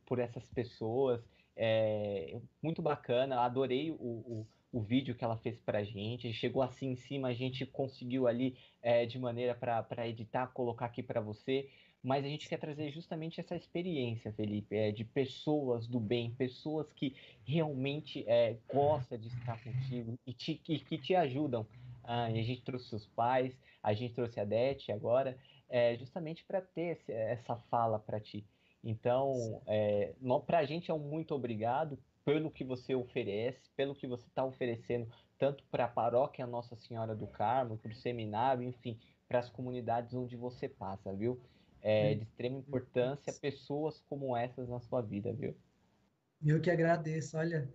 por 0.06 0.20
essas 0.20 0.46
pessoas. 0.48 1.22
É 1.58 2.40
muito 2.62 2.82
bacana, 2.82 3.42
adorei 3.42 3.92
o, 3.92 3.96
o, 3.96 4.48
o 4.78 4.82
vídeo 4.82 5.16
que 5.16 5.24
ela 5.24 5.38
fez 5.38 5.60
pra 5.60 5.84
gente. 5.84 6.32
Chegou 6.34 6.62
assim 6.62 6.92
em 6.92 6.96
cima, 6.96 7.30
a 7.30 7.34
gente 7.34 7.66
conseguiu 7.66 8.28
ali 8.28 8.58
é, 8.82 9.06
de 9.06 9.18
maneira 9.20 9.56
para 9.56 10.08
editar, 10.08 10.48
colocar 10.48 10.86
aqui 10.86 11.02
para 11.04 11.22
você. 11.22 11.70
mas 12.04 12.24
a 12.24 12.28
gente 12.28 12.48
quer 12.48 12.58
trazer 12.60 12.92
justamente 12.92 13.40
essa 13.40 13.56
experiência, 13.56 14.32
Felipe, 14.32 14.76
é, 14.76 14.92
de 14.92 15.04
pessoas 15.04 15.88
do 15.88 16.00
bem, 16.00 16.34
pessoas 16.36 16.94
que 16.94 17.16
realmente 17.44 18.24
é, 18.28 18.60
gostam 18.68 19.18
de 19.18 19.28
estar 19.28 19.58
contigo 19.64 20.18
e, 20.26 20.34
te, 20.34 20.62
e 20.68 20.80
que 20.80 20.98
te 20.98 21.16
ajudam. 21.16 21.68
Ah, 22.04 22.26
a 22.26 22.32
gente 22.32 22.62
trouxe 22.64 22.90
seus 22.90 23.06
pais, 23.08 23.60
a 23.84 23.94
gente 23.94 24.14
trouxe 24.14 24.40
a 24.40 24.46
Dete 24.46 24.92
agora, 24.92 25.38
é, 25.68 25.98
justamente 25.98 26.46
para 26.46 26.62
ter 26.62 26.94
esse- 26.98 27.12
essa 27.12 27.58
fala 27.58 28.00
para 28.00 28.20
ti. 28.22 28.48
Então, 28.84 29.62
é, 29.68 30.16
para 30.46 30.60
a 30.60 30.66
gente 30.66 30.90
é 30.90 30.94
um 30.94 31.00
muito 31.00 31.34
obrigado 31.36 32.00
pelo 32.28 32.52
que 32.52 32.66
você 32.66 32.94
oferece, 32.94 33.70
pelo 33.74 33.96
que 33.96 34.06
você 34.06 34.28
está 34.28 34.44
oferecendo, 34.44 35.10
tanto 35.40 35.64
para 35.72 35.86
a 35.86 35.88
paróquia 35.88 36.46
Nossa 36.46 36.76
Senhora 36.76 37.16
do 37.16 37.26
Carmo, 37.26 37.78
para 37.78 37.90
o 37.90 37.96
seminário, 37.96 38.64
enfim, 38.64 39.00
para 39.30 39.40
as 39.40 39.50
comunidades 39.50 40.14
onde 40.14 40.36
você 40.36 40.68
passa, 40.68 41.14
viu? 41.14 41.40
É 41.82 42.16
de 42.16 42.24
extrema 42.24 42.60
importância 42.60 43.32
pessoas 43.32 44.04
como 44.10 44.36
essas 44.36 44.68
na 44.68 44.82
sua 44.82 45.02
vida, 45.02 45.32
viu? 45.32 45.56
Eu 46.46 46.60
que 46.60 46.70
agradeço, 46.70 47.38
olha. 47.38 47.72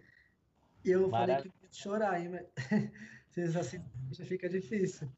Eu 0.85 1.09
falei 1.09 1.29
Marav- 1.29 1.43
que 1.45 1.49
eu 1.49 1.53
ia 1.63 1.73
chorar, 1.73 2.21
hein, 2.21 2.29
mas 2.29 2.47
vocês 3.31 3.57
assim 3.57 3.83
já 4.11 4.27
fica 4.27 4.51
difícil. 4.51 5.09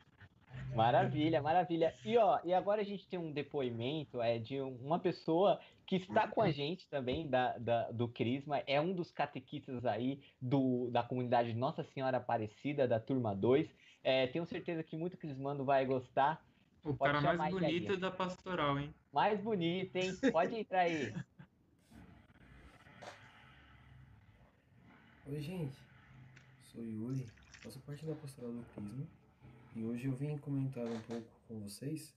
Maravilha, 0.76 1.42
maravilha. 1.42 1.92
E 2.04 2.16
ó, 2.16 2.38
e 2.44 2.54
agora 2.54 2.82
a 2.82 2.84
gente 2.84 3.08
tem 3.08 3.18
um 3.18 3.32
depoimento 3.32 4.22
é, 4.22 4.38
de 4.38 4.60
um- 4.60 4.76
uma 4.76 5.00
pessoa 5.00 5.60
que 5.86 5.96
está 5.96 6.26
com 6.28 6.40
a 6.40 6.50
gente 6.50 6.88
também 6.88 7.28
da, 7.28 7.58
da- 7.58 7.90
do 7.90 8.08
Crisma, 8.08 8.58
é 8.66 8.80
um 8.80 8.94
dos 8.94 9.10
catequistas 9.10 9.84
aí 9.84 10.22
do, 10.40 10.88
da 10.90 11.02
comunidade 11.02 11.52
Nossa 11.54 11.82
Senhora 11.84 12.16
Aparecida, 12.18 12.88
da 12.88 12.98
turma 13.00 13.34
2. 13.34 13.68
É, 14.02 14.26
tenho 14.28 14.46
certeza 14.46 14.82
que 14.82 14.96
muito 14.96 15.16
crismando 15.16 15.64
vai 15.64 15.84
gostar. 15.86 16.44
O 16.84 16.94
Pode 16.94 17.12
cara 17.14 17.34
mais 17.36 17.54
aí, 17.54 17.60
bonito 17.60 17.82
Iaguinha. 17.84 17.96
da 17.98 18.10
pastoral, 18.10 18.78
hein? 18.78 18.94
Mais 19.12 19.40
bonito, 19.40 19.96
hein? 19.96 20.14
Pode 20.32 20.54
entrar 20.54 20.80
aí. 20.80 21.14
Oi, 25.26 25.40
gente. 25.40 25.76
Sou 26.70 26.82
Yuri, 26.84 27.26
faço 27.62 27.80
parte 27.80 28.04
da 28.04 28.14
Pastoral 28.14 28.52
do 28.52 28.62
Crisma 28.74 29.06
e 29.74 29.84
hoje 29.84 30.06
eu 30.06 30.12
vim 30.12 30.36
comentar 30.38 30.84
um 30.84 31.00
pouco 31.00 31.26
com 31.48 31.60
vocês 31.60 32.14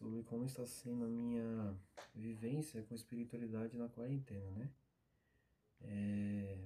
sobre 0.00 0.22
como 0.22 0.46
está 0.46 0.66
sendo 0.66 1.04
a 1.04 1.08
minha 1.08 1.76
vivência 2.14 2.82
com 2.82 2.94
espiritualidade 2.94 3.76
na 3.76 3.88
quarentena, 3.88 4.50
né? 4.52 4.70
É... 5.82 6.58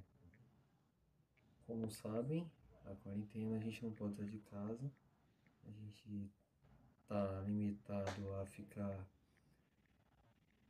Como 1.66 1.91
sabem, 1.91 2.49
a 2.85 2.95
quarentena 2.95 3.57
a 3.57 3.59
gente 3.59 3.82
não 3.82 3.93
pode 3.93 4.14
sair 4.14 4.30
de 4.30 4.39
casa, 4.39 4.93
a 5.66 5.70
gente 5.70 6.30
tá 7.09 7.43
limitado 7.43 8.35
a 8.37 8.47
ficar 8.47 9.05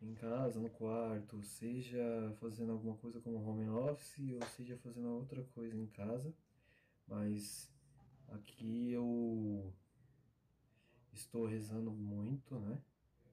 em 0.00 0.14
casa, 0.14 0.58
no 0.58 0.70
quarto, 0.70 1.42
seja 1.42 2.34
fazendo 2.40 2.72
alguma 2.72 2.96
coisa 2.96 3.20
como 3.20 3.44
home 3.46 3.68
office 3.68 4.32
ou 4.34 4.42
seja 4.48 4.76
fazendo 4.78 5.08
outra 5.08 5.42
coisa 5.54 5.76
em 5.76 5.86
casa. 5.86 6.32
Mas 7.06 7.70
aqui 8.28 8.92
eu 8.92 9.72
estou 11.24 11.46
rezando 11.46 11.90
muito, 11.90 12.58
né? 12.60 12.78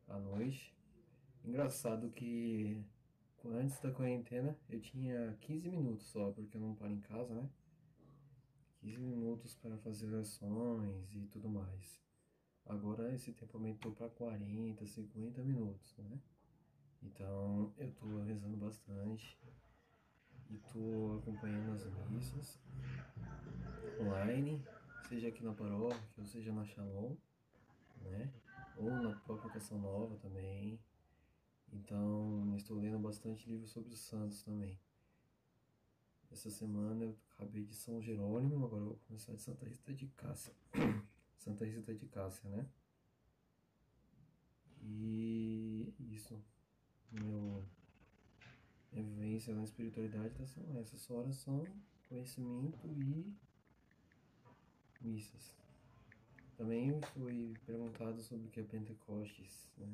À 0.07 0.17
noite. 0.17 0.75
Engraçado 1.43 2.09
que 2.11 2.81
antes 3.45 3.79
da 3.79 3.91
quarentena 3.91 4.57
eu 4.69 4.79
tinha 4.79 5.35
15 5.41 5.69
minutos 5.69 6.07
só, 6.07 6.31
porque 6.31 6.57
eu 6.57 6.61
não 6.61 6.75
paro 6.75 6.93
em 6.93 7.01
casa, 7.01 7.33
né? 7.33 7.49
15 8.81 8.99
minutos 9.01 9.55
para 9.55 9.77
fazer 9.77 10.07
orações 10.07 11.13
e 11.15 11.27
tudo 11.27 11.49
mais. 11.49 12.01
Agora 12.65 13.13
esse 13.13 13.33
tempo 13.33 13.57
aumentou 13.57 13.91
para 13.91 14.09
40, 14.09 14.85
50 14.85 15.41
minutos, 15.43 15.95
né? 15.97 16.19
Então 17.03 17.73
eu 17.77 17.91
tô 17.91 18.21
rezando 18.21 18.57
bastante 18.57 19.37
e 20.49 20.57
tô 20.71 21.17
acompanhando 21.19 21.71
as 21.73 22.09
missas 22.09 22.61
online, 23.99 24.63
seja 25.09 25.27
aqui 25.27 25.43
na 25.43 25.53
paróquia 25.53 25.99
ou 26.17 26.25
seja 26.25 26.53
na 26.53 26.63
Shalom, 26.63 27.15
né? 28.09 28.31
Ou 28.77 28.89
na 28.89 29.15
própria 29.19 29.51
Canção 29.51 29.79
Nova 29.79 30.15
também. 30.17 30.79
Então 31.73 32.53
estou 32.55 32.77
lendo 32.77 32.99
bastante 32.99 33.49
livros 33.49 33.71
sobre 33.71 33.93
os 33.93 33.99
santos 33.99 34.43
também. 34.43 34.77
Essa 36.31 36.49
semana 36.49 37.03
eu 37.05 37.17
acabei 37.35 37.63
de 37.63 37.75
São 37.75 38.01
Jerônimo, 38.01 38.65
agora 38.65 38.81
eu 38.81 38.87
vou 38.87 38.99
começar 39.07 39.33
de 39.33 39.41
Santa 39.41 39.65
Rita 39.65 39.93
de 39.93 40.07
Cássia. 40.07 40.53
Santa 41.37 41.65
Rita 41.65 41.93
de 41.93 42.07
Cássia, 42.07 42.49
né? 42.49 42.65
E 44.81 45.93
isso. 45.99 46.41
Meu, 47.11 47.65
minha 48.91 49.03
vivência 49.03 49.53
na 49.53 49.63
espiritualidade 49.63 50.33
tá 50.35 50.45
são 50.45 50.63
essas, 50.79 51.09
oração, 51.09 51.65
conhecimento 52.07 52.79
e 52.87 53.35
missas. 55.01 55.60
Também 56.61 57.01
foi 57.15 57.55
perguntado 57.65 58.21
sobre 58.21 58.45
o 58.45 58.51
que 58.51 58.59
é 58.59 58.63
Pentecostes, 58.63 59.67
né? 59.79 59.89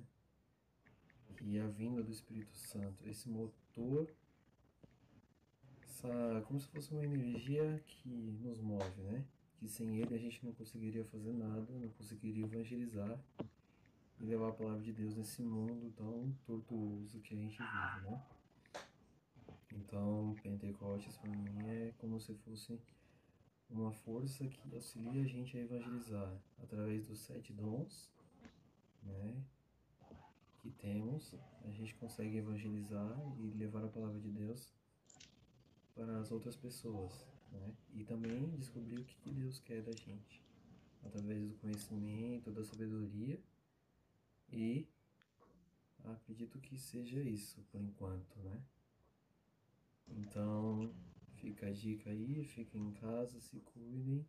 É 1.56 1.62
a 1.62 1.68
vinda 1.68 2.04
do 2.04 2.12
Espírito 2.12 2.54
Santo, 2.58 3.08
esse 3.08 3.30
motor, 3.30 4.14
essa, 5.82 6.44
como 6.46 6.60
se 6.60 6.68
fosse 6.68 6.92
uma 6.92 7.06
energia 7.06 7.82
que 7.86 8.10
nos 8.44 8.60
move, 8.60 9.02
né? 9.04 9.26
Que 9.56 9.70
sem 9.70 10.02
ele 10.02 10.14
a 10.14 10.18
gente 10.18 10.46
não 10.46 10.52
conseguiria 10.52 11.06
fazer 11.06 11.32
nada, 11.32 11.72
não 11.72 11.88
conseguiria 11.92 12.44
evangelizar 12.44 13.18
e 14.20 14.26
levar 14.26 14.50
a 14.50 14.54
palavra 14.54 14.82
de 14.82 14.92
Deus 14.92 15.16
nesse 15.16 15.42
mundo 15.42 15.94
tão 15.96 16.36
tortuoso 16.46 17.22
que 17.22 17.34
a 17.34 17.38
gente 17.38 17.58
vive, 17.58 18.10
né? 18.10 18.22
Então, 19.74 20.36
Pentecostes 20.44 21.16
para 21.16 21.32
mim 21.32 21.66
é 21.66 21.94
como 21.98 22.20
se 22.20 22.34
fosse 22.34 22.78
uma 23.70 23.92
força 23.92 24.48
que 24.48 24.76
auxilia 24.76 25.22
a 25.22 25.28
gente 25.28 25.58
a 25.58 25.62
evangelizar 25.62 26.38
através 26.64 27.08
dos 27.08 27.20
sete 27.20 27.54
dons, 27.54 28.10
né? 29.04 29.44
Que 30.62 30.72
temos, 30.72 31.36
a 31.64 31.72
gente 31.72 31.94
consegue 31.96 32.38
evangelizar 32.38 33.18
e 33.40 33.52
levar 33.58 33.84
a 33.84 33.90
palavra 33.90 34.20
de 34.20 34.30
Deus 34.30 34.74
para 35.94 36.20
as 36.20 36.32
outras 36.32 36.56
pessoas, 36.56 37.28
né? 37.52 37.74
E 37.94 38.04
também 38.04 38.50
descobrir 38.58 39.00
o 39.00 39.06
que 39.06 39.32
Deus 39.32 39.60
quer 39.60 39.82
da 39.82 39.92
gente 39.92 40.42
através 41.04 41.48
do 41.48 41.56
conhecimento, 41.56 42.52
da 42.52 42.64
sabedoria 42.64 43.40
e 44.52 44.88
acredito 46.04 46.60
que 46.60 46.78
seja 46.78 47.22
isso 47.22 47.62
por 47.72 47.82
enquanto, 47.82 48.38
né? 48.40 48.62
Então, 50.10 50.94
fica 51.48 51.68
a 51.68 51.72
dica 51.72 52.10
aí, 52.10 52.44
fiquem 52.44 52.82
em 52.82 52.92
casa, 52.92 53.40
se 53.40 53.60
cuidem 53.62 54.26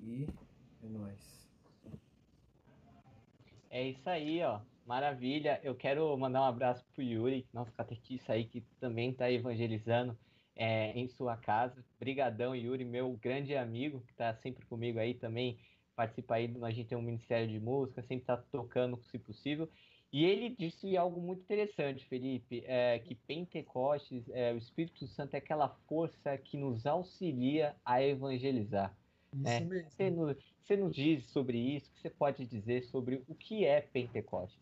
e 0.00 0.26
é 0.82 0.88
nóis. 0.88 1.50
É 3.68 3.88
isso 3.88 4.08
aí, 4.08 4.40
ó. 4.42 4.60
Maravilha. 4.86 5.60
Eu 5.62 5.74
quero 5.74 6.16
mandar 6.16 6.42
um 6.42 6.44
abraço 6.44 6.84
pro 6.94 7.02
Yuri, 7.02 7.46
nosso 7.52 7.72
catequista 7.72 8.32
aí, 8.32 8.44
que 8.44 8.60
também 8.80 9.10
está 9.10 9.30
evangelizando 9.30 10.16
é, 10.54 10.92
em 10.92 11.08
sua 11.08 11.36
casa. 11.36 11.84
Brigadão, 11.98 12.54
Yuri, 12.54 12.84
meu 12.84 13.12
grande 13.16 13.56
amigo, 13.56 14.00
que 14.02 14.12
está 14.12 14.32
sempre 14.36 14.64
comigo 14.66 15.00
aí 15.00 15.14
também, 15.14 15.58
participa 15.96 16.36
aí, 16.36 16.56
a 16.62 16.70
gente 16.70 16.88
tem 16.88 16.96
um 16.96 17.02
ministério 17.02 17.48
de 17.48 17.58
música, 17.58 18.02
sempre 18.02 18.22
está 18.22 18.36
tocando, 18.36 19.02
se 19.02 19.18
possível. 19.18 19.68
E 20.10 20.24
ele 20.24 20.48
disse 20.48 20.96
algo 20.96 21.20
muito 21.20 21.40
interessante, 21.40 22.06
Felipe, 22.06 22.64
é, 22.66 22.98
que 22.98 23.14
Pentecostes, 23.14 24.24
é, 24.30 24.54
o 24.54 24.56
Espírito 24.56 25.06
Santo 25.06 25.34
é 25.34 25.38
aquela 25.38 25.68
força 25.86 26.36
que 26.38 26.56
nos 26.56 26.86
auxilia 26.86 27.76
a 27.84 28.02
evangelizar. 28.02 28.96
Isso 29.34 29.46
É, 29.46 29.60
mesmo. 29.60 29.90
Você 29.90 30.10
nos, 30.10 30.36
você 30.62 30.76
nos 30.76 30.94
diz 30.94 31.26
sobre 31.26 31.58
isso? 31.58 31.90
O 31.90 31.94
que 31.94 32.00
você 32.00 32.10
pode 32.10 32.46
dizer 32.46 32.84
sobre 32.84 33.22
o 33.28 33.34
que 33.34 33.66
é 33.66 33.82
Pentecostes? 33.82 34.58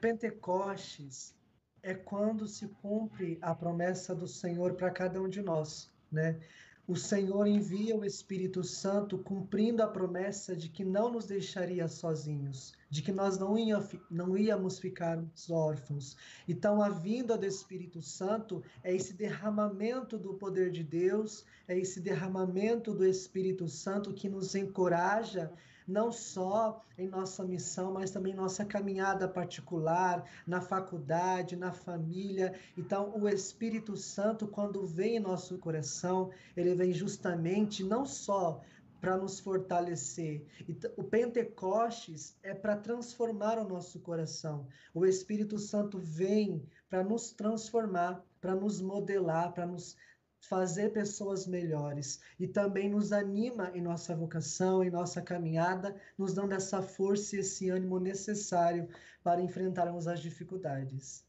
Pentecostes 0.00 1.34
é 1.82 1.94
quando 1.94 2.46
se 2.46 2.68
cumpre 2.68 3.38
a 3.40 3.54
promessa 3.54 4.14
do 4.14 4.28
Senhor 4.28 4.74
para 4.74 4.90
cada 4.90 5.20
um 5.20 5.28
de 5.28 5.42
nós, 5.42 5.90
né? 6.12 6.38
O 6.86 6.96
Senhor 6.96 7.46
envia 7.46 7.96
o 7.96 8.04
Espírito 8.04 8.62
Santo 8.64 9.18
cumprindo 9.18 9.82
a 9.82 9.88
promessa 9.88 10.56
de 10.56 10.68
que 10.68 10.84
não 10.84 11.10
nos 11.10 11.26
deixaria 11.26 11.86
sozinhos, 11.88 12.74
de 12.90 13.02
que 13.02 13.12
nós 13.12 13.38
não, 13.38 13.56
ia, 13.56 13.78
não 14.10 14.36
íamos 14.36 14.78
ficar 14.80 15.22
órfãos. 15.48 16.16
Então, 16.48 16.82
a 16.82 16.88
vinda 16.88 17.38
do 17.38 17.46
Espírito 17.46 18.02
Santo 18.02 18.62
é 18.82 18.92
esse 18.94 19.14
derramamento 19.14 20.18
do 20.18 20.34
poder 20.34 20.72
de 20.72 20.82
Deus, 20.82 21.44
é 21.68 21.78
esse 21.78 22.00
derramamento 22.00 22.92
do 22.92 23.06
Espírito 23.06 23.68
Santo 23.68 24.12
que 24.12 24.28
nos 24.28 24.56
encoraja 24.56 25.52
não 25.90 26.12
só 26.12 26.84
em 26.96 27.08
nossa 27.08 27.44
missão, 27.44 27.92
mas 27.92 28.10
também 28.10 28.32
nossa 28.32 28.64
caminhada 28.64 29.28
particular, 29.28 30.24
na 30.46 30.60
faculdade, 30.60 31.56
na 31.56 31.72
família. 31.72 32.54
Então, 32.76 33.12
o 33.16 33.28
Espírito 33.28 33.96
Santo, 33.96 34.46
quando 34.46 34.86
vem 34.86 35.16
em 35.16 35.20
nosso 35.20 35.58
coração, 35.58 36.30
ele 36.56 36.74
vem 36.74 36.92
justamente 36.92 37.82
não 37.82 38.06
só 38.06 38.60
para 39.00 39.16
nos 39.16 39.40
fortalecer. 39.40 40.44
E 40.68 40.76
o 40.96 41.04
Pentecostes 41.04 42.36
é 42.42 42.54
para 42.54 42.76
transformar 42.76 43.58
o 43.58 43.68
nosso 43.68 44.00
coração. 44.00 44.66
O 44.94 45.06
Espírito 45.06 45.58
Santo 45.58 45.98
vem 45.98 46.64
para 46.88 47.02
nos 47.02 47.30
transformar, 47.32 48.22
para 48.40 48.54
nos 48.54 48.80
modelar, 48.80 49.52
para 49.52 49.66
nos 49.66 49.96
fazer 50.40 50.90
pessoas 50.92 51.46
melhores 51.46 52.20
e 52.38 52.46
também 52.48 52.88
nos 52.88 53.12
anima 53.12 53.70
em 53.74 53.80
nossa 53.80 54.16
vocação, 54.16 54.82
em 54.82 54.90
nossa 54.90 55.20
caminhada, 55.20 55.94
nos 56.16 56.32
dando 56.32 56.52
essa 56.52 56.80
força 56.80 57.36
e 57.36 57.40
esse 57.40 57.68
ânimo 57.68 57.98
necessário 57.98 58.88
para 59.22 59.42
enfrentarmos 59.42 60.06
as 60.06 60.20
dificuldades. 60.20 61.24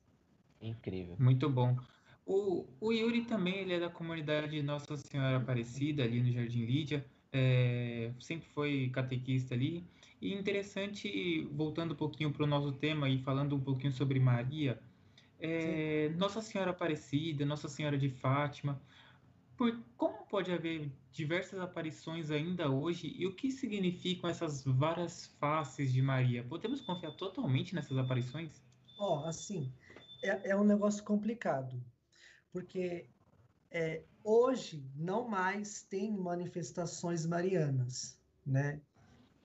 Incrível. 0.62 1.16
Muito 1.20 1.50
bom. 1.50 1.76
O, 2.26 2.66
o 2.80 2.94
Yuri 2.94 3.26
também 3.26 3.60
ele 3.60 3.74
é 3.74 3.80
da 3.80 3.90
comunidade 3.90 4.62
Nossa 4.62 4.96
Senhora 4.96 5.38
Aparecida, 5.38 6.04
ali 6.04 6.22
no 6.22 6.32
Jardim 6.32 6.66
Lídia. 6.66 7.06
É, 7.34 8.12
sempre 8.20 8.48
foi 8.50 8.90
catequista 8.94 9.54
ali. 9.54 9.84
E 10.22 10.34
interessante, 10.34 11.48
voltando 11.52 11.94
um 11.94 11.98
pouquinho 11.98 12.32
para 12.32 12.44
o 12.44 12.48
nosso 12.48 12.72
tema 12.74 13.10
e 13.10 13.18
falando 13.20 13.56
um 13.56 13.60
pouquinho 13.60 13.92
sobre 13.92 14.20
Maria, 14.20 14.80
é, 15.40 16.10
Nossa 16.16 16.42
Senhora 16.42 16.72
Aparecida, 16.72 17.46
Nossa 17.46 17.68
Senhora 17.68 17.98
de 17.98 18.10
Fátima, 18.10 18.80
por, 19.58 19.80
como 19.98 20.26
pode 20.26 20.52
haver 20.52 20.92
diversas 21.12 21.60
aparições 21.60 22.32
ainda 22.32 22.70
hoje 22.70 23.14
e 23.18 23.26
o 23.28 23.36
que 23.36 23.52
significam 23.52 24.30
essas 24.30 24.64
várias 24.64 25.28
faces 25.40 25.92
de 25.92 26.02
Maria? 26.02 26.44
Podemos 26.44 26.82
confiar 26.82 27.12
totalmente 27.12 27.76
nessas 27.76 27.98
aparições? 27.98 28.62
Ó, 28.98 29.26
assim, 29.26 29.72
é, 30.24 30.52
é 30.52 30.56
um 30.56 30.64
negócio 30.64 31.04
complicado, 31.04 31.84
porque 32.52 33.08
é, 33.70 34.04
hoje 34.24 34.84
não 34.96 35.28
mais 35.28 35.84
tem 35.84 36.12
manifestações 36.12 37.26
marianas, 37.26 38.18
né? 38.46 38.80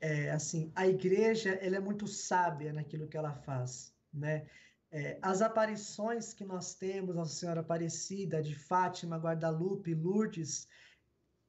É, 0.01 0.31
assim, 0.31 0.71
a 0.75 0.87
igreja 0.87 1.51
ela 1.55 1.77
é 1.77 1.81
muito 1.81 2.07
sábia 2.07 2.73
naquilo 2.73 3.09
que 3.09 3.17
ela 3.17 3.33
faz, 3.33 3.93
né? 4.13 4.47
É, 4.91 5.19
as 5.21 5.43
aparições 5.43 6.33
que 6.33 6.45
nós 6.45 6.75
temos, 6.75 7.15
Nossa 7.15 7.35
Senhora 7.35 7.61
Aparecida, 7.61 8.43
de 8.43 8.55
Fátima, 8.55 9.19
Guadalupe, 9.19 9.95
Lourdes, 9.95 10.69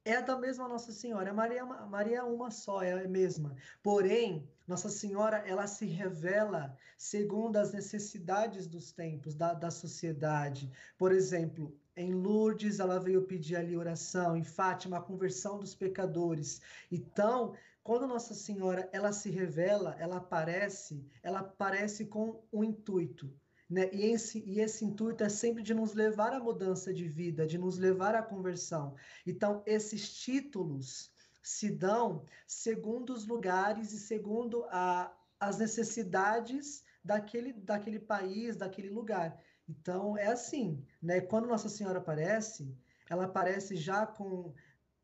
é 0.04 0.22
da 0.22 0.36
mesma 0.38 0.66
Nossa 0.66 0.92
Senhora. 0.92 1.32
Maria, 1.32 1.60
é 1.60 1.86
Maria 1.86 2.18
é 2.18 2.22
uma 2.22 2.50
só, 2.50 2.82
é 2.82 3.04
a 3.04 3.08
mesma. 3.08 3.54
Porém, 3.82 4.48
Nossa 4.66 4.88
Senhora, 4.88 5.38
ela 5.46 5.66
se 5.66 5.86
revela 5.86 6.76
segundo 6.96 7.56
as 7.56 7.72
necessidades 7.72 8.66
dos 8.66 8.90
tempos, 8.90 9.34
da, 9.34 9.52
da 9.54 9.70
sociedade. 9.70 10.70
Por 10.96 11.12
exemplo, 11.12 11.76
em 12.00 12.12
Lourdes, 12.14 12.78
ela 12.78 12.98
veio 13.00 13.22
pedir 13.22 13.56
ali 13.56 13.76
oração, 13.76 14.36
em 14.36 14.44
Fátima, 14.44 14.98
a 14.98 15.02
conversão 15.02 15.58
dos 15.58 15.74
pecadores. 15.74 16.60
Então, 16.90 17.54
quando 17.82 18.06
Nossa 18.06 18.34
Senhora, 18.34 18.88
ela 18.92 19.12
se 19.12 19.30
revela, 19.30 19.96
ela 19.98 20.18
aparece, 20.18 21.04
ela 21.22 21.40
aparece 21.40 22.06
com 22.06 22.42
um 22.52 22.62
intuito, 22.62 23.32
né? 23.68 23.90
E 23.92 24.06
esse, 24.06 24.42
e 24.46 24.60
esse 24.60 24.84
intuito 24.84 25.24
é 25.24 25.28
sempre 25.28 25.62
de 25.62 25.74
nos 25.74 25.92
levar 25.92 26.32
à 26.32 26.40
mudança 26.40 26.92
de 26.92 27.08
vida, 27.08 27.46
de 27.46 27.58
nos 27.58 27.78
levar 27.78 28.14
à 28.14 28.22
conversão. 28.22 28.94
Então, 29.26 29.62
esses 29.66 30.16
títulos 30.18 31.10
se 31.42 31.70
dão 31.70 32.24
segundo 32.46 33.10
os 33.12 33.26
lugares 33.26 33.92
e 33.92 33.98
segundo 33.98 34.64
a, 34.70 35.12
as 35.40 35.58
necessidades 35.58 36.84
daquele, 37.02 37.52
daquele 37.52 37.98
país, 37.98 38.56
daquele 38.56 38.90
lugar. 38.90 39.38
Então, 39.68 40.16
é 40.16 40.26
assim, 40.28 40.84
né? 41.02 41.20
Quando 41.20 41.46
Nossa 41.48 41.68
Senhora 41.68 41.98
aparece, 41.98 42.74
ela 43.08 43.24
aparece 43.24 43.76
já 43.76 44.06
com, 44.06 44.54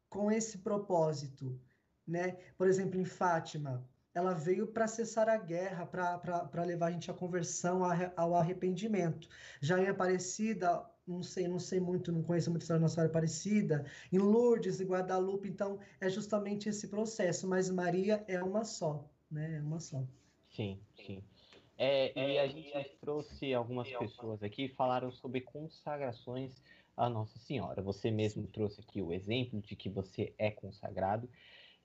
com 0.09 0.31
esse 0.33 0.59
propósito, 0.59 1.61
né? 2.07 2.33
Por 2.57 2.67
exemplo, 2.69 2.99
em 3.01 3.05
Fátima, 3.05 3.87
ela 4.15 4.33
veio 4.35 4.67
para 4.69 4.87
cessar 4.89 5.29
a 5.29 5.37
guerra, 5.37 5.87
para 5.87 6.65
levar 6.65 6.87
a 6.89 6.91
gente 6.93 7.11
à 7.11 7.15
conversão, 7.15 7.85
ao 7.85 7.91
arre- 7.91 8.13
ao 8.17 8.35
arrependimento. 8.35 9.29
Já 9.61 9.81
em 9.81 9.89
Aparecida, 9.89 10.85
não 11.07 11.23
sei, 11.23 11.49
não 11.49 11.59
sei 11.59 11.81
muito, 11.81 12.13
não 12.13 12.23
conheço 12.23 12.51
muito 12.51 12.71
a 12.73 12.79
Nossa 12.79 12.95
Senhora 12.95 13.11
Aparecida, 13.11 13.85
em 14.13 14.19
Lourdes 14.19 14.81
e 14.81 14.85
Guadalupe, 14.85 15.49
então 15.49 15.79
é 16.01 16.09
justamente 16.09 16.69
esse 16.69 16.89
processo, 16.89 17.47
mas 17.49 17.69
Maria 17.71 18.25
é 18.29 18.43
uma 18.43 18.65
só, 18.65 19.11
né? 19.31 19.57
É 19.57 19.61
uma 19.63 19.81
só. 19.81 20.07
Sim, 20.49 20.81
sim. 20.95 21.23
É, 21.77 22.13
e 22.17 22.39
a 22.39 22.47
gente 22.47 22.97
trouxe 23.01 23.53
algumas 23.53 23.91
pessoas 23.91 24.43
aqui 24.43 24.69
que 24.69 24.75
falaram 24.75 25.11
sobre 25.11 25.41
consagrações 25.41 26.55
à 26.97 27.09
Nossa 27.09 27.39
Senhora. 27.39 27.83
Você 27.83 28.11
mesmo 28.11 28.47
trouxe 28.47 28.81
aqui 28.81 29.03
o 29.03 29.13
exemplo 29.13 29.61
de 29.61 29.75
que 29.75 29.89
você 29.89 30.33
é 30.39 30.51
consagrado. 30.51 31.29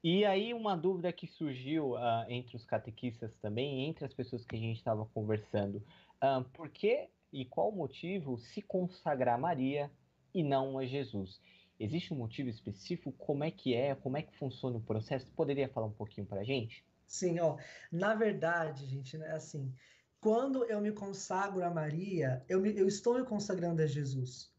E 0.04 0.24
aí, 0.26 0.54
uma 0.54 0.78
dúvida 0.78 1.12
que 1.12 1.28
surgiu 1.28 1.98
ah, 1.98 2.26
entre 2.30 2.56
os 2.56 2.64
catequistas 2.64 3.36
também, 3.38 3.86
entre 3.86 4.06
as 4.06 4.14
pessoas 4.14 4.46
que 4.46 4.56
a 4.56 4.60
gente 4.60 4.78
estava 4.78 5.06
conversando: 5.08 5.84
ah, 6.22 6.46
por 6.54 6.70
que 6.70 7.10
e 7.34 7.44
qual 7.44 7.72
motivo 7.72 8.38
se 8.38 8.62
consagrar 8.62 9.36
a 9.36 9.42
Maria 9.42 9.92
e 10.34 10.44
não 10.44 10.78
a 10.78 10.86
Jesus? 10.86 11.42
Existe 11.80 12.14
um 12.14 12.18
motivo 12.18 12.50
específico? 12.50 13.12
Como 13.14 13.44
é 13.44 13.52
que 13.52 13.74
é? 13.74 13.96
Como 13.96 14.18
é 14.18 14.22
que 14.22 14.36
funciona 14.38 14.78
o 14.78 14.82
processo? 14.82 15.32
Poderia 15.32 15.68
falar 15.68 15.88
um 15.88 15.92
pouquinho 15.92 16.28
para 16.28 16.42
a 16.42 16.44
gente? 16.44 16.84
Sim, 17.10 17.40
ó, 17.40 17.58
na 17.92 18.14
verdade, 18.14 18.86
gente, 18.86 19.18
né, 19.18 19.32
assim, 19.32 19.74
quando 20.22 20.64
eu 20.66 20.80
me 20.80 20.92
consagro 20.92 21.64
a 21.66 21.70
Maria, 21.70 22.46
eu, 22.48 22.62
me- 22.62 22.78
eu 22.78 22.88
estou 22.88 23.16
me 23.16 23.26
consagrando 23.26 23.82
a 23.82 23.88
Jesus. 23.88 24.54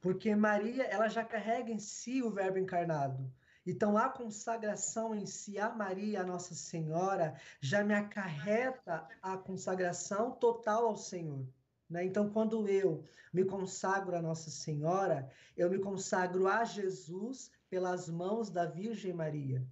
Porque 0.00 0.34
Maria, 0.34 0.84
ela 0.84 1.08
já 1.08 1.22
carrega 1.22 1.70
em 1.70 1.78
si 1.78 2.22
o 2.22 2.30
Verbo 2.30 2.58
encarnado. 2.58 3.30
Então, 3.66 3.98
a 3.98 4.08
consagração 4.08 5.14
em 5.14 5.26
si 5.26 5.58
a 5.58 5.68
Maria, 5.74 6.22
a 6.22 6.26
Nossa 6.26 6.54
Senhora, 6.54 7.34
já 7.60 7.84
me 7.84 7.94
acarreta 7.94 9.06
a 9.22 9.36
consagração 9.36 10.32
total 10.32 10.86
ao 10.86 10.96
Senhor. 10.96 11.46
Né? 11.88 12.04
Então, 12.04 12.30
quando 12.30 12.66
eu 12.66 13.04
me 13.32 13.44
consagro 13.44 14.16
a 14.16 14.22
Nossa 14.22 14.50
Senhora, 14.50 15.30
eu 15.54 15.68
me 15.70 15.78
consagro 15.78 16.48
a 16.48 16.64
Jesus 16.64 17.50
pelas 17.68 18.08
mãos 18.08 18.48
da 18.48 18.64
Virgem 18.64 19.12
Maria. 19.12 19.62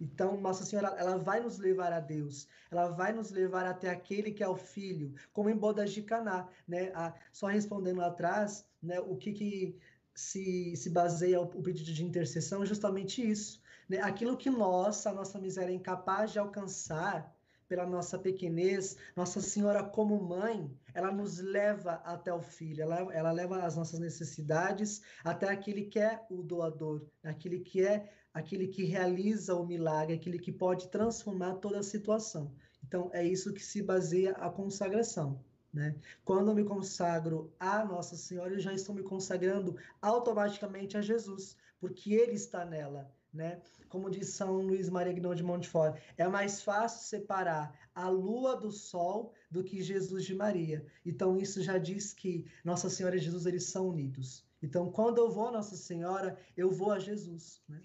Então, 0.00 0.38
Nossa 0.40 0.64
Senhora, 0.64 0.88
ela 0.98 1.16
vai 1.16 1.40
nos 1.40 1.58
levar 1.58 1.92
a 1.92 2.00
Deus, 2.00 2.46
ela 2.70 2.88
vai 2.88 3.12
nos 3.12 3.30
levar 3.30 3.66
até 3.66 3.88
aquele 3.88 4.30
que 4.30 4.42
é 4.42 4.48
o 4.48 4.56
Filho, 4.56 5.14
como 5.32 5.48
em 5.48 5.56
bodas 5.56 5.90
de 5.92 6.02
Caná, 6.02 6.48
né? 6.68 6.92
A- 6.94 7.14
só 7.32 7.46
respondendo 7.46 7.98
lá 7.98 8.08
atrás, 8.08 8.66
né? 8.82 9.00
O 9.00 9.16
que 9.16 9.32
que 9.32 9.78
se, 10.14 10.74
se 10.76 10.90
baseia 10.90 11.40
o, 11.40 11.46
pedido 11.62 11.92
de 11.92 12.04
intercessão 12.04 12.62
é 12.62 12.66
justamente 12.66 13.26
isso, 13.26 13.62
né? 13.88 14.00
Aquilo 14.02 14.36
que 14.36 14.50
nós, 14.50 15.06
a 15.06 15.12
nossa 15.12 15.38
miséria, 15.38 15.72
é 15.72 15.74
incapaz 15.74 16.32
de 16.32 16.38
alcançar 16.38 17.34
pela 17.68 17.84
nossa 17.84 18.18
pequenez, 18.18 18.96
Nossa 19.16 19.40
Senhora 19.40 19.82
como 19.82 20.22
mãe, 20.22 20.70
ela 20.94 21.10
nos 21.10 21.38
leva 21.38 21.94
até 22.04 22.32
o 22.32 22.40
Filho, 22.40 22.82
ela, 22.82 23.12
ela 23.12 23.32
leva 23.32 23.62
as 23.64 23.76
nossas 23.76 23.98
necessidades 23.98 25.02
até 25.24 25.48
aquele 25.48 25.82
que 25.86 25.98
é 25.98 26.24
o 26.30 26.42
doador, 26.42 27.04
aquele 27.24 27.58
que 27.60 27.84
é 27.84 28.08
aquele 28.36 28.68
que 28.68 28.84
realiza 28.84 29.54
o 29.54 29.66
milagre, 29.66 30.14
aquele 30.14 30.38
que 30.38 30.52
pode 30.52 30.88
transformar 30.88 31.54
toda 31.54 31.78
a 31.78 31.82
situação. 31.82 32.52
Então, 32.86 33.08
é 33.14 33.26
isso 33.26 33.54
que 33.54 33.64
se 33.64 33.82
baseia 33.82 34.32
a 34.32 34.50
consagração. 34.50 35.42
Né? 35.72 35.96
Quando 36.22 36.50
eu 36.50 36.54
me 36.54 36.62
consagro 36.62 37.50
a 37.58 37.82
Nossa 37.82 38.14
Senhora, 38.14 38.52
eu 38.52 38.60
já 38.60 38.74
estou 38.74 38.94
me 38.94 39.02
consagrando 39.02 39.74
automaticamente 40.02 40.98
a 40.98 41.00
Jesus, 41.00 41.56
porque 41.80 42.12
Ele 42.12 42.34
está 42.34 42.62
nela. 42.62 43.10
Né? 43.32 43.58
Como 43.88 44.10
diz 44.10 44.28
São 44.28 44.58
Luís 44.58 44.90
Maria 44.90 45.14
Guinon 45.14 45.34
de 45.34 45.42
Montfort, 45.42 45.98
é 46.18 46.28
mais 46.28 46.60
fácil 46.60 47.08
separar 47.08 47.74
a 47.94 48.10
lua 48.10 48.54
do 48.54 48.70
sol 48.70 49.32
do 49.50 49.64
que 49.64 49.80
Jesus 49.80 50.26
de 50.26 50.34
Maria. 50.34 50.84
Então, 51.06 51.38
isso 51.38 51.62
já 51.62 51.78
diz 51.78 52.12
que 52.12 52.44
Nossa 52.62 52.90
Senhora 52.90 53.16
e 53.16 53.18
Jesus 53.18 53.46
eles 53.46 53.64
são 53.64 53.88
unidos. 53.88 54.44
Então, 54.62 54.92
quando 54.92 55.16
eu 55.16 55.30
vou 55.30 55.48
a 55.48 55.52
Nossa 55.52 55.74
Senhora, 55.74 56.38
eu 56.54 56.70
vou 56.70 56.92
a 56.92 56.98
Jesus. 56.98 57.62
Né? 57.66 57.80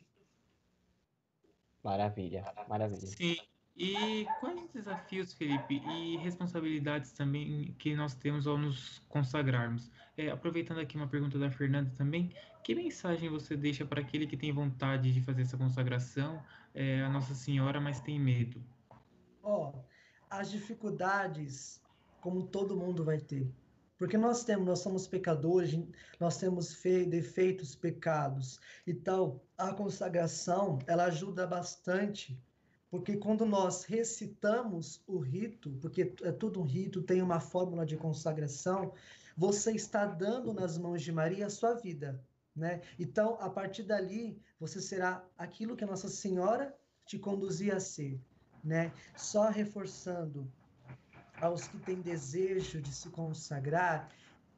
Maravilha, 1.84 2.53
maravilha. 2.67 3.07
Sim. 3.07 3.38
E 3.75 4.27
quais 4.39 4.61
os 4.61 4.69
desafios, 4.69 5.34
Felipe, 5.34 5.82
e 5.88 6.17
responsabilidades 6.17 7.13
também 7.13 7.73
que 7.79 7.95
nós 7.95 8.13
temos 8.13 8.45
ao 8.45 8.57
nos 8.57 8.99
consagrarmos? 9.09 9.89
É, 10.17 10.29
aproveitando 10.29 10.79
aqui 10.79 10.97
uma 10.97 11.07
pergunta 11.07 11.39
da 11.39 11.49
Fernanda 11.49 11.91
também, 11.97 12.32
que 12.63 12.75
mensagem 12.75 13.29
você 13.29 13.55
deixa 13.55 13.86
para 13.86 14.01
aquele 14.01 14.27
que 14.27 14.38
tem 14.38 14.51
vontade 14.51 15.11
de 15.11 15.21
fazer 15.21 15.43
essa 15.43 15.57
consagração 15.57 16.43
é, 16.73 17.01
a 17.01 17.09
Nossa 17.09 17.34
Senhora, 17.34 17.79
mas 17.79 17.99
tem 18.01 18.19
medo? 18.19 18.61
Ó, 19.41 19.73
as 20.29 20.51
dificuldades, 20.51 21.82
como 22.19 22.43
todo 22.43 22.77
mundo 22.77 23.03
vai 23.03 23.19
ter. 23.19 23.51
Porque 24.02 24.18
nós 24.18 24.43
temos, 24.43 24.66
nós 24.66 24.80
somos 24.80 25.08
pecadores, 25.08 25.80
nós 26.20 26.36
temos 26.36 26.74
fe- 26.74 27.06
defeitos, 27.06 27.76
pecados. 27.76 28.60
Então, 28.88 29.39
a 29.56 29.72
consagração, 29.76 30.80
ela 30.88 31.04
ajuda 31.04 31.45
bastante, 31.45 32.36
porque 32.89 33.16
quando 33.16 33.45
nós 33.45 33.84
recitamos 33.84 35.04
o 35.06 35.20
rito, 35.20 35.78
porque 35.80 36.16
é 36.24 36.32
tudo 36.32 36.62
um 36.62 36.64
rito, 36.64 37.04
tem 37.04 37.22
uma 37.22 37.39
fórmula 37.39 37.86
de 37.86 37.95
consagração, 37.95 38.91
você 39.38 39.74
está 39.74 40.08
dando 40.08 40.52
nas 40.52 40.80
mãos 40.80 41.04
de 41.04 41.12
Maria 41.12 41.45
a 41.45 41.52
sua 41.52 41.76
vida. 41.76 42.20
né? 42.56 42.82
Então, 42.97 43.38
a 43.39 43.52
partir 43.52 43.84
dali, 43.84 44.36
você 44.60 44.82
será 44.82 45.24
aquilo 45.38 45.76
que 45.76 45.86
Nossa 45.86 46.10
Senhora 46.10 46.76
te 47.06 47.20
conduzia 47.20 47.76
a 47.76 47.80
ser, 47.80 48.20
né? 48.64 48.91
Só 49.16 49.47
reforçando 49.49 50.52
aos 51.41 51.67
que 51.67 51.77
têm 51.79 52.01
desejo 52.01 52.81
de 52.81 52.93
se 52.93 53.09
consagrar, 53.09 54.09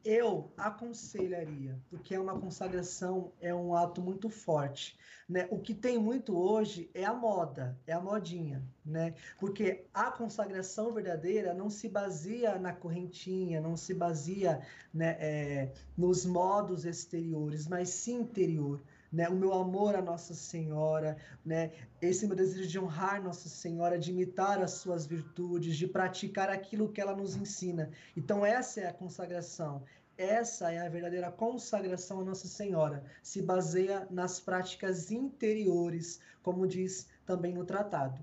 eu 0.04 0.52
aconselharia, 0.58 1.80
porque 1.90 2.14
é 2.14 2.20
uma 2.20 2.38
consagração, 2.38 3.32
é 3.40 3.56
um 3.56 3.74
ato 3.74 4.02
muito 4.02 4.30
forte, 4.30 4.98
né? 5.30 5.48
O 5.50 5.58
que 5.58 5.74
tem 5.74 5.98
muito 5.98 6.38
hoje 6.38 6.92
é 6.94 7.06
a 7.06 7.14
moda, 7.14 7.80
é 7.88 7.94
a 7.94 8.02
modinha, 8.02 8.62
né? 8.86 9.16
Porque 9.40 9.86
a 9.94 10.12
consagração 10.12 10.92
verdadeira 10.92 11.54
não 11.54 11.70
se 11.70 11.88
baseia 11.88 12.60
na 12.60 12.74
correntinha, 12.74 13.62
não 13.62 13.78
se 13.78 13.94
baseia 13.94 14.62
né, 14.94 15.16
é, 15.20 15.74
nos 15.98 16.26
modos 16.26 16.84
exteriores, 16.84 17.66
mas 17.66 17.88
sim 17.90 18.20
interior. 18.20 18.82
Né, 19.14 19.30
o 19.30 19.36
meu 19.36 19.54
amor 19.54 19.96
à 19.96 20.02
Nossa 20.02 20.34
Senhora, 20.34 21.16
né, 21.46 21.72
esse 22.02 22.26
meu 22.26 22.36
desejo 22.36 22.68
de 22.68 22.80
honrar 22.80 23.22
Nossa 23.22 23.48
Senhora, 23.48 24.00
de 24.00 24.10
imitar 24.10 24.60
as 24.60 24.72
suas 24.72 25.06
virtudes, 25.06 25.78
de 25.78 25.88
praticar 25.88 26.50
aquilo 26.50 26.92
que 26.92 27.00
ela 27.00 27.16
nos 27.16 27.36
ensina. 27.36 27.92
Então, 28.18 28.44
essa 28.44 28.82
é 28.82 28.88
a 28.88 28.94
consagração. 28.94 29.84
Essa 30.18 30.72
é 30.72 30.84
a 30.84 30.90
verdadeira 30.90 31.32
consagração 31.32 32.22
à 32.22 32.24
Nossa 32.24 32.48
Senhora. 32.48 33.04
Se 33.22 33.40
baseia 33.40 34.08
nas 34.10 34.40
práticas 34.40 35.12
interiores, 35.12 36.20
como 36.42 36.68
diz 36.68 37.08
também 37.24 37.54
no 37.54 37.66
tratado. 37.66 38.20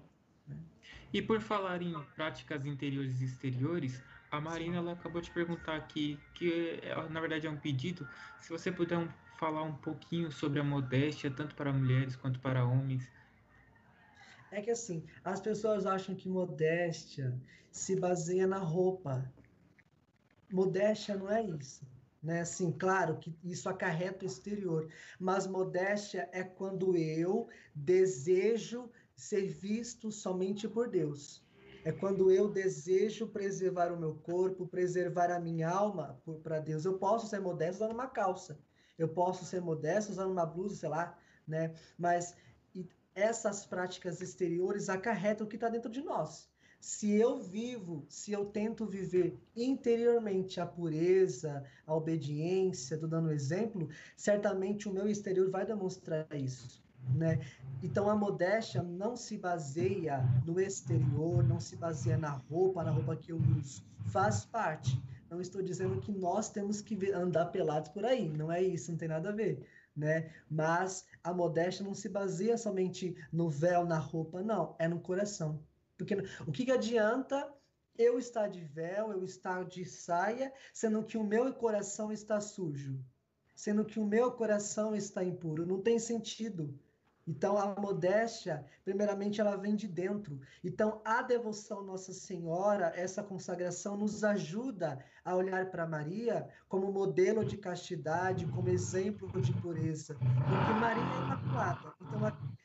E 1.12 1.22
por 1.22 1.40
falar 1.40 1.82
em 1.82 1.94
práticas 2.16 2.66
interiores 2.66 3.20
e 3.20 3.24
exteriores, 3.24 4.02
a 4.30 4.40
Marina 4.40 4.76
ela 4.76 4.92
acabou 4.92 5.20
de 5.20 5.30
perguntar 5.30 5.76
aqui, 5.76 6.18
que 6.34 6.80
é, 6.82 7.08
na 7.08 7.20
verdade 7.20 7.46
é 7.46 7.50
um 7.50 7.56
pedido, 7.56 8.08
se 8.40 8.48
você 8.50 8.70
puder 8.70 8.98
um- 8.98 9.08
falar 9.40 9.62
um 9.62 9.74
pouquinho 9.74 10.30
sobre 10.30 10.60
a 10.60 10.62
modéstia, 10.64 11.30
tanto 11.30 11.54
para 11.54 11.72
mulheres 11.72 12.14
quanto 12.14 12.38
para 12.40 12.62
homens. 12.62 13.10
É 14.52 14.60
que 14.60 14.70
assim, 14.70 15.02
as 15.24 15.40
pessoas 15.40 15.86
acham 15.86 16.14
que 16.14 16.28
modéstia 16.28 17.34
se 17.72 17.96
baseia 17.96 18.46
na 18.46 18.58
roupa. 18.58 19.32
Modéstia 20.52 21.16
não 21.16 21.30
é 21.30 21.42
isso. 21.42 21.88
Né? 22.22 22.42
Assim, 22.42 22.70
claro 22.70 23.16
que 23.16 23.34
isso 23.42 23.66
acarreta 23.66 24.26
o 24.26 24.28
exterior, 24.28 24.90
mas 25.18 25.46
modéstia 25.46 26.28
é 26.32 26.44
quando 26.44 26.94
eu 26.94 27.48
desejo 27.74 28.90
ser 29.16 29.46
visto 29.46 30.12
somente 30.12 30.68
por 30.68 30.86
Deus. 30.90 31.42
É 31.82 31.90
quando 31.90 32.30
eu 32.30 32.46
desejo 32.46 33.26
preservar 33.26 33.90
o 33.90 33.98
meu 33.98 34.16
corpo, 34.16 34.68
preservar 34.68 35.30
a 35.30 35.40
minha 35.40 35.70
alma 35.70 36.20
para 36.42 36.60
Deus. 36.60 36.84
Eu 36.84 36.98
posso 36.98 37.26
ser 37.26 37.40
modesto 37.40 37.84
usando 37.84 37.94
uma 37.94 38.06
calça. 38.06 38.58
Eu 39.00 39.08
posso 39.08 39.46
ser 39.46 39.62
modesto 39.62 40.12
usando 40.12 40.30
uma 40.30 40.44
blusa, 40.44 40.76
sei 40.76 40.88
lá, 40.90 41.16
né? 41.48 41.72
Mas 41.98 42.36
essas 43.14 43.64
práticas 43.64 44.20
exteriores 44.20 44.90
acarretam 44.90 45.46
o 45.46 45.48
que 45.48 45.56
está 45.56 45.70
dentro 45.70 45.90
de 45.90 46.02
nós. 46.02 46.50
Se 46.78 47.10
eu 47.14 47.38
vivo, 47.38 48.04
se 48.08 48.32
eu 48.32 48.44
tento 48.44 48.86
viver 48.86 49.38
interiormente 49.56 50.60
a 50.60 50.66
pureza, 50.66 51.64
a 51.86 51.94
obediência, 51.94 52.98
tô 52.98 53.06
dando 53.06 53.28
um 53.28 53.32
exemplo, 53.32 53.88
certamente 54.16 54.88
o 54.88 54.92
meu 54.92 55.08
exterior 55.08 55.50
vai 55.50 55.64
demonstrar 55.64 56.26
isso, 56.34 56.82
né? 57.14 57.40
Então 57.82 58.08
a 58.08 58.16
modéstia 58.16 58.82
não 58.82 59.16
se 59.16 59.38
baseia 59.38 60.22
no 60.46 60.60
exterior, 60.60 61.42
não 61.42 61.58
se 61.58 61.76
baseia 61.76 62.18
na 62.18 62.32
roupa, 62.50 62.84
na 62.84 62.90
roupa 62.90 63.16
que 63.16 63.32
eu 63.32 63.40
uso. 63.58 63.82
Faz 64.06 64.44
parte. 64.44 65.02
Não 65.30 65.40
estou 65.40 65.62
dizendo 65.62 66.00
que 66.00 66.10
nós 66.10 66.50
temos 66.50 66.80
que 66.82 67.12
andar 67.12 67.46
pelados 67.46 67.88
por 67.92 68.04
aí, 68.04 68.28
não 68.28 68.50
é 68.50 68.60
isso, 68.60 68.90
não 68.90 68.98
tem 68.98 69.06
nada 69.06 69.28
a 69.28 69.32
ver, 69.32 69.64
né? 69.96 70.32
Mas 70.50 71.06
a 71.22 71.32
modéstia 71.32 71.84
não 71.84 71.94
se 71.94 72.08
baseia 72.08 72.58
somente 72.58 73.16
no 73.32 73.48
véu, 73.48 73.84
na 73.84 73.96
roupa, 73.96 74.42
não, 74.42 74.74
é 74.76 74.88
no 74.88 74.98
coração. 74.98 75.64
Porque 75.96 76.16
o 76.44 76.50
que, 76.50 76.64
que 76.64 76.72
adianta 76.72 77.48
eu 77.96 78.18
estar 78.18 78.48
de 78.48 78.64
véu, 78.64 79.12
eu 79.12 79.22
estar 79.22 79.64
de 79.64 79.84
saia, 79.84 80.52
sendo 80.72 81.04
que 81.04 81.16
o 81.16 81.22
meu 81.22 81.52
coração 81.54 82.10
está 82.10 82.40
sujo? 82.40 82.98
Sendo 83.54 83.84
que 83.84 84.00
o 84.00 84.06
meu 84.06 84.32
coração 84.32 84.96
está 84.96 85.22
impuro? 85.22 85.64
Não 85.64 85.80
tem 85.80 85.98
sentido. 85.98 86.76
Então, 87.30 87.56
a 87.56 87.80
modéstia, 87.80 88.66
primeiramente, 88.84 89.40
ela 89.40 89.54
vem 89.56 89.76
de 89.76 89.86
dentro. 89.86 90.40
Então, 90.64 91.00
a 91.04 91.22
devoção 91.22 91.80
Nossa 91.84 92.12
Senhora, 92.12 92.92
essa 92.96 93.22
consagração, 93.22 93.96
nos 93.96 94.24
ajuda 94.24 94.98
a 95.24 95.36
olhar 95.36 95.70
para 95.70 95.86
Maria 95.86 96.48
como 96.68 96.90
modelo 96.90 97.44
de 97.44 97.56
castidade, 97.56 98.46
como 98.46 98.68
exemplo 98.68 99.40
de 99.40 99.52
pureza. 99.52 100.14
Porque 100.14 100.80
Maria 100.80 101.04
é 101.04 101.24
imaculada. 101.24 101.94
Então, 102.00 102.20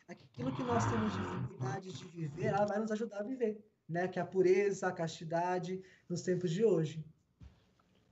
aquilo 0.08 0.52
que 0.56 0.64
nós 0.64 0.84
temos 0.92 1.14
dificuldade 1.14 1.94
de 1.94 2.06
viver, 2.08 2.46
ela 2.46 2.66
vai 2.66 2.80
nos 2.80 2.92
ajudar 2.92 3.20
a 3.20 3.24
viver. 3.24 3.64
Né? 3.88 4.08
Que 4.08 4.18
é 4.18 4.24
a 4.24 4.26
pureza, 4.26 4.88
a 4.88 4.92
castidade 4.92 5.80
nos 6.10 6.24
tempos 6.24 6.50
de 6.50 6.66
hoje. 6.66 7.06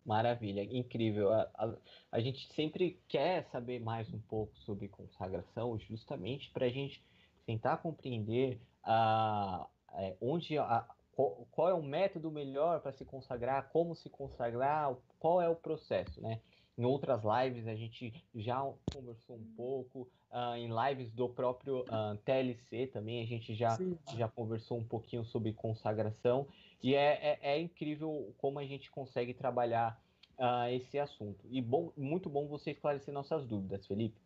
Maravilha, 0.05 0.63
incrível. 0.63 1.31
A, 1.31 1.49
a, 1.55 1.73
a 2.11 2.19
gente 2.19 2.51
sempre 2.53 2.99
quer 3.07 3.45
saber 3.51 3.79
mais 3.79 4.11
um 4.13 4.19
pouco 4.19 4.55
sobre 4.59 4.87
consagração, 4.87 5.77
justamente 5.79 6.51
para 6.51 6.65
a 6.65 6.69
gente 6.69 7.01
tentar 7.45 7.77
compreender 7.77 8.59
a, 8.83 9.65
é, 9.93 10.15
onde 10.19 10.57
a, 10.57 10.85
qual, 11.13 11.47
qual 11.51 11.69
é 11.69 11.73
o 11.73 11.83
método 11.83 12.31
melhor 12.31 12.81
para 12.81 12.91
se 12.91 13.05
consagrar, 13.05 13.69
como 13.69 13.95
se 13.95 14.09
consagrar, 14.09 14.93
qual 15.19 15.41
é 15.41 15.47
o 15.47 15.55
processo, 15.55 16.21
né? 16.21 16.41
Em 16.77 16.85
outras 16.85 17.21
lives 17.23 17.67
a 17.67 17.75
gente 17.75 18.11
já 18.33 18.59
conversou 18.91 19.35
um 19.35 19.53
pouco, 19.55 20.09
ah, 20.31 20.57
em 20.57 20.69
lives 20.69 21.11
do 21.13 21.29
próprio 21.29 21.85
ah, 21.87 22.17
TLC 22.25 22.87
também 22.87 23.21
a 23.21 23.27
gente 23.27 23.53
já, 23.53 23.77
Sim. 23.77 23.97
já 24.17 24.27
conversou 24.27 24.79
um 24.79 24.83
pouquinho 24.83 25.23
sobre 25.25 25.53
consagração. 25.53 26.47
E 26.83 26.93
é, 26.95 27.39
é, 27.41 27.53
é 27.53 27.59
incrível 27.59 28.35
como 28.37 28.59
a 28.59 28.65
gente 28.65 28.91
consegue 28.91 29.33
trabalhar 29.33 29.99
ah, 30.37 30.69
esse 30.69 30.99
assunto. 30.99 31.47
E 31.49 31.61
bom, 31.61 31.93
muito 31.95 32.29
bom 32.29 32.47
você 32.47 32.71
esclarecer 32.71 33.13
nossas 33.13 33.45
dúvidas, 33.45 33.87
Felipe. 33.87 34.19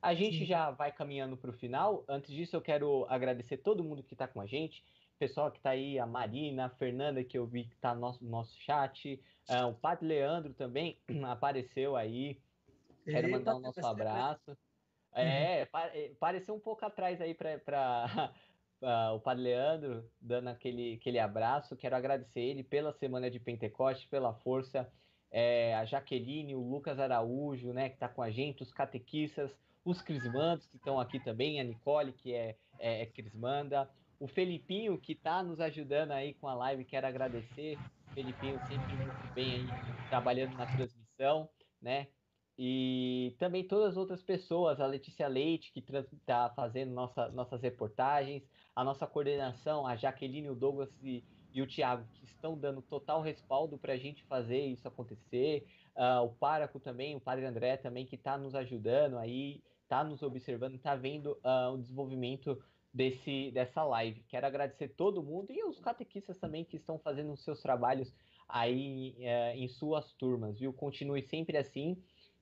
A 0.00 0.14
gente 0.14 0.38
Sim. 0.40 0.44
já 0.44 0.70
vai 0.70 0.92
caminhando 0.92 1.36
para 1.36 1.50
o 1.50 1.54
final. 1.54 2.04
Antes 2.06 2.30
disso, 2.30 2.54
eu 2.54 2.60
quero 2.60 3.06
agradecer 3.08 3.56
todo 3.56 3.82
mundo 3.82 4.02
que 4.02 4.14
está 4.14 4.28
com 4.28 4.40
a 4.40 4.46
gente. 4.46 4.84
Pessoal 5.18 5.50
que 5.50 5.58
está 5.58 5.70
aí, 5.70 5.98
a 5.98 6.04
Marina, 6.04 6.66
a 6.66 6.68
Fernanda, 6.68 7.22
que 7.24 7.38
eu 7.38 7.46
vi 7.46 7.64
que 7.64 7.74
está 7.76 7.94
no 7.94 8.00
nosso, 8.00 8.24
nosso 8.24 8.60
chat. 8.60 9.22
ah, 9.48 9.68
o 9.68 9.74
Padre 9.74 10.08
Leandro 10.08 10.52
também 10.52 10.98
apareceu 11.24 11.96
aí. 11.96 12.38
Quero 13.04 13.30
mandar 13.30 13.56
o 13.56 13.60
nosso 13.60 13.80
vai 13.80 13.84
ser- 13.84 14.02
abraço. 14.02 14.58
É, 15.14 15.66
pa- 15.66 15.88
eh, 15.94 16.12
pareceu 16.18 16.54
um 16.54 16.60
pouco 16.60 16.84
atrás 16.84 17.20
aí 17.20 17.34
para 17.34 18.32
o 19.14 19.20
Padre 19.20 19.44
Leandro, 19.44 20.04
dando 20.20 20.48
aquele, 20.48 20.94
aquele 20.94 21.18
abraço. 21.18 21.76
Quero 21.76 21.96
agradecer 21.96 22.40
ele 22.40 22.62
pela 22.62 22.92
semana 22.92 23.30
de 23.30 23.38
Pentecoste, 23.38 24.08
pela 24.08 24.34
força. 24.34 24.90
É, 25.30 25.74
a 25.76 25.84
Jaqueline, 25.84 26.54
o 26.54 26.60
Lucas 26.60 26.98
Araújo, 26.98 27.72
né, 27.72 27.88
que 27.88 27.94
está 27.94 28.08
com 28.08 28.20
a 28.20 28.30
gente, 28.30 28.62
os 28.62 28.72
catequistas, 28.72 29.50
os 29.84 30.02
crismandos 30.02 30.66
que 30.66 30.76
estão 30.76 31.00
aqui 31.00 31.18
também, 31.18 31.58
a 31.58 31.64
Nicole, 31.64 32.12
que 32.12 32.34
é, 32.34 32.56
é, 32.78 33.02
é 33.02 33.06
crismanda, 33.06 33.88
o 34.22 34.28
Felipinho, 34.28 34.96
que 34.98 35.14
está 35.14 35.42
nos 35.42 35.58
ajudando 35.58 36.12
aí 36.12 36.34
com 36.34 36.46
a 36.46 36.54
live, 36.54 36.84
quero 36.84 37.06
agradecer. 37.06 37.76
Felipinho 38.14 38.56
sempre 38.68 38.94
muito 38.94 39.34
bem 39.34 39.54
aí, 39.54 39.68
trabalhando 40.10 40.56
na 40.56 40.66
transmissão, 40.66 41.48
né? 41.80 42.06
E 42.58 43.34
também 43.38 43.66
todas 43.66 43.90
as 43.90 43.96
outras 43.96 44.22
pessoas, 44.22 44.80
a 44.80 44.86
Letícia 44.86 45.26
Leite, 45.26 45.72
que 45.72 45.80
está 45.80 46.50
fazendo 46.50 46.92
nossa, 46.92 47.28
nossas 47.30 47.62
reportagens, 47.62 48.42
a 48.74 48.84
nossa 48.84 49.06
coordenação, 49.06 49.86
a 49.86 49.96
Jaqueline, 49.96 50.50
o 50.50 50.54
Douglas 50.54 50.90
e, 51.02 51.24
e 51.52 51.62
o 51.62 51.66
Thiago, 51.66 52.06
que 52.14 52.24
estão 52.24 52.56
dando 52.58 52.82
total 52.82 53.22
respaldo 53.22 53.78
para 53.78 53.94
a 53.94 53.98
gente 53.98 54.22
fazer 54.24 54.66
isso 54.66 54.86
acontecer. 54.86 55.66
Ah, 55.94 56.22
o 56.22 56.30
Páraco 56.30 56.78
também, 56.78 57.16
o 57.16 57.20
Padre 57.20 57.46
André 57.46 57.76
também, 57.76 58.06
que 58.06 58.16
está 58.16 58.36
nos 58.36 58.54
ajudando 58.54 59.16
aí, 59.18 59.62
está 59.82 60.04
nos 60.04 60.22
observando, 60.22 60.74
está 60.74 60.94
vendo 60.94 61.38
ah, 61.42 61.70
o 61.70 61.78
desenvolvimento 61.78 62.62
desse, 62.92 63.50
dessa 63.52 63.82
live. 63.84 64.22
Quero 64.28 64.46
agradecer 64.46 64.88
todo 64.88 65.22
mundo 65.22 65.50
e 65.50 65.64
os 65.64 65.80
catequistas 65.80 66.38
também 66.38 66.64
que 66.64 66.76
estão 66.76 66.98
fazendo 66.98 67.32
os 67.32 67.42
seus 67.42 67.62
trabalhos 67.62 68.12
aí 68.48 69.16
eh, 69.18 69.56
em 69.56 69.68
suas 69.68 70.12
turmas, 70.12 70.58
viu? 70.58 70.72
Continue 70.72 71.22
sempre 71.22 71.56
assim. 71.56 71.96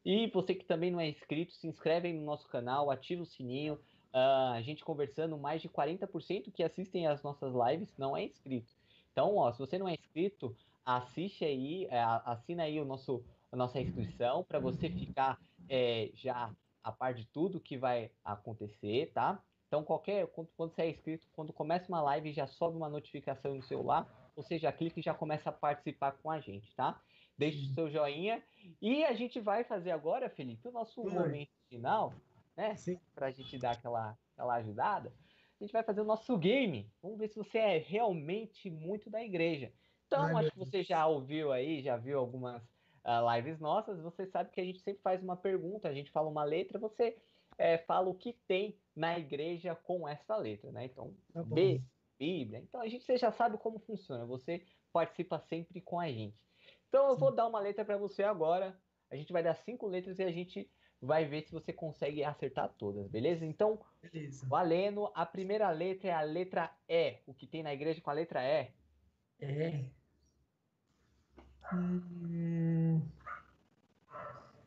E 0.05 0.28
você 0.28 0.55
que 0.55 0.64
também 0.64 0.90
não 0.90 1.01
é 1.01 1.09
inscrito, 1.09 1.53
se 1.53 1.66
inscreve 1.66 2.09
aí 2.09 2.14
no 2.14 2.24
nosso 2.24 2.48
canal, 2.48 2.90
ativa 2.90 3.22
o 3.22 3.26
sininho. 3.26 3.78
Ah, 4.12 4.53
a 4.53 4.62
gente 4.62 4.84
conversando, 4.84 5.38
mais 5.38 5.62
de 5.62 5.68
40% 5.68 6.51
que 6.53 6.62
assistem 6.62 7.07
às 7.07 7.22
nossas 7.22 7.53
lives 7.55 7.94
não 7.96 8.16
é 8.16 8.24
inscrito. 8.24 8.72
Então, 9.12 9.36
ó, 9.36 9.53
se 9.53 9.59
você 9.59 9.78
não 9.78 9.88
é 9.88 9.94
inscrito, 9.94 10.57
assiste 10.84 11.44
aí, 11.44 11.86
é, 11.90 12.01
assina 12.24 12.64
aí 12.64 12.80
o 12.80 12.84
nosso, 12.84 13.22
a 13.53 13.57
nossa 13.57 13.80
inscrição 13.80 14.44
para 14.44 14.59
você 14.59 14.88
ficar 14.88 15.38
é, 15.68 16.11
já 16.14 16.51
a 16.82 16.90
par 16.90 17.14
de 17.14 17.26
tudo 17.26 17.61
que 17.61 17.76
vai 17.76 18.11
acontecer, 18.24 19.12
tá? 19.12 19.42
Então, 19.68 19.84
qualquer, 19.84 20.26
quando, 20.28 20.48
quando 20.57 20.74
você 20.74 20.82
é 20.82 20.90
inscrito, 20.90 21.26
quando 21.32 21.53
começa 21.53 21.88
uma 21.88 22.03
live, 22.03 22.32
já 22.32 22.46
sobe 22.46 22.76
uma 22.76 22.88
notificação 22.88 23.55
no 23.55 23.62
celular, 23.62 24.09
você 24.34 24.59
já 24.59 24.72
clica 24.72 24.98
e 24.98 25.03
já 25.03 25.14
começa 25.14 25.51
a 25.51 25.53
participar 25.53 26.12
com 26.12 26.30
a 26.30 26.40
gente, 26.40 26.74
tá? 26.74 27.01
Deixe 27.41 27.64
o 27.64 27.74
seu 27.74 27.91
joinha. 27.91 28.43
E 28.80 29.03
a 29.05 29.14
gente 29.14 29.41
vai 29.41 29.64
fazer 29.64 29.91
agora, 29.91 30.28
Felipe, 30.28 30.68
o 30.68 30.72
nosso 30.72 31.03
momento 31.03 31.51
final, 31.68 32.12
né? 32.57 32.76
Sim. 32.76 33.01
Pra 33.14 33.30
gente 33.30 33.59
dar 33.59 33.72
aquela, 33.72 34.16
aquela 34.34 34.55
ajudada. 34.57 35.12
A 35.59 35.64
gente 35.64 35.72
vai 35.72 35.82
fazer 35.82 36.03
o 36.03 36.05
nosso 36.05 36.36
game. 36.36 36.91
Vamos 37.03 37.18
ver 37.18 37.28
se 37.28 37.36
você 37.36 37.59
é 37.59 37.78
realmente 37.78 38.70
muito 38.70 39.09
da 39.11 39.22
igreja. 39.22 39.72
Então, 40.07 40.24
Ai, 40.24 40.34
acho 40.34 40.53
que 40.53 40.59
você 40.59 40.82
já 40.82 41.07
ouviu 41.07 41.51
aí, 41.53 41.82
já 41.82 41.97
viu 41.97 42.18
algumas 42.18 42.62
ah, 43.03 43.36
lives 43.36 43.59
nossas. 43.59 44.01
Você 44.01 44.26
sabe 44.26 44.51
que 44.51 44.61
a 44.61 44.64
gente 44.64 44.80
sempre 44.80 45.03
faz 45.03 45.22
uma 45.22 45.36
pergunta, 45.36 45.88
a 45.88 45.95
gente 45.95 46.11
fala 46.11 46.28
uma 46.28 46.45
letra, 46.45 46.78
você 46.78 47.16
eh, 47.57 47.78
fala 47.78 48.09
o 48.09 48.14
que 48.14 48.34
tem 48.47 48.76
na 48.95 49.18
igreja 49.18 49.74
com 49.74 50.07
essa 50.07 50.36
letra, 50.36 50.70
né? 50.72 50.84
Então, 50.84 51.14
Tá 51.32 51.43
Bíblia. 52.18 52.59
Então 52.59 52.82
a 52.82 52.88
gente 52.88 53.03
você 53.03 53.16
já 53.16 53.32
sabe 53.32 53.57
como 53.57 53.78
funciona. 53.78 54.26
Você 54.26 54.62
participa 54.93 55.38
sempre 55.38 55.80
com 55.80 55.99
a 55.99 56.09
gente. 56.11 56.38
Então 56.91 57.09
eu 57.09 57.16
vou 57.16 57.32
dar 57.32 57.47
uma 57.47 57.61
letra 57.61 57.84
para 57.84 57.97
você 57.97 58.24
agora. 58.24 58.76
A 59.12 59.14
gente 59.16 59.32
vai 59.32 59.45
dar 59.45 59.55
cinco 59.55 59.86
letras 59.86 60.18
e 60.18 60.24
a 60.24 60.30
gente 60.32 60.68
vai 61.01 61.24
ver 61.24 61.43
se 61.43 61.53
você 61.53 61.72
consegue 61.72 62.24
acertar 62.24 62.68
todas, 62.76 63.09
beleza? 63.09 63.47
Então, 63.47 63.80
Beleza. 64.03 64.45
valendo, 64.49 65.11
a 65.14 65.24
primeira 65.24 65.70
letra 65.70 66.09
é 66.09 66.12
a 66.12 66.20
letra 66.20 66.76
E. 66.88 67.20
O 67.26 67.32
que 67.32 67.47
tem 67.47 67.62
na 67.62 67.72
igreja 67.72 68.01
com 68.01 68.11
a 68.11 68.12
letra 68.12 68.43
E? 68.43 68.72
É. 69.38 69.84
Hum... 71.72 73.01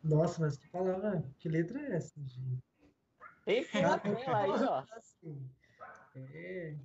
Nossa, 0.02 0.40
mas 0.42 0.58
que 0.58 0.70
palavra, 0.70 1.24
que 1.40 1.50
letra 1.50 1.82
é 1.82 1.96
essa, 1.98 2.14
gente? 2.22 2.64
Tem 3.44 3.68
pela 3.68 4.00
tela 4.00 4.38
aí, 4.38 4.50
ó. 4.50 4.84
É. 6.16 6.78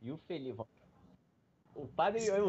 E 0.00 0.10
o 0.10 0.16
Felipe. 0.16 0.64
O 1.84 1.88
padre. 1.88 2.24
eu- 2.26 2.48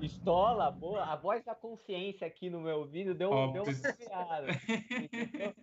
Estola, 0.00 0.70
boa. 0.70 1.04
A 1.04 1.16
voz 1.16 1.44
da 1.44 1.54
consciência 1.54 2.24
aqui 2.26 2.48
no 2.48 2.60
meu 2.60 2.78
ouvido 2.78 3.12
deu, 3.14 3.30
Ó, 3.30 3.48
deu 3.52 3.64
uma 3.64 3.72
entendeu? 3.72 5.54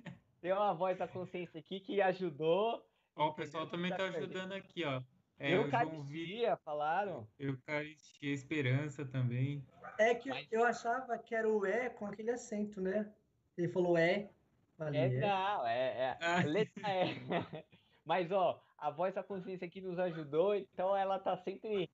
Deu 0.41 0.56
uma 0.58 0.74
voz 0.74 0.97
da 0.97 1.08
consciência 1.08 1.60
aqui 1.60 1.80
que 1.80 2.01
ajudou. 2.01 2.86
Ó, 3.16 3.30
o 3.30 3.34
pessoal 3.34 3.68
também 3.68 3.91
tá 3.95 4.03
ajudando 4.06 4.51
aqui, 4.51 4.84
ó. 4.84 5.01
É, 5.39 5.51
João 5.51 5.64
Eucaristia, 5.66 6.58
falaram. 6.58 7.28
Eucaristia, 7.39 8.34
Esperança 8.34 9.06
também. 9.06 9.66
É 9.97 10.14
que 10.16 10.30
Mas- 10.30 10.47
eu 10.51 10.66
achava 10.66 11.18
que 11.18 11.34
era 11.34 11.47
o 11.49 11.66
E 11.66 11.89
com 11.91 12.06
aquele 12.06 12.32
acento, 12.32 12.82
né? 12.82 13.10
Ele 13.58 13.70
falou 13.70 13.97
E. 13.97 14.30
Falei, 14.78 14.99
É, 14.99 15.06
é. 15.16 15.20
não, 15.22 15.66
é, 15.68 15.88
é. 15.88 16.18
Ah. 16.22 16.43
Letra 16.43 16.82
E. 17.06 17.16
Mas, 18.06 18.32
ó, 18.32 18.62
a 18.78 18.89
voz 18.91 19.13
da 19.13 19.23
consciência 19.23 19.67
aqui 19.67 19.82
nos 19.82 19.97
ajudou, 19.99 20.55
então 20.55 20.95
ela 20.95 21.19
tá 21.19 21.38
sempre, 21.38 21.91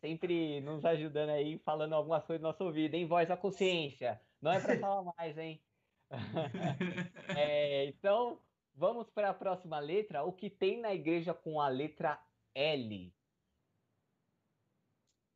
sempre 0.00 0.60
nos 0.60 0.84
ajudando 0.84 1.30
aí, 1.30 1.58
falando 1.58 1.94
algumas 1.94 2.24
coisas 2.24 2.42
no 2.42 2.48
nosso 2.48 2.64
ouvido, 2.64 2.94
hein? 2.94 3.06
Voz 3.06 3.28
da 3.28 3.36
consciência. 3.36 4.20
Não 4.40 4.52
é 4.52 4.60
pra 4.60 4.78
falar 4.78 5.12
mais, 5.16 5.36
hein? 5.38 5.64
É, 7.34 7.86
então, 7.86 8.44
vamos 8.74 9.10
para 9.10 9.30
a 9.30 9.34
próxima 9.34 9.78
letra. 9.80 10.24
O 10.24 10.32
que 10.32 10.50
tem 10.50 10.80
na 10.80 10.94
igreja 10.94 11.34
com 11.34 11.60
a 11.60 11.68
letra 11.68 12.24
L? 12.54 13.16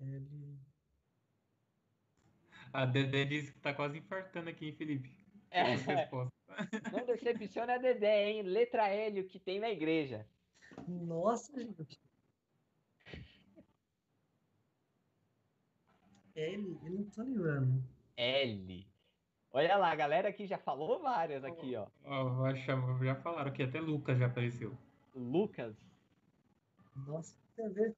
Ele- 0.01 0.59
A 2.73 2.87
Dedé 2.87 3.25
disse 3.25 3.53
que 3.53 3.61
tá 3.61 3.75
quase 3.75 3.99
infartando 3.99 4.51
aqui, 4.51 4.67
hein, 4.67 4.77
Felipe? 4.77 5.27
É. 5.51 5.63
Resposta. 5.75 6.33
Não 6.93 7.05
decepciona 7.07 7.75
a 7.75 7.79
Dedé, 7.79 8.29
hein? 8.31 8.43
Letra 8.43 8.89
L, 8.89 9.21
o 9.21 9.29
que 9.29 9.41
tem 9.41 9.59
na 9.61 9.71
igreja? 9.71 10.31
Nossa, 10.87 11.53
gente. 11.61 12.01
L, 16.37 16.79
eu 16.85 16.91
não 16.91 17.05
tô 17.11 17.23
lembrando. 17.23 17.83
L. 18.17 18.87
Olha 19.51 19.77
lá, 19.77 19.91
a 19.91 19.97
galera 19.97 20.29
aqui 20.29 20.47
já 20.47 20.59
falou 20.59 21.01
várias 21.01 21.43
aqui, 21.43 21.75
ó. 21.75 21.87
Eu 22.05 22.45
achava- 22.45 23.05
já 23.05 23.15
falaram 23.17 23.53
que 23.53 23.63
até 23.63 23.81
Lucas 23.81 24.19
já 24.19 24.27
apareceu. 24.27 24.77
Lucas. 25.15 25.75
Nossa, 26.95 27.35
quer 27.57 27.71
ver? 27.73 27.97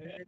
É. 0.00 0.26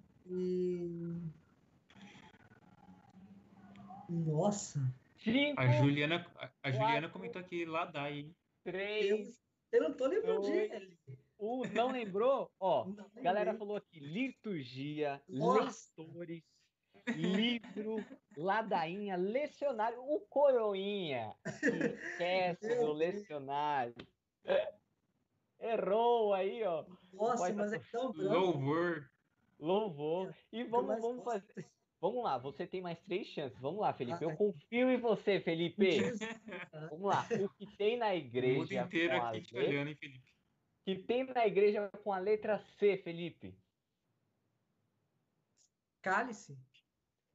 Nossa, 4.09 4.81
Cinco, 5.19 5.61
A 5.61 5.67
Juliana, 5.69 6.27
a, 6.63 6.71
Juliana 6.71 6.93
Quatro. 7.03 7.11
comentou 7.11 7.41
aqui 7.41 7.65
Ladai, 7.65 8.31
três, 8.65 9.41
eu 9.73 9.83
não 9.83 9.93
tô 9.95 10.07
lembrando 10.07 10.43
de 10.43 10.53
Dois. 10.53 10.71
L. 10.71 10.99
um. 11.41 11.63
Não 11.73 11.91
lembrou? 11.91 12.51
Ó, 12.61 12.87
Não 12.87 13.07
a 13.17 13.21
galera 13.21 13.55
falou 13.55 13.77
aqui 13.77 13.99
liturgia, 13.99 15.21
Nossa. 15.29 15.91
leitores, 15.99 16.43
livro, 17.17 17.97
ladainha, 18.37 19.17
lecionário, 19.17 19.99
o 20.01 20.21
coroinha. 20.29 21.35
Esquece 21.47 22.69
Meu 22.69 22.87
do 22.87 22.93
lecionário. 22.93 23.95
Errou 25.59 26.35
aí, 26.35 26.63
ó. 26.65 26.85
Nossa, 27.13 27.53
mas 27.53 27.73
é 27.73 27.79
tão 27.91 28.13
branco. 28.13 28.35
Louvor. 28.35 29.11
Louvor. 29.59 30.35
E 30.53 30.65
vamos, 30.65 31.01
vamos 31.01 31.25
fazer. 31.25 31.72
Vamos 32.03 32.25
lá, 32.25 32.37
você 32.37 32.67
tem 32.67 32.83
mais 32.83 32.99
três 33.03 33.29
chances. 33.29 33.57
Vamos 33.61 33.81
lá, 33.81 33.93
Felipe. 33.93 34.25
Eu 34.25 34.37
confio 34.37 34.91
em 34.91 34.99
você, 34.99 35.41
Felipe. 35.41 36.01
Vamos 36.91 37.09
lá. 37.09 37.25
O 37.41 37.49
que 37.51 37.77
tem 37.77 37.97
na 37.97 38.09
O 38.09 38.11
mundo 38.11 38.27
igreja 38.27 38.83
inteiro 38.83 39.21
com 39.21 39.25
a 39.25 39.29
aqui 39.29 39.43
te 39.43 39.55
letra... 39.55 39.71
olhando, 39.71 39.89
hein, 39.89 39.95
Felipe? 39.95 40.33
que 40.85 40.97
tem 40.97 41.23
na 41.23 41.47
igreja 41.47 41.89
com 42.03 42.13
a 42.13 42.19
letra 42.19 42.59
C, 42.59 42.97
Felipe? 42.97 43.57
Cálice. 46.03 46.59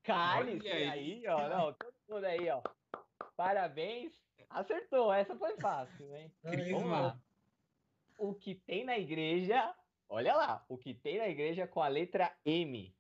Cálice 0.04 0.70
Olha 0.70 0.92
aí, 0.92 1.26
ó. 1.28 1.48
Não, 1.48 1.74
todo 1.74 1.94
mundo 2.10 2.26
aí, 2.26 2.50
ó. 2.50 2.62
Parabéns. 3.38 4.12
Acertou. 4.50 5.14
Essa 5.14 5.34
foi 5.38 5.56
fácil, 5.62 6.14
hein? 6.14 6.30
Aí, 6.44 6.74
Vamos 6.74 6.92
lá. 6.92 7.18
O 8.18 8.36
que 8.36 8.54
tem 8.54 8.84
na 8.84 9.00
igreja. 9.00 9.74
Olha 10.10 10.36
lá. 10.36 10.66
O 10.68 10.78
que 10.78 10.94
tem 10.94 11.20
na 11.20 11.30
igreja 11.30 11.66
com 11.66 11.82
a 11.82 11.88
letra 11.88 12.38
M. 12.44 12.97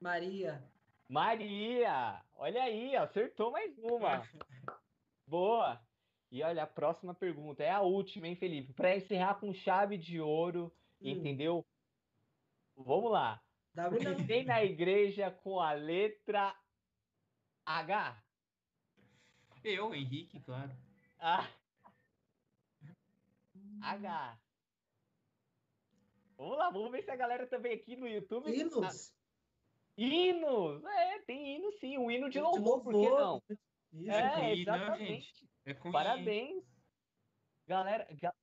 Maria. 0.00 0.62
Maria. 1.08 2.24
Olha 2.34 2.62
aí, 2.62 2.96
acertou 2.96 3.50
mais 3.50 3.76
uma. 3.78 4.22
Boa. 5.26 5.80
E 6.30 6.42
olha, 6.42 6.62
a 6.62 6.66
próxima 6.66 7.14
pergunta 7.14 7.62
é 7.62 7.70
a 7.70 7.80
última, 7.80 8.28
hein, 8.28 8.36
Felipe? 8.36 8.72
Para 8.72 8.96
encerrar 8.96 9.34
com 9.34 9.52
chave 9.52 9.98
de 9.98 10.20
ouro, 10.20 10.72
Hum. 11.00 11.08
entendeu? 11.08 11.66
Vamos 12.76 13.10
lá. 13.10 13.42
Que 14.16 14.26
tem 14.26 14.44
na 14.44 14.64
igreja 14.64 15.30
com 15.30 15.60
a 15.60 15.72
letra 15.72 16.54
H? 17.66 18.22
Eu, 19.62 19.94
Henrique, 19.94 20.40
claro. 20.40 20.70
Ah. 21.18 21.46
H. 23.82 24.38
Vamos 26.36 26.56
lá, 26.58 26.70
vamos 26.70 26.90
ver 26.90 27.02
se 27.02 27.10
a 27.10 27.16
galera 27.16 27.46
também 27.46 27.74
aqui 27.74 27.96
no 27.96 28.08
YouTube. 28.08 28.48
Ah, 28.48 28.90
Hinos. 29.96 30.82
É, 30.84 31.18
tem 31.20 31.56
hino 31.56 31.72
sim, 31.72 31.98
um 31.98 32.10
hino 32.10 32.26
de 32.28 32.34
De 32.34 32.40
louvor, 32.40 32.82
por 32.82 32.92
que 32.92 33.08
não? 33.08 33.42
Isso. 33.92 34.10
É, 34.10 34.30
com 34.30 34.40
I, 34.44 34.64
não, 34.64 34.74
exatamente. 34.76 35.48
É. 35.64 35.74
Parabéns. 35.74 36.64
Galera, 37.66 38.06
ga- 38.20 38.34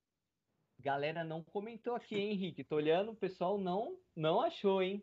galera 0.78 1.24
não 1.24 1.42
comentou 1.42 1.94
aqui, 1.94 2.16
hein, 2.16 2.32
Henrique? 2.32 2.64
Tô 2.64 2.76
olhando, 2.76 3.12
o 3.12 3.16
pessoal 3.16 3.58
não, 3.58 3.98
não 4.14 4.40
achou, 4.40 4.82
hein? 4.82 5.02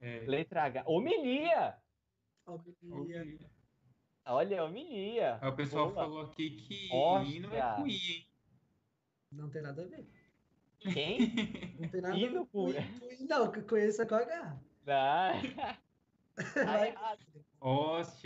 É, 0.00 0.20
Letra 0.20 0.64
H. 0.64 0.84
Homilia! 0.86 1.76
Homilia. 2.46 3.50
Olha, 4.24 4.64
homilia. 4.64 5.40
O 5.42 5.52
pessoal 5.56 5.90
Boa. 5.92 6.04
falou 6.04 6.20
aqui 6.22 6.50
que 6.50 6.88
Hóstia. 6.92 7.36
hino 7.36 7.54
é 7.54 7.76
com 7.76 7.86
I, 7.86 8.12
hein? 8.12 8.26
Não 9.32 9.50
tem 9.50 9.62
nada 9.62 9.82
a 9.82 9.86
ver. 9.86 10.06
Quem? 10.92 11.18
Não 11.78 11.88
tem 11.88 12.00
nada 12.00 12.16
Hino 12.18 12.40
a 12.40 12.42
ver. 12.42 12.48
com- 12.50 12.72
com- 12.72 13.24
Não, 13.28 13.66
conheço 13.66 14.02
é 14.02 14.06
com 14.06 14.14
H. 14.16 14.60
Ah, 14.86 15.32
tá 16.54 16.88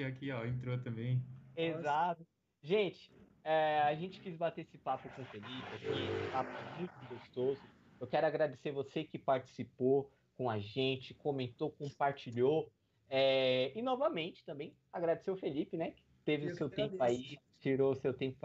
aqui, 0.05 0.31
ó, 0.31 0.45
entrou 0.45 0.79
também. 0.79 1.23
Exato. 1.57 2.27
Gente, 2.63 3.13
é, 3.45 3.81
a 3.81 3.95
gente 3.95 4.21
quis 4.21 4.37
bater 4.37 4.63
esse 4.63 4.79
papo 4.79 5.09
com 5.11 5.23
o 5.23 5.25
Felipe 5.27 5.75
aqui, 5.75 5.87
esse 5.87 6.31
papo 6.33 6.51
muito 6.79 6.95
gostoso. 7.09 7.63
Eu 8.01 8.07
quero 8.07 8.27
agradecer 8.27 8.73
você 8.73 9.05
que 9.05 9.19
participou 9.19 10.11
com 10.37 10.51
a 10.51 10.59
gente, 10.59 11.15
comentou, 11.15 11.71
compartilhou. 11.71 12.71
É, 13.09 13.73
e 13.79 13.83
novamente 13.83 14.45
também 14.45 14.75
agradecer 14.93 15.31
o 15.31 15.37
Felipe, 15.37 15.77
né? 15.77 15.93
Que 15.93 16.03
teve 16.25 16.47
Eu 16.47 16.53
o 16.53 16.57
seu 16.57 16.69
tempo 16.69 17.03
aí, 17.03 17.39
tirou 17.61 17.93
o 17.93 17.97
seu 17.97 18.13
tempo 18.13 18.37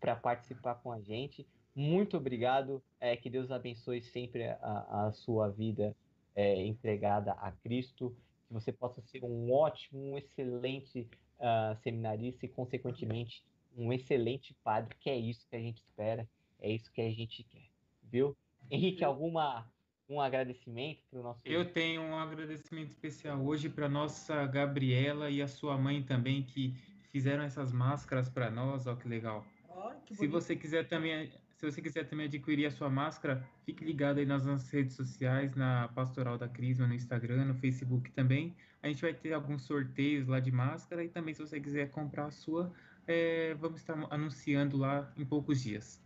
para 0.00 0.16
participar 0.16 0.74
com 0.76 0.90
a 0.90 1.00
gente. 1.00 1.46
Muito 1.74 2.16
obrigado. 2.16 2.82
é, 3.00 3.16
que 3.16 3.30
Deus 3.30 3.50
abençoe 3.50 4.02
sempre 4.02 4.48
a, 4.48 5.06
a 5.06 5.12
sua 5.12 5.48
vida 5.48 5.96
é, 6.38 6.64
entregada 6.64 7.32
a 7.32 7.50
Cristo. 7.50 8.16
Que 8.46 8.54
você 8.54 8.70
possa 8.72 9.02
ser 9.02 9.24
um 9.24 9.52
ótimo, 9.52 10.12
um 10.12 10.16
excelente 10.16 11.06
ah, 11.40 11.76
seminarista 11.82 12.46
e, 12.46 12.48
consequentemente, 12.48 13.42
um 13.76 13.92
excelente 13.92 14.54
padre, 14.62 14.94
que 15.00 15.10
é 15.10 15.16
isso 15.16 15.46
que 15.50 15.56
a 15.56 15.60
gente 15.60 15.78
espera, 15.78 16.28
é 16.60 16.70
isso 16.70 16.90
que 16.92 17.00
a 17.00 17.10
gente 17.10 17.42
quer, 17.42 17.68
viu? 18.04 18.36
Henrique, 18.70 19.04
alguma 19.04 19.68
um 20.08 20.20
agradecimento 20.20 21.02
para 21.10 21.20
o 21.20 21.22
nosso. 21.22 21.42
Eu 21.44 21.70
tenho 21.70 22.00
um 22.00 22.16
agradecimento 22.16 22.88
especial 22.88 23.44
hoje 23.44 23.68
para 23.68 23.88
nossa 23.88 24.46
Gabriela 24.46 25.28
e 25.28 25.42
a 25.42 25.48
sua 25.48 25.76
mãe 25.76 26.02
também 26.02 26.42
que 26.42 26.74
fizeram 27.10 27.42
essas 27.42 27.72
máscaras 27.72 28.28
para 28.30 28.50
nós, 28.50 28.86
ó 28.86 28.96
que 28.96 29.06
legal. 29.06 29.44
Ó, 29.68 29.92
que 30.06 30.14
Se 30.14 30.26
você 30.26 30.56
quiser 30.56 30.88
também, 30.88 31.30
se 31.58 31.66
você 31.66 31.82
quiser 31.82 32.08
também 32.08 32.26
adquirir 32.26 32.66
a 32.66 32.70
sua 32.70 32.88
máscara, 32.88 33.44
fique 33.64 33.84
ligado 33.84 34.18
aí 34.18 34.24
nas 34.24 34.46
nossas 34.46 34.70
redes 34.70 34.94
sociais, 34.94 35.56
na 35.56 35.88
Pastoral 35.88 36.38
da 36.38 36.48
Crisma, 36.48 36.86
no 36.86 36.94
Instagram, 36.94 37.46
no 37.46 37.54
Facebook 37.56 38.12
também. 38.12 38.54
A 38.80 38.86
gente 38.86 39.02
vai 39.02 39.12
ter 39.12 39.32
alguns 39.32 39.62
sorteios 39.62 40.28
lá 40.28 40.38
de 40.38 40.52
máscara 40.52 41.02
e 41.02 41.08
também 41.08 41.34
se 41.34 41.40
você 41.40 41.60
quiser 41.60 41.90
comprar 41.90 42.26
a 42.26 42.30
sua, 42.30 42.72
é, 43.08 43.54
vamos 43.54 43.80
estar 43.80 43.98
anunciando 44.08 44.76
lá 44.76 45.12
em 45.16 45.24
poucos 45.24 45.60
dias. 45.60 46.00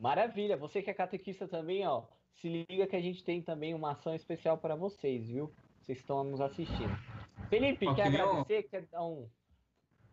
Maravilha, 0.00 0.56
você 0.56 0.82
que 0.82 0.90
é 0.90 0.94
catequista 0.94 1.46
também, 1.46 1.86
ó, 1.86 2.02
se 2.32 2.66
liga 2.68 2.88
que 2.88 2.96
a 2.96 3.00
gente 3.00 3.22
tem 3.22 3.40
também 3.40 3.74
uma 3.74 3.92
ação 3.92 4.12
especial 4.12 4.58
para 4.58 4.74
vocês, 4.74 5.28
viu? 5.28 5.52
Vocês 5.82 5.98
estão 5.98 6.24
nos 6.24 6.40
assistindo. 6.40 6.98
Felipe, 7.48 7.86
Ó, 7.86 7.94
quer 7.94 8.10
que 8.10 8.16
agradecer? 8.16 8.62
Quer 8.64 8.86
dar 8.86 9.04
um. 9.04 9.28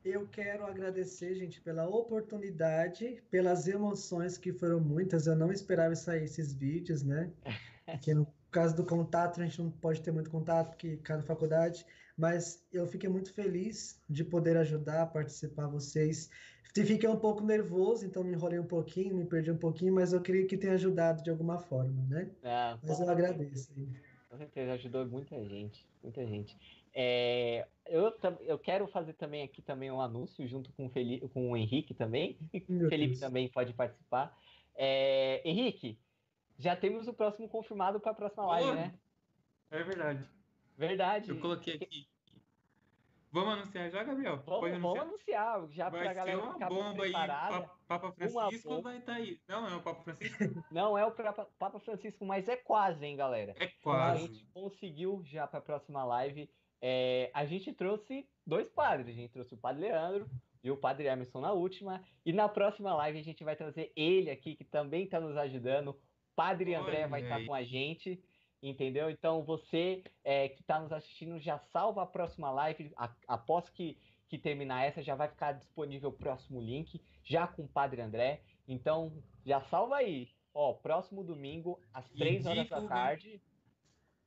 Eu 0.03 0.27
quero 0.27 0.65
agradecer, 0.65 1.33
gente, 1.33 1.61
pela 1.61 1.87
oportunidade, 1.87 3.23
pelas 3.31 3.67
emoções 3.67 4.37
que 4.37 4.51
foram 4.51 4.81
muitas. 4.81 5.27
Eu 5.27 5.35
não 5.35 5.51
esperava 5.51 5.95
sair 5.95 6.25
esses 6.25 6.53
vídeos, 6.53 7.03
né? 7.03 7.31
Porque 7.85 8.13
no 8.13 8.27
caso 8.51 8.75
do 8.75 8.85
contato, 8.85 9.39
a 9.39 9.45
gente 9.45 9.61
não 9.61 9.71
pode 9.71 10.01
ter 10.01 10.11
muito 10.11 10.29
contato, 10.29 10.69
porque 10.69 10.97
cada 10.97 11.23
faculdade. 11.23 11.85
Mas 12.17 12.65
eu 12.71 12.85
fiquei 12.87 13.09
muito 13.09 13.33
feliz 13.33 14.01
de 14.09 14.23
poder 14.23 14.55
ajudar, 14.57 15.07
participar 15.07 15.67
vocês. 15.67 16.29
Fiquei 16.73 17.09
um 17.09 17.17
pouco 17.19 17.43
nervoso, 17.43 18.05
então 18.05 18.23
me 18.23 18.33
enrolei 18.33 18.59
um 18.59 18.65
pouquinho, 18.65 19.15
me 19.15 19.25
perdi 19.25 19.51
um 19.51 19.57
pouquinho, 19.57 19.93
mas 19.93 20.13
eu 20.13 20.21
queria 20.21 20.45
que 20.45 20.57
tenha 20.57 20.73
ajudado 20.73 21.23
de 21.23 21.29
alguma 21.29 21.57
forma, 21.57 22.03
né? 22.07 22.29
Ah, 22.43 22.77
Mas 22.81 22.99
eu 22.99 23.09
agradeço. 23.09 23.73
Com 24.29 24.37
certeza, 24.37 24.73
ajudou 24.73 25.05
muita 25.05 25.43
gente, 25.43 25.87
muita 26.01 26.25
gente. 26.25 26.82
É, 26.93 27.67
eu, 27.87 28.13
eu 28.41 28.59
quero 28.59 28.87
fazer 28.87 29.13
também 29.13 29.41
aqui 29.43 29.61
também 29.61 29.89
um 29.91 29.99
anúncio 30.01 30.45
junto 30.47 30.71
com 30.73 30.85
o, 30.85 30.89
Feli, 30.89 31.27
com 31.29 31.51
o 31.51 31.57
Henrique 31.57 31.93
também. 31.93 32.37
Meu 32.69 32.87
O 32.87 32.89
Felipe 32.89 33.09
Deus. 33.13 33.19
também 33.19 33.49
pode 33.49 33.73
participar. 33.73 34.37
É, 34.75 35.41
Henrique, 35.43 35.99
já 36.57 36.75
temos 36.75 37.07
o 37.07 37.13
próximo 37.13 37.49
confirmado 37.49 37.99
para 37.99 38.11
a 38.11 38.15
próxima 38.15 38.45
live, 38.47 38.69
Oi. 38.69 38.75
né? 38.75 38.93
É 39.71 39.83
verdade. 39.83 40.29
Verdade. 40.77 41.29
Eu 41.29 41.39
coloquei 41.39 41.75
aqui. 41.75 42.07
Vamos 43.31 43.53
anunciar 43.55 43.89
já, 43.89 44.03
Gabriel? 44.03 44.37
Vamos, 44.45 44.59
Pode 44.59 44.79
vamos 44.79 44.99
anunciar? 44.99 45.55
anunciar, 45.55 45.71
já 45.71 45.89
para 45.89 46.01
a 46.01 46.03
Vai 46.03 46.13
ser 46.13 46.19
galera 46.19 46.43
uma 46.43 46.53
ficar 46.53 46.69
bomba 46.69 47.03
aí. 47.03 47.11
preparada. 47.11 47.61
Pa- 47.61 47.77
Papa 47.87 48.11
Francisco 48.11 48.69
bomba. 48.69 48.81
vai 48.83 48.97
estar 48.99 49.13
aí. 49.13 49.39
Não, 49.47 49.67
é 49.67 49.75
o 49.75 49.81
Papa 49.81 50.03
Francisco? 50.03 50.37
Não 50.71 50.95
é 50.97 51.03
o 51.03 51.11
Papa 51.57 51.79
Francisco, 51.79 52.23
mas 52.25 52.47
é 52.47 52.55
quase, 52.55 53.03
hein, 53.03 53.15
galera? 53.15 53.55
É 53.59 53.65
A 53.65 53.71
quase. 53.81 54.27
gente 54.27 54.45
conseguiu 54.53 55.23
já 55.25 55.47
para 55.47 55.57
a 55.57 55.63
próxima 55.63 56.03
live. 56.05 56.47
É, 56.85 57.31
a 57.33 57.45
gente 57.45 57.71
trouxe 57.71 58.27
dois 58.45 58.67
padres. 58.69 59.07
A 59.07 59.11
gente 59.13 59.31
trouxe 59.31 59.53
o 59.53 59.57
Padre 59.57 59.83
Leandro 59.83 60.29
e 60.61 60.69
o 60.69 60.75
Padre 60.75 61.07
Emerson 61.07 61.39
na 61.39 61.53
última. 61.53 62.03
E 62.25 62.33
na 62.33 62.49
próxima 62.49 62.93
live 62.93 63.19
a 63.19 63.23
gente 63.23 63.41
vai 63.41 63.55
trazer 63.55 63.93
ele 63.95 64.29
aqui, 64.29 64.53
que 64.53 64.65
também 64.65 65.05
está 65.05 65.17
nos 65.17 65.37
ajudando. 65.37 65.97
Padre 66.35 66.75
André 66.75 67.07
vai 67.07 67.21
estar 67.21 67.35
aí. 67.37 67.45
com 67.45 67.53
a 67.53 67.63
gente. 67.63 68.21
Entendeu? 68.61 69.09
Então 69.09 69.43
você 69.43 70.03
é, 70.23 70.49
que 70.49 70.59
está 70.61 70.79
nos 70.79 70.91
assistindo 70.91 71.39
já 71.39 71.57
salva 71.71 72.03
a 72.03 72.05
próxima 72.05 72.51
live. 72.51 72.91
A- 72.97 73.15
após 73.27 73.69
que, 73.69 73.97
que 74.29 74.37
terminar 74.37 74.83
essa, 74.85 75.01
já 75.01 75.15
vai 75.15 75.27
ficar 75.29 75.53
disponível 75.53 76.09
o 76.09 76.13
próximo 76.13 76.61
link, 76.61 77.01
já 77.23 77.47
com 77.47 77.63
o 77.63 77.67
Padre 77.67 78.01
André. 78.01 78.41
Então 78.67 79.11
já 79.45 79.61
salva 79.63 79.97
aí. 79.97 80.29
Ó, 80.53 80.73
próximo 80.73 81.23
domingo, 81.23 81.79
às 81.93 82.07
3 82.11 82.45
horas 82.45 82.69
da 82.69 82.75
divulga. 82.75 82.93
tarde. 82.95 83.41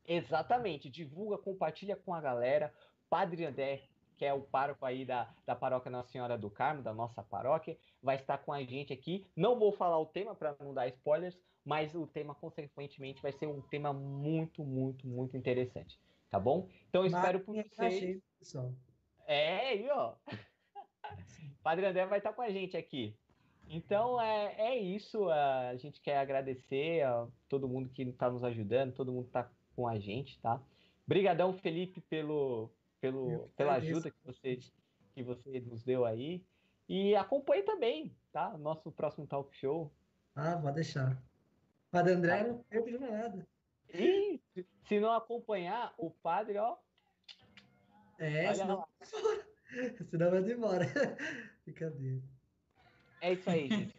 Exatamente, 0.06 0.88
divulga, 0.88 1.38
compartilha 1.38 1.96
com 1.96 2.14
a 2.14 2.20
galera. 2.20 2.72
Padre 3.10 3.44
André, 3.44 3.82
que 4.16 4.24
é 4.24 4.32
o 4.32 4.40
pároco 4.40 4.84
aí 4.84 5.04
da, 5.04 5.32
da 5.44 5.54
paróquia 5.54 5.90
Nossa 5.90 6.10
Senhora 6.10 6.38
do 6.38 6.50
Carmo, 6.50 6.82
da 6.82 6.94
nossa 6.94 7.22
paróquia, 7.22 7.76
vai 8.02 8.16
estar 8.16 8.38
com 8.38 8.52
a 8.52 8.62
gente 8.62 8.92
aqui. 8.92 9.26
Não 9.36 9.58
vou 9.58 9.72
falar 9.72 9.98
o 9.98 10.06
tema 10.06 10.34
para 10.34 10.56
não 10.60 10.72
dar 10.72 10.88
spoilers, 10.88 11.38
mas 11.64 11.94
o 11.94 12.06
tema, 12.06 12.34
consequentemente, 12.34 13.20
vai 13.20 13.32
ser 13.32 13.46
um 13.46 13.60
tema 13.60 13.92
muito, 13.92 14.64
muito, 14.64 15.06
muito 15.06 15.36
interessante. 15.36 15.98
Tá 16.30 16.40
bom? 16.40 16.68
Então 16.88 17.02
eu 17.02 17.06
espero 17.06 17.40
por 17.40 17.54
vocês. 17.54 18.22
É, 19.26 19.68
aí, 19.68 19.88
ó. 19.90 20.14
Padre 21.62 21.86
André 21.86 22.06
vai 22.06 22.18
estar 22.18 22.32
com 22.32 22.42
a 22.42 22.50
gente 22.50 22.76
aqui. 22.76 23.16
Então 23.68 24.20
é, 24.20 24.54
é 24.58 24.76
isso. 24.76 25.28
A 25.28 25.74
gente 25.76 26.00
quer 26.00 26.18
agradecer 26.18 27.02
a 27.02 27.26
todo 27.48 27.68
mundo 27.68 27.88
que 27.88 28.02
está 28.02 28.30
nos 28.30 28.44
ajudando, 28.44 28.94
todo 28.94 29.12
mundo 29.12 29.24
que 29.24 29.30
está 29.30 29.50
com 29.76 29.86
a 29.86 29.98
gente, 29.98 30.40
tá? 30.40 30.60
Brigadão, 31.06 31.52
Felipe, 31.52 32.00
pelo, 32.00 32.70
pelo, 33.00 33.48
pela 33.56 33.74
ajuda 33.74 34.10
que 34.10 34.18
você, 34.24 34.58
que 35.14 35.22
você 35.22 35.60
nos 35.60 35.84
deu 35.84 36.04
aí. 36.04 36.42
E 36.88 37.14
acompanhe 37.14 37.62
também, 37.62 38.16
tá? 38.32 38.56
Nosso 38.56 38.90
próximo 38.90 39.26
talk 39.26 39.54
show. 39.54 39.92
Ah, 40.34 40.56
vou 40.56 40.72
deixar. 40.72 41.22
Padre 41.90 42.14
André 42.14 42.46
não 42.46 42.58
perde 42.64 42.98
nada. 42.98 43.46
E 43.92 44.40
se 44.88 44.98
não 44.98 45.12
acompanhar, 45.12 45.94
o 45.96 46.10
padre, 46.10 46.58
ó, 46.58 46.76
É, 48.18 48.52
senão, 48.54 48.86
senão 50.10 50.30
vai 50.30 50.40
embora. 50.40 50.84
Brincadeira. 51.64 52.22
É 53.20 53.32
isso 53.32 53.50
aí, 53.50 53.68
gente. 53.68 53.96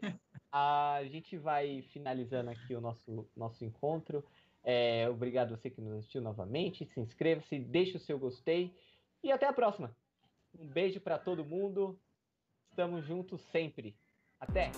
A 0.51 1.01
gente 1.05 1.37
vai 1.37 1.81
finalizando 1.81 2.49
aqui 2.49 2.73
o 2.73 2.81
nosso, 2.81 3.29
nosso 3.35 3.65
encontro. 3.65 4.23
É, 4.69 5.07
obrigado 5.09 5.53
a 5.53 5.55
você 5.55 5.69
que 5.69 5.79
nos 5.79 5.93
assistiu 5.93 6.21
novamente. 6.21 6.85
Se 6.87 6.99
inscreva-se, 6.99 7.57
deixe 7.57 7.95
o 7.95 8.01
seu 8.01 8.19
gostei 8.19 8.75
e 9.23 9.31
até 9.31 9.47
a 9.47 9.53
próxima. 9.53 9.95
Um 10.59 10.67
beijo 10.67 10.99
para 10.99 11.17
todo 11.17 11.45
mundo. 11.45 11.97
Estamos 12.69 13.05
juntos 13.05 13.39
sempre. 13.43 13.95
Até! 14.37 14.71